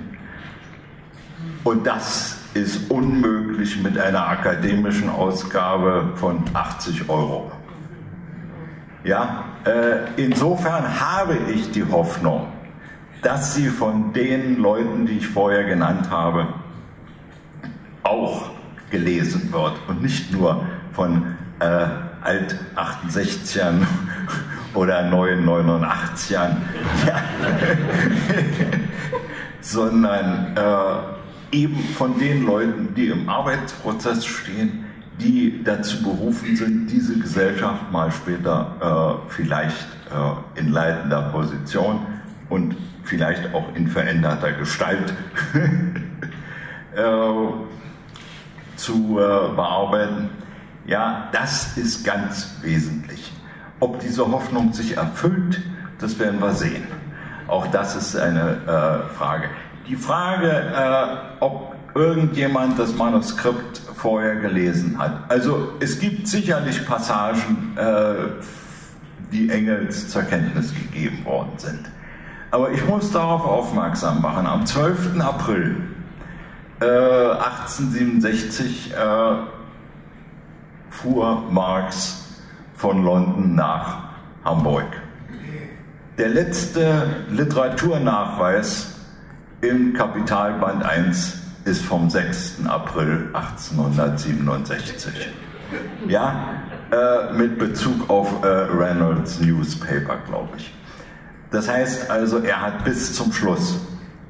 [1.65, 7.51] Und das ist unmöglich mit einer akademischen Ausgabe von 80 Euro.
[9.05, 12.49] Ja, äh, insofern habe ich die Hoffnung,
[13.23, 16.49] dass sie von den Leuten, die ich vorher genannt habe,
[18.03, 18.51] auch
[18.91, 21.87] gelesen wird und nicht nur von äh,
[22.23, 23.87] Alt-68ern
[24.75, 26.33] oder neuen 89ern,
[27.07, 27.07] ja.
[29.61, 34.87] sondern äh, eben von den Leuten, die im Arbeitsprozess stehen,
[35.21, 42.07] die dazu berufen sind, diese Gesellschaft mal später äh, vielleicht äh, in leitender Position
[42.49, 45.13] und vielleicht auch in veränderter Gestalt
[46.95, 47.03] äh,
[48.77, 50.31] zu äh, bearbeiten.
[50.87, 53.33] Ja, das ist ganz wesentlich.
[53.79, 55.61] Ob diese Hoffnung sich erfüllt,
[55.99, 56.87] das werden wir sehen.
[57.47, 59.49] Auch das ist eine äh, Frage.
[59.89, 65.29] Die Frage, äh, ob irgendjemand das Manuskript vorher gelesen hat.
[65.29, 67.77] Also es gibt sicherlich Passagen,
[69.33, 71.81] die Engels zur Kenntnis gegeben worden sind.
[72.51, 75.21] Aber ich muss darauf aufmerksam machen, am 12.
[75.21, 75.77] April
[76.81, 78.97] äh, 1867 äh,
[80.91, 82.43] fuhr Marx
[82.75, 84.11] von London nach
[84.45, 84.87] Hamburg.
[86.19, 88.99] Der letzte Literaturnachweis
[89.61, 92.67] im Kapitalband 1 ist vom 6.
[92.67, 95.29] April 1867.
[96.09, 96.35] Ja,
[96.91, 100.73] äh, mit Bezug auf äh, Reynolds Newspaper, glaube ich.
[101.51, 103.81] Das heißt also, er hat bis zum Schluss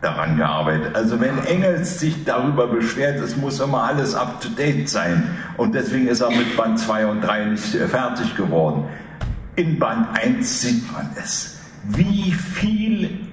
[0.01, 0.95] daran gearbeitet.
[0.95, 6.21] Also wenn Engels sich darüber beschwert, es muss immer alles up-to-date sein und deswegen ist
[6.21, 8.85] er mit Band 2 und 3 nicht fertig geworden.
[9.57, 13.30] In Band 1 sieht man es, wie viel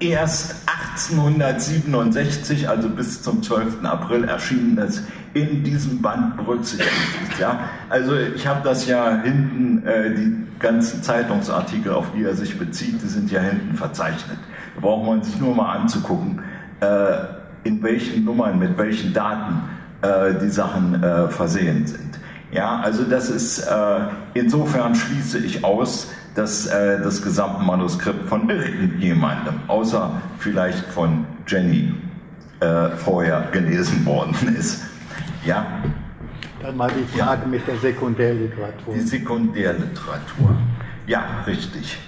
[0.00, 3.84] erst 1867, also bis zum 12.
[3.84, 5.02] April erschienen ist,
[5.34, 7.38] in diesem Band berücksichtigt.
[7.40, 7.60] Ja?
[7.88, 13.02] Also ich habe das ja hinten, äh, die ganzen Zeitungsartikel, auf die er sich bezieht,
[13.02, 14.38] die sind ja hinten verzeichnet.
[14.74, 16.42] Da braucht man sich nur mal anzugucken,
[16.80, 17.18] äh,
[17.64, 19.62] in welchen Nummern, mit welchen Daten
[20.02, 22.18] äh, die Sachen äh, versehen sind.
[22.50, 24.00] Ja, also das ist, äh,
[24.34, 26.08] insofern schließe ich aus,
[26.38, 31.92] dass äh, das gesamte Manuskript von irgendjemandem, außer vielleicht von Jenny,
[32.60, 34.84] äh, vorher gelesen worden ist.
[35.44, 35.66] Ja.
[36.62, 37.48] Dann mal die Frage ja.
[37.48, 38.94] mit der Sekundärliteratur.
[38.94, 40.56] Die Sekundärliteratur.
[41.08, 41.98] Ja, richtig.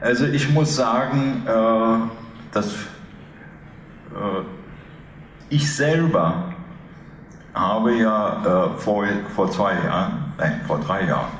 [0.00, 4.42] Also ich muss sagen, äh, dass äh,
[5.48, 6.54] ich selber
[7.54, 9.04] habe ja äh, vor,
[9.34, 11.39] vor zwei Jahren, nein, vor drei Jahren,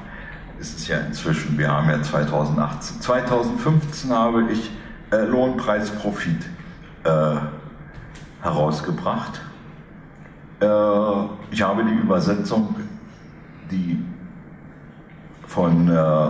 [0.60, 4.70] ist es ja inzwischen, wir haben ja 2018, 2015 habe ich
[5.10, 6.44] äh, Lohnpreis-Profit
[7.04, 7.36] äh,
[8.42, 9.40] herausgebracht.
[10.60, 10.66] Äh,
[11.50, 12.74] ich habe die Übersetzung,
[13.70, 14.04] die
[15.46, 16.28] von äh,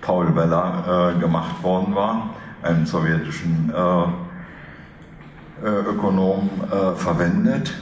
[0.00, 2.30] Paul Weller äh, gemacht worden war,
[2.62, 4.04] einem sowjetischen äh,
[5.60, 6.48] Ökonom,
[6.94, 7.74] verwendet.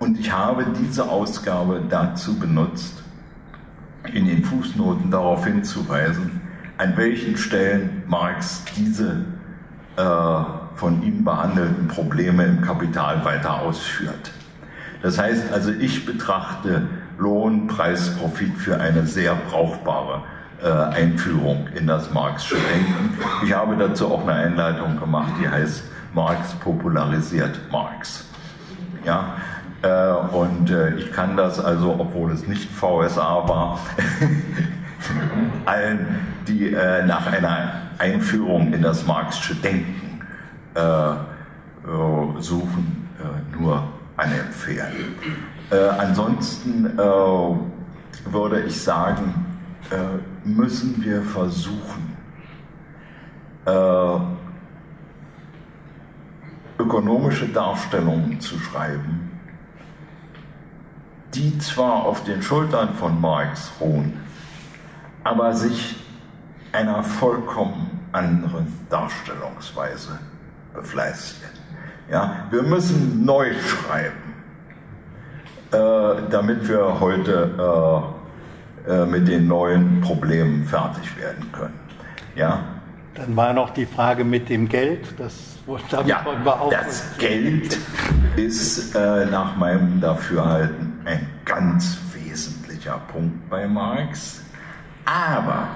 [0.00, 3.04] Und ich habe diese Ausgabe dazu benutzt,
[4.14, 6.40] in den Fußnoten darauf hinzuweisen,
[6.76, 9.24] an welchen Stellen Marx diese
[9.96, 10.02] äh,
[10.76, 14.30] von ihm behandelten Probleme im Kapital weiter ausführt.
[15.02, 16.86] Das heißt also, ich betrachte
[17.18, 20.22] Lohn, Preis, Profit für eine sehr brauchbare
[20.62, 23.18] äh, Einführung in das Marxische Denken.
[23.44, 25.82] Ich habe dazu auch eine Einleitung gemacht, die heißt
[26.14, 28.24] Marx popularisiert Marx.
[29.04, 29.36] Ja,
[29.82, 33.78] und äh, ich kann das also, obwohl es nicht VSA war,
[35.64, 36.06] allen,
[36.48, 40.20] die äh, nach einer Einführung in das Marxische Denken
[40.74, 41.14] äh, äh,
[42.40, 43.08] suchen,
[43.58, 43.82] nur
[44.16, 45.16] anempfehlen.
[45.98, 49.44] ansonsten würde ich sagen,
[50.44, 52.16] müssen wir versuchen,
[56.78, 59.27] ökonomische Darstellungen zu schreiben,
[61.34, 64.20] die zwar auf den Schultern von Marx ruhen,
[65.24, 65.96] aber sich
[66.72, 70.18] einer vollkommen anderen Darstellungsweise
[70.74, 71.48] befleißigen.
[72.10, 74.34] Ja, wir müssen neu schreiben,
[75.72, 78.14] äh, damit wir heute
[78.86, 81.78] äh, äh, mit den neuen Problemen fertig werden können.
[82.34, 82.60] Ja?
[83.14, 85.14] Dann war noch die Frage mit dem Geld.
[85.18, 85.58] Das,
[86.06, 86.24] ja,
[86.70, 87.76] das Geld
[88.36, 94.42] ist äh, nach meinem Dafürhalten ein ganz wesentlicher Punkt bei Marx.
[95.06, 95.68] Aber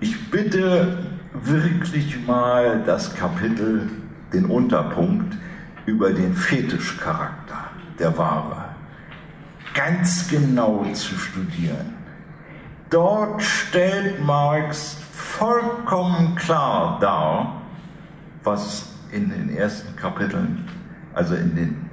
[0.00, 3.88] ich bitte wirklich mal das Kapitel,
[4.32, 5.36] den Unterpunkt
[5.86, 8.64] über den Fetischcharakter der Ware
[9.74, 11.94] ganz genau zu studieren.
[12.90, 17.62] Dort stellt Marx vollkommen klar dar,
[18.42, 20.68] was in den ersten Kapiteln,
[21.14, 21.90] also in den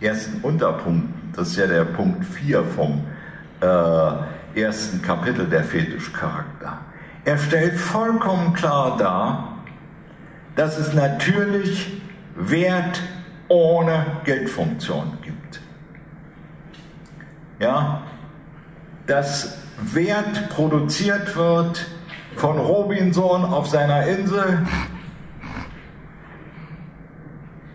[0.00, 3.04] ersten Unterpunkten, das ist ja der Punkt 4 vom
[3.60, 6.78] äh, ersten Kapitel der Fetischcharakter.
[7.24, 9.58] Er stellt vollkommen klar dar,
[10.54, 12.00] dass es natürlich
[12.36, 13.02] Wert
[13.48, 15.60] ohne Geldfunktion gibt.
[17.58, 18.02] Ja,
[19.06, 21.86] dass Wert produziert wird
[22.36, 24.66] von Robinson auf seiner Insel,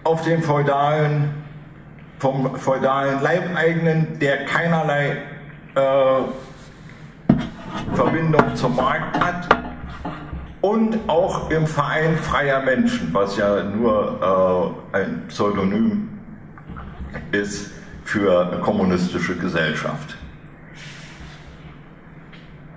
[0.03, 1.41] auf dem feudalen,
[2.21, 5.23] vom feudalen Leibeigenen, der keinerlei
[5.73, 6.21] äh,
[7.95, 9.49] Verbindung zum Markt hat
[10.61, 16.09] und auch im Verein freier Menschen, was ja nur äh, ein Pseudonym
[17.31, 17.71] ist
[18.03, 20.15] für kommunistische Gesellschaft.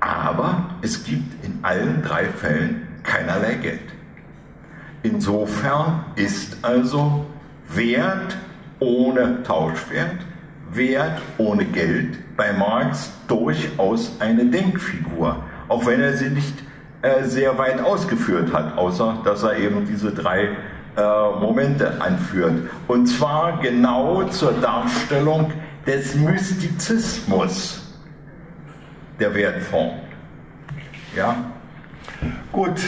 [0.01, 3.93] Aber es gibt in allen drei Fällen keinerlei Geld.
[5.03, 7.27] Insofern ist also
[7.69, 8.39] Wert
[8.85, 10.17] ohne Tauschwert,
[10.73, 15.37] Wert ohne Geld bei Marx durchaus eine Denkfigur,
[15.69, 16.55] auch wenn er sie nicht
[17.03, 20.51] äh, sehr weit ausgeführt hat, außer dass er eben diese drei
[20.97, 22.69] äh, Momente anführt.
[22.89, 25.53] Und zwar genau zur Darstellung
[25.87, 27.83] des Mystizismus
[29.19, 29.91] der Wertform.
[31.17, 31.37] Ja?
[32.53, 32.81] Gut,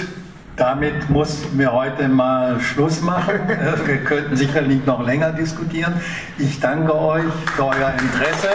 [0.57, 3.41] damit mussten wir heute mal Schluss machen.
[3.85, 6.01] Wir könnten sicherlich noch länger diskutieren.
[6.39, 7.25] Ich danke euch
[7.55, 8.51] für euer Interesse.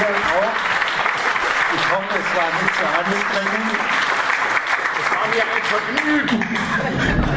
[0.00, 0.54] natürlich auch.
[1.74, 3.72] Ich hoffe, es war nicht zu anstrengend.
[5.00, 6.38] Es war mir ein Vergnügen.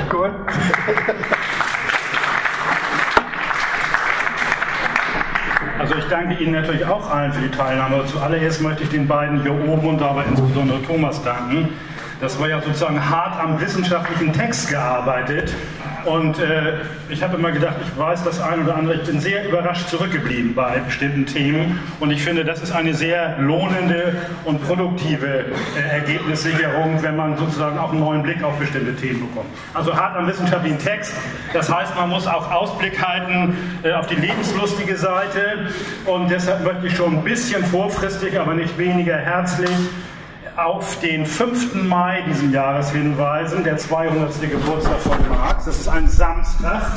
[0.10, 0.34] Gut.
[6.34, 8.06] Danke Ihnen natürlich auch allen für die Teilnahme.
[8.06, 11.70] Zuallererst möchte ich den beiden hier oben und dabei insbesondere Thomas danken.
[12.22, 15.54] Das war ja sozusagen hart am wissenschaftlichen Text gearbeitet.
[16.06, 16.74] Und äh,
[17.10, 18.96] ich habe immer gedacht, ich weiß das ein oder andere.
[18.96, 21.80] Ich bin sehr überrascht zurückgeblieben bei bestimmten Themen.
[22.00, 25.46] Und ich finde, das ist eine sehr lohnende und produktive
[25.78, 29.50] äh, Ergebnissicherung, wenn man sozusagen auch einen neuen Blick auf bestimmte Themen bekommt.
[29.74, 31.14] Also hart am wissenschaftlichen Text.
[31.54, 35.70] Das heißt, man muss auch Ausblick halten äh, auf die lebenslustige Seite.
[36.06, 39.70] Und deshalb möchte ich schon ein bisschen vorfristig, aber nicht weniger herzlich
[40.56, 41.84] auf den 5.
[41.84, 44.42] Mai diesen Jahres hinweisen, der 200.
[44.42, 45.66] Geburtstag von Marx.
[45.66, 46.92] Das ist ein Samstag.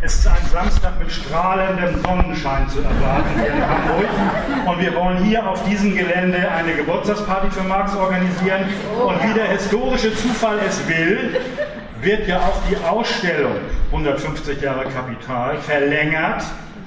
[0.00, 4.08] Es ist ein Samstag mit strahlendem Sonnenschein zu erwarten hier in Hamburg.
[4.66, 8.64] Und wir wollen hier auf diesem Gelände eine Geburtstagsparty für Marx organisieren.
[9.04, 11.40] Und wie der historische Zufall es will,
[12.00, 13.56] wird ja auch die Ausstellung
[13.90, 16.44] 150 Jahre Kapital verlängert.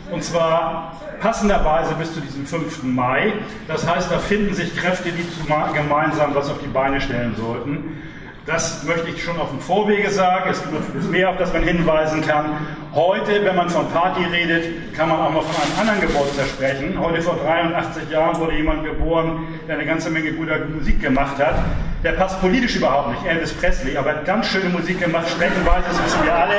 [0.09, 2.84] Und zwar passenderweise bis zu diesem 5.
[2.84, 3.34] Mai.
[3.68, 5.26] Das heißt, da finden sich Kräfte, die
[5.73, 8.02] gemeinsam was auf die Beine stellen sollten.
[8.48, 10.49] Das möchte ich schon auf dem Vorwege sagen.
[10.49, 12.57] Es gibt noch vieles mehr, auf das man hinweisen kann.
[12.93, 16.99] Heute, wenn man von Party redet, kann man auch noch von einem anderen Geburtstag sprechen.
[16.99, 21.56] Heute vor 83 Jahren wurde jemand geboren, der eine ganze Menge guter Musik gemacht hat.
[22.03, 26.03] Der passt politisch überhaupt nicht, Elvis Presley, aber hat ganz schöne Musik gemacht, streckenweise, das
[26.03, 26.56] wissen wir alle,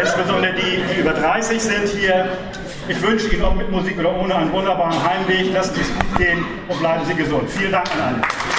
[0.00, 2.28] insbesondere die, die über 30 sind hier.
[2.86, 5.52] Ich wünsche Ihnen, ob mit Musik oder ohne, einen wunderbaren Heimweg.
[5.54, 7.48] Lassen Sie es gut gehen und bleiben Sie gesund.
[7.48, 8.53] Vielen Dank an alle.